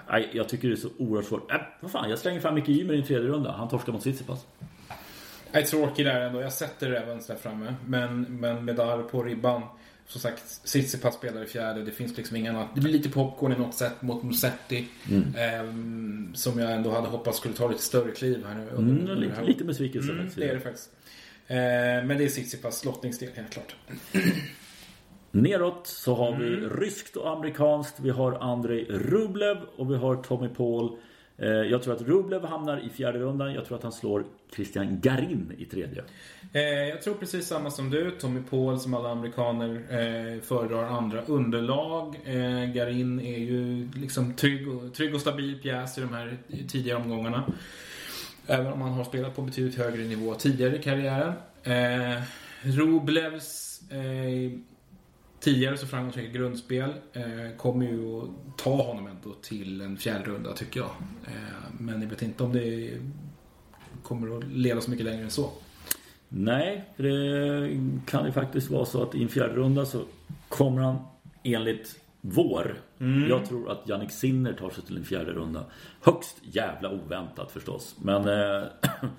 Nej, 0.10 0.30
jag 0.34 0.50
tycker 0.50 0.68
det 0.68 0.74
är 0.74 0.76
så 0.76 0.90
oerhört 0.98 1.26
svårt. 1.26 1.52
Äh, 1.52 1.58
vad 1.80 1.92
fan, 1.92 2.10
jag 2.10 2.20
slänger 2.20 2.40
fram 2.40 2.56
Micke 2.56 2.70
Ymer 2.70 2.94
i 2.94 2.98
en 2.98 3.04
tredje 3.06 3.28
runda. 3.30 3.52
Han 3.52 3.70
torskar 3.70 3.94
mot 3.94 4.02
Tsitsipas. 4.02 4.46
Jag 5.52 5.62
är 5.62 5.66
tråkig 5.66 6.06
där 6.06 6.22
ändå. 6.22 6.42
Jag 6.42 6.54
sätter 6.54 6.92
Evans 6.92 7.28
där 7.28 7.36
framme. 7.36 7.76
Men, 7.86 8.22
men 8.22 8.66
med 8.66 8.76
Darr 8.76 9.02
på 9.04 9.24
ribban. 9.24 9.62
Som 10.08 10.22
sagt, 10.22 10.44
Tsitsipas 10.66 11.16
spelar 11.16 11.44
i 11.44 11.46
fjärde. 11.48 11.84
Det 11.84 11.92
finns 11.92 12.18
liksom 12.18 12.38
ingen 12.38 12.56
annat. 12.56 12.68
Det 12.76 12.82
blir 12.82 12.92
lite 12.94 13.10
popcorn 13.10 13.54
i 13.54 13.58
något 13.58 13.74
sätt 13.74 14.02
mot 14.02 14.24
Musetti. 14.24 14.88
Ehm, 15.38 16.32
som 16.36 16.60
jag 16.60 16.72
ändå 16.74 16.92
hade 16.92 17.08
hoppats 17.08 17.38
skulle 17.38 17.54
ta 17.54 17.68
lite 17.68 17.82
större 17.82 18.12
kliv 18.12 18.46
här 18.46 18.56
nu. 18.56 18.62
under- 18.62 18.78
Mm, 18.78 18.98
under 19.00 19.16
det 19.16 19.22
lite, 19.22 19.36
här 19.36 19.44
lite 19.44 19.64
besvikelse 19.64 20.12
Mm, 20.12 20.18
faktiskt. 20.24 20.40
det 20.42 20.50
är 20.50 20.54
det 20.54 20.60
faktiskt. 20.62 20.90
Eh, 21.48 21.56
men 22.08 22.08
det 22.18 22.24
är 22.24 22.28
Tsitsipas 22.28 22.86
lottningsdel 22.86 23.30
helt 23.36 23.50
klart. 23.52 23.76
Neråt 25.32 25.88
så 25.88 26.16
har 26.16 26.36
vi 26.40 26.48
Mm. 26.58 26.70
ryskt 26.70 27.16
och 27.16 27.30
amerikanskt. 27.30 28.00
Vi 28.00 28.10
har 28.10 28.32
Andrei 28.32 28.86
Rublev 28.90 29.58
och 29.76 29.92
vi 29.92 29.96
har 29.96 30.16
Tommy 30.16 30.48
Paul. 30.50 30.98
Eh, 31.38 31.48
jag 31.48 31.84
tror 31.84 31.94
att 31.94 32.02
Rublev 32.02 32.46
hamnar 32.46 32.78
i 32.86 32.90
fjärde 32.90 33.20
rundan. 33.20 33.54
Jag 33.54 33.66
tror 33.66 33.78
att 33.78 33.84
han 33.84 33.92
slår 33.92 34.26
Christian 34.56 35.00
Garin 35.02 35.54
i 35.58 35.66
tredje. 35.66 36.04
Eh, 36.54 36.62
jag 36.62 37.02
tror 37.02 37.14
precis 37.14 37.48
samma 37.48 37.72
som 37.72 37.90
du. 37.90 38.12
Tommy 38.12 38.42
Paul 38.50 38.80
som 38.80 38.94
alla 38.94 39.10
amerikaner 39.10 39.76
eh, 39.76 40.42
föredrar 40.42 40.84
andra 40.84 41.22
underlag. 41.22 42.20
Garin 42.74 43.20
är 43.20 43.38
ju 43.38 43.90
liksom 43.96 44.34
trygg 44.34 44.68
och, 44.68 44.94
trygg 44.94 45.16
och 45.16 45.22
stabil 45.22 45.62
pjäs 45.62 45.98
i 45.98 46.02
de 46.02 46.14
här 46.14 46.38
tidiga 46.68 46.98
omgångarna. 46.98 47.44
Även 48.48 48.74
om 48.74 48.82
han 48.82 48.92
har 48.92 49.04
spelat 49.04 49.36
på 49.36 49.42
betydligt 49.42 49.78
högre 49.78 50.04
nivå 50.04 50.34
tidigare 50.34 50.76
i 50.76 50.82
karriären. 50.82 51.34
Rublevs 52.62 53.82
tidigare 55.46 55.78
så 55.78 55.88
framgångsrika 55.88 56.32
grundspel 56.32 56.94
eh, 57.14 57.58
kommer 57.58 57.86
ju 57.86 58.22
att 58.22 58.58
ta 58.58 58.84
honom 58.84 59.08
ändå 59.08 59.34
till 59.42 59.82
en 59.82 59.98
fjärde 59.98 60.26
runda 60.26 60.54
tycker 60.54 60.80
jag. 60.80 60.90
Eh, 61.26 61.72
men 61.80 62.02
jag 62.02 62.10
vet 62.10 62.22
inte 62.22 62.44
om 62.44 62.54
det 62.54 62.92
kommer 64.04 64.38
att 64.38 64.44
leda 64.44 64.82
så 64.82 64.92
mycket 64.92 65.06
längre 65.06 65.24
än 65.24 65.30
så. 65.30 65.50
Nej, 66.30 66.90
för 66.96 67.04
det 67.04 67.70
kan 68.06 68.26
ju 68.26 68.32
faktiskt 68.32 68.70
vara 68.70 68.86
så 68.86 69.04
att 69.04 69.16
i 69.16 69.24
en 69.24 69.30
fjärde 69.30 69.54
runda 69.54 69.86
så 69.86 70.02
kommer 70.50 70.82
han 70.82 70.98
enligt 71.44 72.00
vår. 72.22 72.78
Mm. 73.00 73.30
Jag 73.30 73.46
tror 73.46 73.72
att 73.72 73.90
Jannik 73.90 74.12
Sinner 74.12 74.54
tar 74.54 74.70
sig 74.70 74.84
till 74.84 74.98
en 74.98 75.06
fjärde 75.06 75.32
runda. 75.32 75.66
Högst 76.02 76.38
jävla 76.42 76.92
oväntat 76.92 77.52
förstås. 77.52 77.96
Men, 78.02 78.28
eh, 78.28 78.64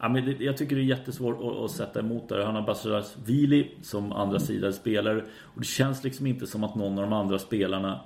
ja, 0.00 0.08
men 0.08 0.24
det, 0.24 0.44
jag 0.44 0.56
tycker 0.56 0.76
det 0.76 0.82
är 0.82 0.84
jättesvårt 0.84 1.40
att, 1.40 1.64
att 1.64 1.70
sätta 1.70 2.00
emot 2.00 2.28
där. 2.28 2.44
Han 2.44 2.54
har 2.54 2.62
Basilas 2.62 3.16
Vili 3.24 3.70
som 3.82 4.12
andra 4.12 4.40
sidan 4.40 4.72
spelare. 4.72 5.24
Och 5.40 5.60
det 5.60 5.64
känns 5.66 6.04
liksom 6.04 6.26
inte 6.26 6.46
som 6.46 6.64
att 6.64 6.74
någon 6.74 6.98
av 6.98 7.04
de 7.04 7.12
andra 7.12 7.38
spelarna 7.38 8.00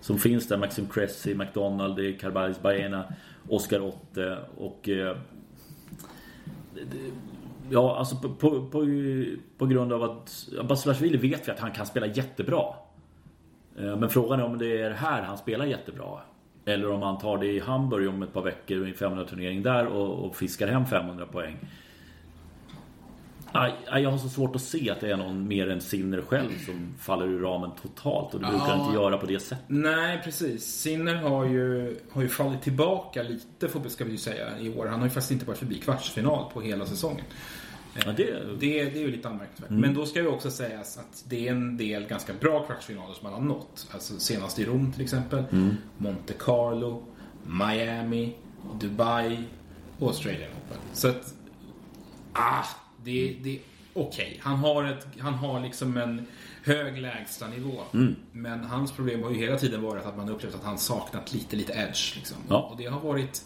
som 0.00 0.18
finns 0.18 0.48
där, 0.48 0.56
Maxim 0.56 0.86
Cressy, 0.86 1.34
McDonald, 1.34 1.96
det 1.96 2.62
Baena, 2.62 3.04
Oscar 3.48 3.80
Otte 3.80 4.38
och 4.56 4.88
eh, 4.88 5.16
Ja, 7.70 7.98
alltså 7.98 8.16
på, 8.16 8.28
på, 8.28 8.66
på, 8.66 8.86
på 9.58 9.66
grund 9.66 9.92
av 9.92 10.02
att 10.02 10.48
Basilashvili 10.68 11.18
vet 11.18 11.48
vi 11.48 11.52
att 11.52 11.60
han 11.60 11.70
kan 11.70 11.86
spela 11.86 12.06
jättebra. 12.06 12.64
Eh, 13.78 13.96
Men 13.96 14.10
frågan 14.10 14.40
är 14.40 14.44
om 14.44 14.58
det 14.58 14.82
är 14.82 14.90
här 14.90 15.22
han 15.22 15.38
spelar 15.38 15.64
jättebra. 15.64 16.20
Eller 16.68 16.90
om 16.90 17.02
han 17.02 17.18
tar 17.18 17.38
det 17.38 17.46
i 17.46 17.60
Hamburg 17.60 18.08
om 18.08 18.22
ett 18.22 18.32
par 18.32 18.42
veckor 18.42 18.86
i 18.86 18.90
en 18.90 18.94
500-turnering 18.94 19.62
där 19.62 19.86
och, 19.86 20.24
och 20.26 20.36
fiskar 20.36 20.68
hem 20.68 20.86
500 20.86 21.26
poäng. 21.26 21.56
Aj, 23.52 23.74
aj, 23.86 24.02
Jag 24.02 24.10
har 24.10 24.18
så 24.18 24.28
svårt 24.28 24.56
att 24.56 24.62
se 24.62 24.90
att 24.90 25.00
det 25.00 25.10
är 25.10 25.16
någon 25.16 25.48
mer 25.48 25.70
än 25.70 25.80
Sinner 25.80 26.22
själv 26.22 26.50
som 26.66 26.94
faller 26.98 27.26
ur 27.26 27.40
ramen 27.40 27.70
totalt. 27.82 28.34
Och 28.34 28.40
det 28.40 28.46
brukar 28.46 28.68
Ja. 28.68 28.84
inte 28.84 28.94
göra 28.94 29.18
på 29.18 29.26
det 29.26 29.40
sättet. 29.40 29.64
Nej, 29.68 30.20
precis. 30.24 30.64
Sinner 30.64 31.14
har 31.14 31.44
ju, 31.44 31.96
har 32.12 32.22
ju 32.22 32.28
fallit 32.28 32.62
tillbaka 32.62 33.22
lite, 33.22 33.90
ska 33.90 34.04
vi 34.04 34.10
ju 34.10 34.16
säga, 34.16 34.58
i 34.58 34.74
år. 34.78 34.86
Han 34.86 34.98
har 34.98 35.06
ju 35.06 35.10
faktiskt 35.10 35.30
inte 35.32 35.46
varit 35.46 35.58
förbi 35.58 35.78
kvartsfinal 35.78 36.50
på 36.52 36.60
hela 36.60 36.86
säsongen. 36.86 37.24
Ja, 38.04 38.12
det, 38.12 38.24
Det, 38.60 38.84
det 38.84 38.98
är 38.98 39.02
ju 39.02 39.10
lite 39.10 39.28
anmärkningsvärt. 39.28 39.70
Mm. 39.70 39.80
Men 39.80 39.94
då 39.94 40.06
ska 40.06 40.20
ju 40.20 40.28
också 40.28 40.50
sägas 40.50 40.98
att 40.98 41.24
det 41.28 41.48
är 41.48 41.52
en 41.52 41.76
del 41.76 42.06
ganska 42.06 42.32
bra 42.40 42.66
kvartsfinaler 42.66 43.14
som 43.14 43.24
han 43.24 43.34
har 43.34 43.40
nått. 43.40 43.88
Alltså 43.90 44.18
senast 44.18 44.58
i 44.58 44.64
Rom 44.64 44.92
till 44.92 45.02
exempel. 45.02 45.44
Mm. 45.52 45.76
Monte 45.98 46.32
Carlo, 46.32 47.04
Miami, 47.46 48.34
Dubai 48.80 49.38
och 49.98 50.08
Australian 50.08 50.50
Open. 50.50 50.78
Så 50.92 51.08
att... 51.08 51.34
Ah, 52.32 52.64
det, 53.04 53.36
det 53.42 53.54
är 53.54 53.60
okej. 53.92 54.40
Han 54.42 54.56
har 54.58 54.84
ett, 54.84 55.06
han 55.18 55.34
har 55.34 55.60
liksom 55.60 55.96
en 55.96 56.26
hög 56.64 56.98
lägstanivå. 56.98 57.80
Mm. 57.94 58.16
Men 58.32 58.64
hans 58.64 58.92
problem 58.92 59.22
har 59.22 59.30
ju 59.30 59.36
hela 59.36 59.58
tiden 59.58 59.82
varit 59.82 60.06
att 60.06 60.16
man 60.16 60.28
upplevt 60.28 60.54
att 60.54 60.64
han 60.64 60.78
saknat 60.78 61.32
lite, 61.32 61.56
lite 61.56 61.72
edge. 61.72 62.16
Liksom. 62.16 62.36
Ja. 62.48 62.62
Och 62.62 62.76
det 62.76 62.86
har 62.86 63.00
varit 63.00 63.44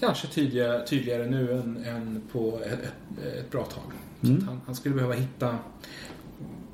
kanske 0.00 0.26
tydligare, 0.26 0.86
tydligare 0.86 1.26
nu 1.26 1.52
än, 1.52 1.84
än 1.84 2.22
på 2.32 2.60
ett, 2.64 2.72
ett, 2.72 3.24
ett 3.38 3.50
bra 3.50 3.64
tag. 3.64 3.92
Att 4.20 4.42
han, 4.46 4.60
han 4.66 4.74
skulle 4.74 4.94
behöva 4.94 5.14
hitta 5.14 5.58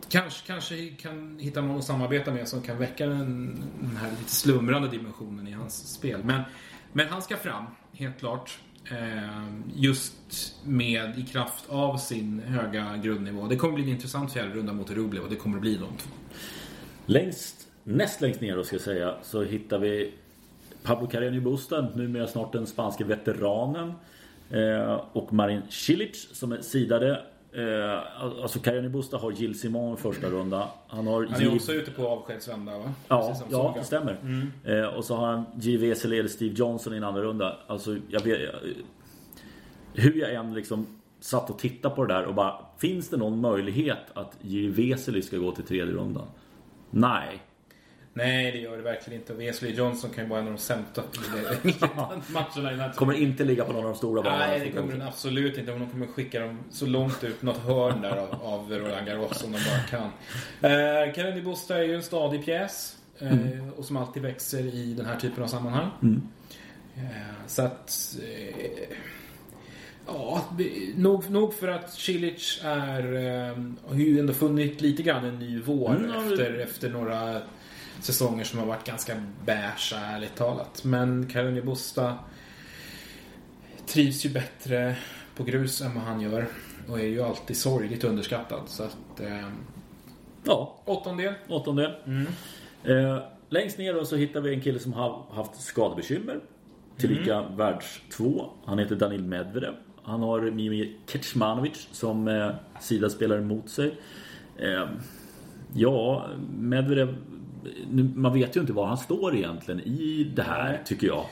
Kanske, 0.08 0.46
kanske 0.46 0.88
kan 0.88 1.38
hitta 1.38 1.60
någon 1.60 1.78
att 1.78 1.84
samarbeta 1.84 2.32
med 2.32 2.48
som 2.48 2.62
kan 2.62 2.78
väcka 2.78 3.06
den, 3.06 3.62
den 3.80 3.96
här 3.96 4.10
lite 4.10 4.30
slumrande 4.30 4.88
dimensionen 4.88 5.48
i 5.48 5.52
hans 5.52 5.92
spel. 5.92 6.20
Men, 6.24 6.42
men 6.92 7.08
han 7.08 7.22
ska 7.22 7.36
fram, 7.36 7.64
helt 7.92 8.18
klart. 8.18 8.58
Eh, 8.90 9.48
just 9.74 10.14
med 10.64 11.18
i 11.18 11.22
kraft 11.22 11.64
av 11.68 11.96
sin 11.96 12.40
höga 12.40 12.96
grundnivå. 12.96 13.46
Det 13.46 13.56
kommer 13.56 13.74
bli 13.74 13.84
en 13.84 13.90
intressant 13.90 14.32
fjärde 14.32 14.54
runda 14.54 14.72
mot 14.72 14.90
Rublev 14.90 15.22
och 15.22 15.30
det 15.30 15.36
kommer 15.36 15.58
bli 15.58 15.74
de 15.74 15.96
två. 15.98 16.10
Längst, 17.06 17.68
näst 17.84 18.20
längst 18.20 18.40
ner 18.40 18.56
då 18.56 18.64
ska 18.64 18.74
jag 18.76 18.82
säga 18.82 19.14
så 19.22 19.42
hittar 19.42 19.78
vi 19.78 20.12
Pablo 20.84 21.06
Carreño 21.08 21.40
Busta, 21.40 21.88
numera 21.94 22.26
snart 22.26 22.52
den 22.52 22.66
spanske 22.66 23.04
veteranen. 23.04 23.92
Eh, 24.50 25.00
och 25.12 25.32
Marin 25.32 25.62
Cilic 25.70 26.28
som 26.32 26.52
är 26.52 26.60
sidade. 26.60 27.10
Eh, 27.52 28.22
alltså 28.42 28.58
Carreño 28.58 28.88
Busta 28.88 29.16
har 29.16 29.32
Gilles 29.32 29.60
Simon 29.60 29.94
i 29.94 29.96
första 29.96 30.28
runda. 30.30 30.68
Han 30.88 31.06
har 31.06 31.26
Han 31.26 31.34
är 31.34 31.40
Gilles- 31.40 31.54
också 31.56 31.72
ute 31.72 31.90
på 31.90 32.08
avskedsvända 32.08 32.78
va? 32.78 32.92
Ja, 33.08 33.36
ja 33.50 33.74
det 33.78 33.84
stämmer. 33.84 34.16
Eh, 34.64 34.84
och 34.84 35.04
så 35.04 35.16
har 35.16 35.26
han 35.26 35.44
J. 35.60 35.76
Vesely 35.76 36.18
eller 36.18 36.28
Steve 36.28 36.54
Johnson 36.54 36.94
i 36.94 36.96
en 36.96 37.04
andra 37.04 37.22
runda. 37.22 37.56
Alltså, 37.66 37.96
jag 38.08 38.20
vet, 38.20 38.40
jag, 38.42 38.52
hur 40.02 40.14
jag 40.20 40.34
än 40.34 40.54
liksom 40.54 40.86
satt 41.20 41.50
och 41.50 41.58
tittade 41.58 41.94
på 41.94 42.04
det 42.04 42.14
där 42.14 42.24
och 42.24 42.34
bara 42.34 42.54
Finns 42.78 43.08
det 43.10 43.16
någon 43.16 43.40
möjlighet 43.40 43.98
att 44.14 44.36
J. 44.42 44.68
Vesely 44.68 45.22
ska 45.22 45.36
gå 45.36 45.52
till 45.52 45.64
tredje 45.64 45.94
rundan? 45.94 46.26
Nej. 46.90 47.42
Nej, 48.16 48.52
det 48.52 48.58
gör 48.58 48.76
det 48.76 48.82
verkligen 48.82 49.20
inte. 49.20 49.32
Wesley 49.34 49.72
Johnson 49.74 50.10
kan 50.10 50.24
ju 50.24 50.30
vara 50.30 50.40
en 50.40 50.46
av 50.46 50.52
de 50.52 50.58
sämsta 50.58 51.02
matcherna 52.32 52.68
i 52.68 52.74
den 52.74 52.80
här 52.80 52.92
Kommer 52.92 53.12
inte 53.14 53.44
ligga 53.44 53.64
på 53.64 53.72
någon 53.72 53.84
av 53.84 53.90
de 53.90 53.96
stora 53.98 54.22
banorna. 54.22 54.46
Nej, 54.46 54.60
det 54.60 54.70
kommer 54.80 54.92
den 54.92 55.02
absolut 55.02 55.58
inte. 55.58 55.72
De 55.72 55.90
kommer 55.90 56.06
skicka 56.06 56.40
dem 56.40 56.58
så 56.70 56.86
långt 56.86 57.24
ut 57.24 57.42
något 57.42 57.56
hörn 57.58 58.00
där 58.00 58.16
av, 58.16 58.42
av 58.42 58.70
Roland 58.72 59.06
Garros 59.06 59.38
som 59.38 59.52
de 59.52 59.58
bara 59.58 59.80
kan. 59.90 60.10
Eh, 60.72 61.14
Kennedy 61.14 61.40
Busta 61.42 61.78
är 61.78 61.82
ju 61.82 61.94
en 61.94 62.02
stadig 62.02 62.44
pjäs. 62.44 62.96
Eh, 63.18 63.68
Och 63.76 63.84
som 63.84 63.96
alltid 63.96 64.22
växer 64.22 64.60
i 64.74 64.94
den 64.94 65.06
här 65.06 65.16
typen 65.16 65.42
av 65.44 65.48
sammanhang. 65.48 65.90
Eh, 66.96 67.02
så 67.46 67.62
att... 67.62 68.16
Eh, 68.22 68.96
Ja, 70.06 70.44
nog, 70.96 71.30
nog 71.30 71.54
för 71.54 71.68
att 71.68 71.92
Cilic 71.92 72.60
är, 72.64 73.14
eh, 73.14 73.56
har 73.88 73.94
ju 73.94 74.18
ändå 74.20 74.32
funnit 74.32 74.80
lite 74.80 75.02
grann 75.02 75.24
en 75.24 75.38
ny 75.38 75.60
vår 75.60 75.90
Mm, 75.96 76.10
ja, 76.14 76.22
efter, 76.32 76.52
det- 76.52 76.62
efter 76.62 76.88
några 76.90 77.40
säsonger 78.04 78.44
som 78.44 78.58
har 78.58 78.66
varit 78.66 78.84
ganska 78.86 79.14
beiga, 79.44 79.72
ärligt 79.96 80.36
talat. 80.36 80.84
Men 80.84 81.26
Karolina 81.26 81.66
Busta 81.66 82.14
trivs 83.86 84.24
ju 84.26 84.30
bättre 84.30 84.96
på 85.36 85.44
grus 85.44 85.80
än 85.80 85.94
vad 85.94 86.04
han 86.04 86.20
gör. 86.20 86.46
Och 86.88 87.00
är 87.00 87.04
ju 87.06 87.22
alltid 87.22 87.56
sorgligt 87.56 88.04
underskattad. 88.04 88.62
Så 88.66 88.82
att, 88.82 89.20
eh, 89.20 89.48
Ja, 90.44 90.80
åttondel. 90.84 91.34
åttondel. 91.48 91.90
Eh, 92.84 93.18
längst 93.48 93.78
ner 93.78 93.94
då 93.94 94.04
så 94.04 94.16
hittar 94.16 94.40
vi 94.40 94.54
en 94.54 94.60
kille 94.60 94.78
som 94.78 94.92
har 94.92 95.22
haft 95.30 95.60
skadebekymmer. 95.60 96.40
Tillika 96.96 97.42
världs 97.42 98.00
två. 98.16 98.50
Han 98.64 98.78
heter 98.78 98.96
Danil 98.96 99.24
Medvedev. 99.24 99.74
Han 100.02 100.20
har 100.20 100.40
Mimi 100.40 100.96
Kecmanovic 101.06 101.88
som 101.92 102.28
eh, 102.28 102.50
sidaspelare 102.80 103.40
mot 103.40 103.68
sig. 103.70 103.94
Eh, 104.58 104.84
ja, 105.74 106.26
Medvedev... 106.58 107.16
Man 108.14 108.32
vet 108.32 108.56
ju 108.56 108.60
inte 108.60 108.72
var 108.72 108.86
han 108.86 108.98
står 108.98 109.36
egentligen 109.36 109.80
i 109.80 110.32
det 110.36 110.42
här, 110.42 110.82
tycker 110.84 111.06
jag. 111.06 111.26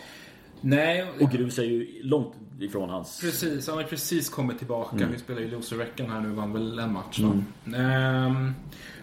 Nej, 0.60 1.06
Och 1.20 1.30
grus 1.30 1.58
är 1.58 1.62
ju 1.62 2.02
långt 2.02 2.34
ifrån 2.60 2.90
hans... 2.90 3.20
Precis, 3.20 3.68
han 3.68 3.76
har 3.76 3.84
precis 3.84 4.28
kommit 4.28 4.58
tillbaka. 4.58 4.96
Mm. 4.96 5.12
Vi 5.12 5.18
spelar 5.18 5.40
ju 5.40 5.50
loser-veckan 5.50 6.10
här 6.10 6.20
nu, 6.20 6.28
vann 6.28 6.52
väl 6.52 6.78
en 6.78 6.92
match 6.92 7.20
va? 7.20 7.42
Ehm, 7.76 8.54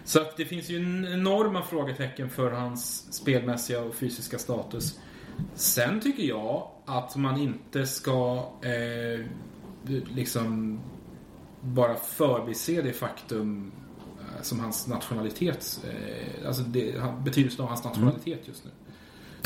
så 0.04 0.20
att 0.20 0.36
det 0.36 0.44
finns 0.44 0.70
ju 0.70 0.76
en 0.76 1.08
enorma 1.12 1.62
frågetecken 1.62 2.30
för 2.30 2.50
hans 2.50 3.12
spelmässiga 3.12 3.82
och 3.82 3.94
fysiska 3.94 4.38
status. 4.38 5.00
Sen 5.54 6.00
tycker 6.00 6.22
jag 6.22 6.68
att 6.86 7.16
man 7.16 7.40
inte 7.40 7.86
ska 7.86 8.48
eh, 8.62 9.26
liksom 10.14 10.80
bara 11.60 11.94
förbise 11.94 12.82
det 12.82 12.92
faktum 12.92 13.72
som 14.42 14.60
hans 14.60 14.86
nationalitet, 14.88 15.80
eh, 15.90 16.46
alltså 16.46 16.62
det, 16.62 16.98
han- 17.00 17.24
betydelsen 17.24 17.62
av 17.62 17.68
hans 17.68 17.84
nationalitet 17.84 18.40
just 18.48 18.64
nu. 18.64 18.70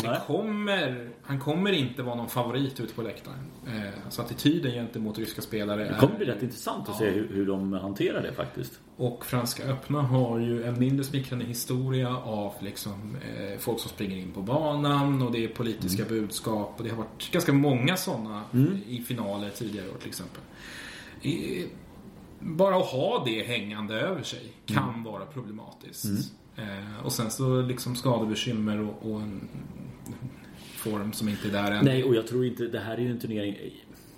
Nej. 0.04 0.18
kommer, 0.26 1.10
han 1.22 1.40
kommer 1.40 1.72
inte 1.72 2.02
vara 2.02 2.14
någon 2.14 2.28
favorit 2.28 2.80
ute 2.80 2.94
på 2.94 3.02
läktaren. 3.02 3.38
Eh, 3.66 3.90
så 4.10 4.22
attityden 4.22 4.72
gentemot 4.72 5.18
ryska 5.18 5.42
spelare 5.42 5.84
Det 5.84 5.96
kommer 6.00 6.14
är... 6.14 6.18
bli 6.18 6.26
rätt 6.26 6.42
intressant 6.42 6.82
att 6.88 6.94
Ja. 6.94 6.98
se 6.98 7.10
hur, 7.10 7.28
hur 7.32 7.46
de 7.46 7.72
hanterar 7.72 8.22
det 8.22 8.32
faktiskt. 8.32 8.80
Och 8.96 9.26
Franska 9.26 9.64
öppna 9.64 10.02
har 10.02 10.38
ju 10.38 10.64
en 10.64 10.78
mindre 10.78 11.04
smickrande 11.04 11.44
historia 11.44 12.16
av 12.16 12.52
liksom, 12.60 13.16
eh, 13.16 13.58
folk 13.58 13.80
som 13.80 13.90
springer 13.90 14.16
in 14.16 14.30
på 14.32 14.42
banan 14.42 15.22
och 15.22 15.32
det 15.32 15.44
är 15.44 15.48
politiska 15.48 16.04
budskap. 16.04 16.74
Och 16.78 16.84
det 16.84 16.90
har 16.90 16.96
varit 16.96 17.30
ganska 17.32 17.52
många 17.52 17.96
sådana 17.96 18.42
i 18.86 19.02
finaler 19.06 19.50
tidigare 19.50 19.88
år 19.88 19.96
till 19.98 20.08
exempel. 20.08 20.40
Bara 22.44 22.76
att 22.76 22.86
ha 22.86 23.24
det 23.24 23.42
hängande 23.42 24.00
över 24.00 24.22
sig 24.22 24.52
kan 24.66 25.02
vara 25.02 25.26
problematiskt. 25.26 26.32
Eh, 26.56 27.04
och 27.04 27.12
sen 27.12 27.30
så 27.30 27.62
liksom 27.62 27.96
skadebekymmer 27.96 28.80
och, 28.80 29.12
och 29.12 29.20
en 29.20 29.48
form 30.76 31.12
som 31.12 31.28
inte 31.28 31.48
är 31.48 31.52
där 31.52 31.72
än. 31.72 31.84
Nej, 31.84 32.04
och 32.04 32.14
jag 32.14 32.26
tror 32.26 32.46
inte... 32.46 32.66
Det 32.66 32.80
här 32.80 32.94
är 32.94 32.98
ju 33.00 33.10
en 33.10 33.20
turnering... 33.20 33.56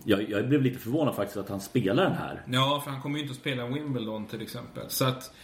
Jag, 0.04 0.30
jag 0.30 0.48
blev 0.48 0.62
lite 0.62 0.78
förvånad 0.78 1.14
faktiskt 1.14 1.36
att 1.36 1.48
han 1.48 1.60
spelar 1.60 2.04
den 2.04 2.12
här. 2.12 2.42
Ja, 2.46 2.80
för 2.84 2.90
han 2.90 3.02
kommer 3.02 3.16
ju 3.16 3.22
inte 3.22 3.32
att 3.32 3.38
spela 3.38 3.66
Wimbledon 3.66 4.26
till 4.26 4.42
exempel. 4.42 4.84
Så 4.88 5.04
att 5.04 5.34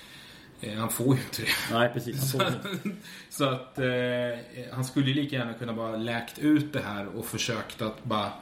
eh, 0.60 0.74
han 0.74 0.88
får 0.88 1.06
ju 1.06 1.22
inte 1.22 1.42
det. 1.42 1.78
Nej, 1.78 1.90
precis. 1.92 2.34
Inte. 2.34 2.54
Så 3.30 3.44
att 3.44 3.78
eh, 3.78 3.84
han 4.72 4.84
skulle 4.84 5.06
ju 5.06 5.14
lika 5.14 5.36
gärna 5.36 5.52
kunna 5.54 5.72
bara 5.72 5.96
läkt 5.96 6.38
ut 6.38 6.72
det 6.72 6.80
här 6.80 7.06
och 7.06 7.24
försökt 7.24 7.82
att 7.82 8.04
bara 8.04 8.32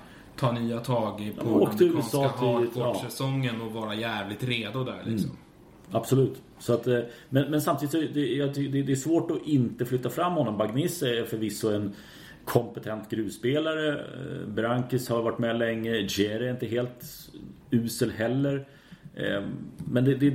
ta 0.41 0.53
nya 0.53 0.79
tag 0.81 1.21
i 1.21 1.33
Ja, 1.37 1.43
på 1.43 1.49
USA 1.49 2.25
amerikanska 2.25 2.29
till- 2.39 2.49
hardcourt-säsongen 2.49 3.61
och 3.61 3.73
vara 3.73 3.95
jävligt 3.95 4.45
redo 4.45 4.85
där 4.85 5.03
liksom. 5.07 5.31
Absolut. 5.91 6.43
Så 6.59 6.73
att, 6.75 6.87
eh, 6.87 6.99
men, 7.29 7.51
men 7.51 7.61
samtidigt 7.63 7.91
så 7.93 7.99
är 7.99 8.09
det, 8.15 8.69
det, 8.69 8.83
det 8.83 8.93
är 8.93 8.97
svårt 8.97 9.31
att 9.31 9.47
inte 9.47 9.85
flytta 9.85 10.11
fram 10.11 10.33
honom. 10.33 10.59
Bagnis 10.59 11.03
är 11.03 11.25
förvisso 11.25 11.71
en 11.71 11.93
kompetent 12.45 13.11
grusspelare. 13.11 13.99
Eh, 13.99 14.49
Berankis 14.49 15.09
har 15.09 15.23
varit 15.23 15.39
med 15.39 15.59
länge. 15.59 15.91
Jere 16.09 16.47
är 16.47 16.51
inte 16.51 16.67
helt 16.67 17.05
usel 17.71 18.11
heller. 18.11 18.69
Eh, 19.15 19.43
Men 19.85 20.05
det, 20.05 20.15
det, 20.15 20.33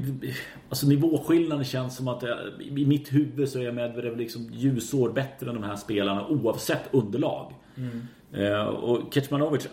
alltså 0.69 0.87
nivåskillnaden 0.87 1.65
känns 1.65 1.97
som 1.97 2.07
att 2.07 2.23
i 2.59 2.85
mitt 2.85 3.13
huvud 3.13 3.49
så 3.49 3.59
är 3.59 3.71
Medvedev 3.71 4.17
liksom 4.17 4.49
ljusår 4.53 5.09
bättre 5.11 5.49
än 5.49 5.55
de 5.55 5.63
här 5.63 5.75
spelarna 5.75 6.27
oavsett 6.27 6.83
underlag. 6.93 7.53
Eh, 8.33 8.65
Och 8.65 9.13
Kecmanovic 9.13 9.67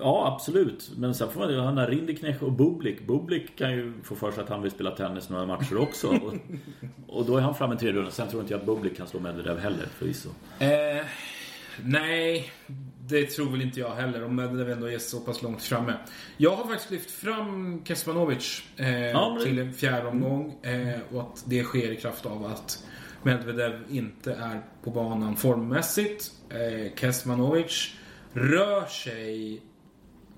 Ja, 0.00 0.32
absolut. 0.34 0.90
Men 0.96 1.14
sen 1.14 1.28
får 1.30 1.40
man 1.40 1.50
ju 1.50 1.58
han 1.60 1.76
har 1.76 1.86
Rindiknech 1.86 2.42
och 2.42 2.52
Bublik. 2.52 3.06
Bublik 3.06 3.56
kan 3.58 3.72
ju 3.72 3.92
få 4.02 4.14
för 4.14 4.32
sig 4.32 4.42
att 4.42 4.48
han 4.48 4.62
vill 4.62 4.70
spela 4.70 4.90
tennis 4.90 5.28
några 5.30 5.46
matcher 5.46 5.76
också. 5.78 6.08
Och, 6.22 6.34
och 7.18 7.24
då 7.26 7.36
är 7.36 7.40
han 7.40 7.54
framme 7.54 7.74
i 7.74 7.78
tredje 7.78 7.94
rundan. 7.96 8.12
Sen 8.12 8.28
tror 8.28 8.42
inte 8.42 8.54
jag 8.54 8.60
att 8.60 8.66
Bublik 8.66 8.96
kan 8.96 9.06
slå 9.06 9.20
Medvedev 9.20 9.58
heller 9.58 9.86
förvisso. 9.98 10.28
Eh, 10.58 11.04
nej, 11.84 12.50
det 13.08 13.26
tror 13.26 13.50
väl 13.50 13.62
inte 13.62 13.80
jag 13.80 13.90
heller. 13.94 14.24
Om 14.24 14.36
Medvedev 14.36 14.70
ändå 14.70 14.90
är 14.90 14.98
så 14.98 15.20
pass 15.20 15.42
långt 15.42 15.62
framme. 15.62 15.94
Jag 16.36 16.50
har 16.56 16.64
faktiskt 16.64 16.90
lyft 16.90 17.10
fram 17.10 17.84
Kesmanovic 17.84 18.62
eh, 18.76 19.06
Ja, 19.10 19.34
men- 19.34 19.44
till 19.44 19.58
en 19.58 19.72
fjärde 19.72 20.08
omgång. 20.08 20.58
Eh, 20.62 21.00
och 21.14 21.20
att 21.20 21.44
det 21.46 21.62
sker 21.62 21.92
i 21.92 21.96
kraft 21.96 22.26
av 22.26 22.44
att 22.46 22.84
Medvedev 23.22 23.72
inte 23.90 24.32
är 24.32 24.60
på 24.84 24.90
banan 24.90 25.36
formmässigt. 25.36 26.30
Eh, 26.50 26.94
Kesmanovic 26.96 27.94
rör 28.32 28.86
sig 28.86 29.62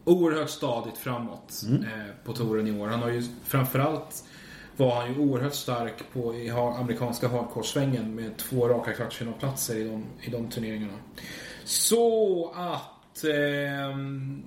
oerhört 0.05 0.51
stadigt 0.51 0.99
framåt 0.99 1.63
eh, 1.83 2.15
på 2.25 2.33
touren 2.33 2.67
i 2.67 2.81
år. 2.81 2.89
Han 2.89 3.03
har 3.03 3.11
ju 3.11 3.23
framförallt 3.45 4.25
var 4.77 4.95
han 5.01 5.15
ju 5.15 5.19
oerhört 5.19 5.55
stark 5.55 6.13
på 6.13 6.35
i 6.35 6.51
amerikanska 6.51 7.29
hardcore-svängen 7.29 8.15
med 8.15 8.37
två 8.37 8.69
raka 8.69 8.93
kvartsfinalplatser 8.93 9.77
i 9.77 9.85
de, 9.85 10.05
i 10.21 10.31
de 10.31 10.51
turneringarna. 10.51 10.99
Så 11.65 12.53
att... 12.57 13.25
ehm, 13.25 14.43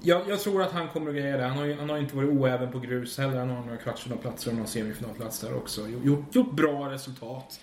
jag, 0.00 0.28
jag 0.28 0.40
tror 0.40 0.62
att 0.62 0.72
han 0.72 0.88
kommer 0.88 1.10
att 1.10 1.16
greja 1.16 1.36
det. 1.36 1.44
Han 1.44 1.58
har 1.58 1.64
ju 1.64 1.76
han 1.78 1.90
har 1.90 1.98
inte 1.98 2.16
varit 2.16 2.28
oäven 2.28 2.72
på 2.72 2.78
grus 2.78 3.18
heller. 3.18 3.38
Han 3.38 3.50
har 3.50 3.64
några 3.64 3.76
kvartsfinalplatser 3.76 4.50
och 4.50 4.54
några 4.56 4.68
semifinalplatser 4.68 5.56
också. 5.56 5.88
Gjort, 5.88 6.34
gjort 6.34 6.52
bra 6.52 6.90
resultat. 6.90 7.60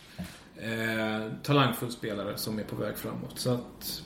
Eh, 0.57 1.31
talangfull 1.43 1.91
spelare 1.91 2.37
som 2.37 2.59
är 2.59 2.63
på 2.63 2.75
väg 2.75 2.97
framåt. 2.97 3.39
Så 3.39 3.53
att... 3.53 4.03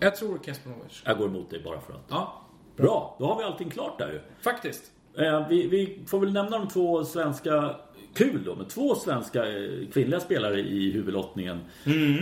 Jag 0.00 0.16
tror 0.16 0.38
Kespanovic. 0.46 1.02
Jag 1.04 1.18
går 1.18 1.26
emot 1.26 1.50
dig 1.50 1.62
bara 1.64 1.80
för 1.80 1.92
att. 1.92 2.04
Ja, 2.08 2.42
Bra, 2.76 3.16
då 3.18 3.26
har 3.26 3.38
vi 3.38 3.44
allting 3.44 3.70
klart 3.70 3.98
där 3.98 4.12
ju. 4.12 4.20
faktiskt. 4.42 4.82
Eh, 5.18 5.48
vi, 5.48 5.66
vi 5.66 5.98
får 6.06 6.20
väl 6.20 6.32
nämna 6.32 6.58
de 6.58 6.68
två 6.68 7.04
svenska 7.04 7.76
Kul 8.14 8.44
då 8.44 8.54
med 8.54 8.68
två 8.68 8.94
svenska 8.94 9.46
eh, 9.48 9.70
kvinnliga 9.92 10.20
spelare 10.20 10.60
i 10.60 10.90
huvudlottningen. 10.92 11.60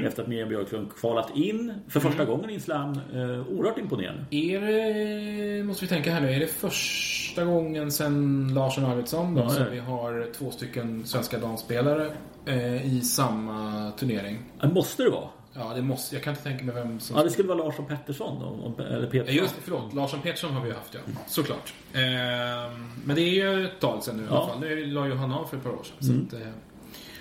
Efter 0.04 0.22
att 0.22 0.28
Miriam 0.28 0.48
Björklund 0.48 0.94
kvalat 0.94 1.36
in 1.36 1.74
för 1.88 2.00
första 2.00 2.24
gången 2.24 2.50
i 2.50 2.54
en 2.54 2.60
slam. 2.60 2.92
Eh, 3.14 3.52
oerhört 3.52 3.78
imponerande. 3.78 4.24
Är 4.30 4.60
det, 4.60 5.64
måste 5.64 5.84
vi 5.84 5.88
tänka 5.88 6.10
här 6.12 6.20
nu, 6.20 6.30
är 6.32 6.40
det 6.40 6.46
första 6.46 7.44
gången 7.44 7.92
sen 7.92 8.50
Larsson 8.54 8.84
Arvidsson 8.84 9.34
då, 9.34 9.42
Ja, 9.42 9.48
som 9.48 9.70
vi 9.70 9.78
har 9.78 10.32
två 10.32 10.50
stycken 10.50 11.06
svenska 11.06 11.38
damspelare 11.38 12.10
eh, 12.46 12.96
i 12.96 13.00
samma 13.00 13.90
turnering? 13.98 14.38
Eh, 14.62 14.72
måste 14.72 15.02
det 15.02 15.10
vara? 15.10 15.28
Ja, 15.56 15.72
det 15.74 15.82
måste, 15.82 16.14
jag 16.16 16.22
kan 16.24 16.30
inte 16.32 16.42
tänka 16.42 16.64
mig 16.64 16.74
vem 16.74 17.00
som... 17.00 17.16
Ja, 17.16 17.22
det 17.22 17.30
skulle 17.30 17.48
vara 17.48 17.58
Larsson 17.58 17.86
Pettersson 17.86 18.40
då, 18.40 18.46
om- 18.66 18.74
eller 18.86 19.00
Ja, 19.02 19.06
Petersson. 19.10 19.34
just 19.34 19.54
det, 19.56 19.60
förlåt. 19.64 19.94
Larsson 19.94 20.20
Petersson 20.20 20.52
har 20.52 20.60
vi 20.62 20.68
ju 20.68 20.74
haft, 20.74 20.94
ja. 20.94 21.00
Såklart. 21.26 21.74
Eh, 21.92 22.00
men 23.04 23.16
det 23.16 23.20
är 23.22 23.30
ju 23.56 23.64
ett 23.64 23.80
tag 23.80 24.02
sedan 24.02 24.16
nu 24.16 24.22
i 24.22 24.26
Ja. 24.30 24.36
alla 24.36 24.46
fall. 24.46 24.60
Nu 24.60 24.86
la 24.86 25.06
ju 25.06 25.14
han 25.14 25.32
av 25.32 25.44
för 25.44 25.56
ett 25.56 25.62
par 25.62 25.70
år 25.70 25.82
sedan. 25.82 26.26
Så 26.28 26.36
att, 26.36 26.42
eh, 26.42 26.48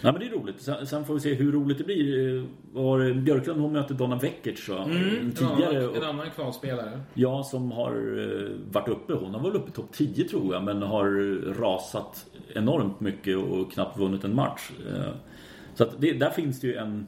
Ja, 0.05 0.11
men 0.11 0.21
det 0.21 0.27
är 0.27 0.31
roligt. 0.31 0.61
Sen, 0.61 0.87
sen 0.87 1.05
får 1.05 1.13
vi 1.13 1.19
se 1.19 1.33
hur 1.33 1.51
roligt 1.51 1.77
det 1.77 1.83
blir. 1.83 2.37
Eh, 2.37 2.43
Var 2.73 3.13
Björklund 3.13 3.61
hon 3.61 3.73
mötte 3.73 3.93
Donna 3.93 4.15
Vekic 4.15 4.69
va? 4.69 4.83
mm, 4.83 5.31
tidigare. 5.31 5.77
en, 5.77 5.83
annan, 5.83 5.95
en 5.95 6.03
annan 6.03 6.29
kvalspelare. 6.35 7.01
Ja, 7.13 7.43
som 7.43 7.71
har 7.71 7.91
eh, 7.91 8.49
varit 8.71 8.87
uppe. 8.87 9.13
Hon 9.13 9.33
har 9.33 9.41
varit 9.41 9.55
uppe 9.55 9.69
i 9.69 9.73
topp 9.73 9.89
10 9.91 10.23
tror 10.29 10.53
jag. 10.53 10.63
Men 10.63 10.81
har 10.81 11.05
rasat 11.59 12.25
enormt 12.55 12.99
mycket 12.99 13.37
och 13.37 13.71
knappt 13.71 13.97
vunnit 13.99 14.23
en 14.23 14.35
match. 14.35 14.69
Eh, 14.95 15.11
Så 15.75 15.83
att 15.83 16.01
det, 16.01 16.13
där 16.13 16.29
finns 16.29 16.61
det 16.61 16.67
ju 16.67 16.75
en 16.75 17.07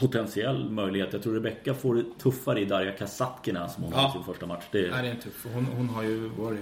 potentiell 0.00 0.70
möjlighet. 0.70 1.12
Jag 1.12 1.22
tror 1.22 1.34
Rebecca 1.34 1.74
får 1.74 1.94
det 1.94 2.04
tuffare 2.18 2.60
i 2.60 2.64
Darja 2.64 2.92
Kasatkina 2.92 3.68
som 3.68 3.82
hon 3.82 3.92
Ja. 3.92 4.02
ja. 4.02 4.12
sin 4.12 4.24
första 4.24 4.46
match. 4.46 4.64
Det, 4.72 4.90
Nej, 4.90 5.02
det 5.02 5.08
är 5.08 5.12
en 5.14 5.20
tuff. 5.20 5.46
Hon, 5.54 5.64
hon 5.64 5.88
har 5.88 6.02
ju 6.02 6.28
varit... 6.28 6.60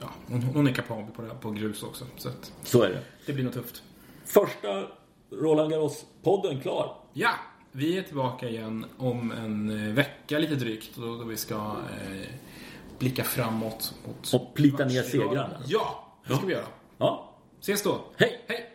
Ja, 0.00 0.08
hon, 0.28 0.42
hon 0.42 0.66
är 0.66 0.72
kapabel 0.72 1.12
på, 1.16 1.22
det, 1.22 1.28
på 1.40 1.50
grus 1.50 1.82
också. 1.82 2.04
Så 2.16 2.28
att 2.28 2.52
så 2.62 2.82
är 2.82 2.88
det. 2.88 3.00
det 3.26 3.32
blir 3.32 3.44
nog 3.44 3.52
tufft. 3.52 3.82
Första 4.24 4.86
Roland 5.30 5.72
Garros-podden 5.72 6.60
klar. 6.60 6.96
Ja, 7.12 7.30
vi 7.72 7.98
är 7.98 8.02
tillbaka 8.02 8.48
igen 8.48 8.86
om 8.98 9.32
en 9.32 9.86
eh, 9.88 9.94
vecka 9.94 10.38
lite 10.38 10.54
drygt. 10.54 10.90
Då, 10.96 11.16
då 11.16 11.24
vi 11.24 11.36
ska 11.36 11.54
eh, 11.54 12.28
blicka 12.98 13.24
framåt. 13.24 13.94
Mot 14.06 14.34
Och 14.34 14.54
plita 14.54 14.84
ner 14.84 15.02
segrarna. 15.02 15.56
Ja, 15.66 16.14
det 16.26 16.34
ska 16.36 16.46
vi 16.46 16.52
göra. 16.52 16.66
Ja, 16.98 17.34
Ses 17.60 17.82
då. 17.82 18.00
hej! 18.16 18.44
Hej! 18.48 18.70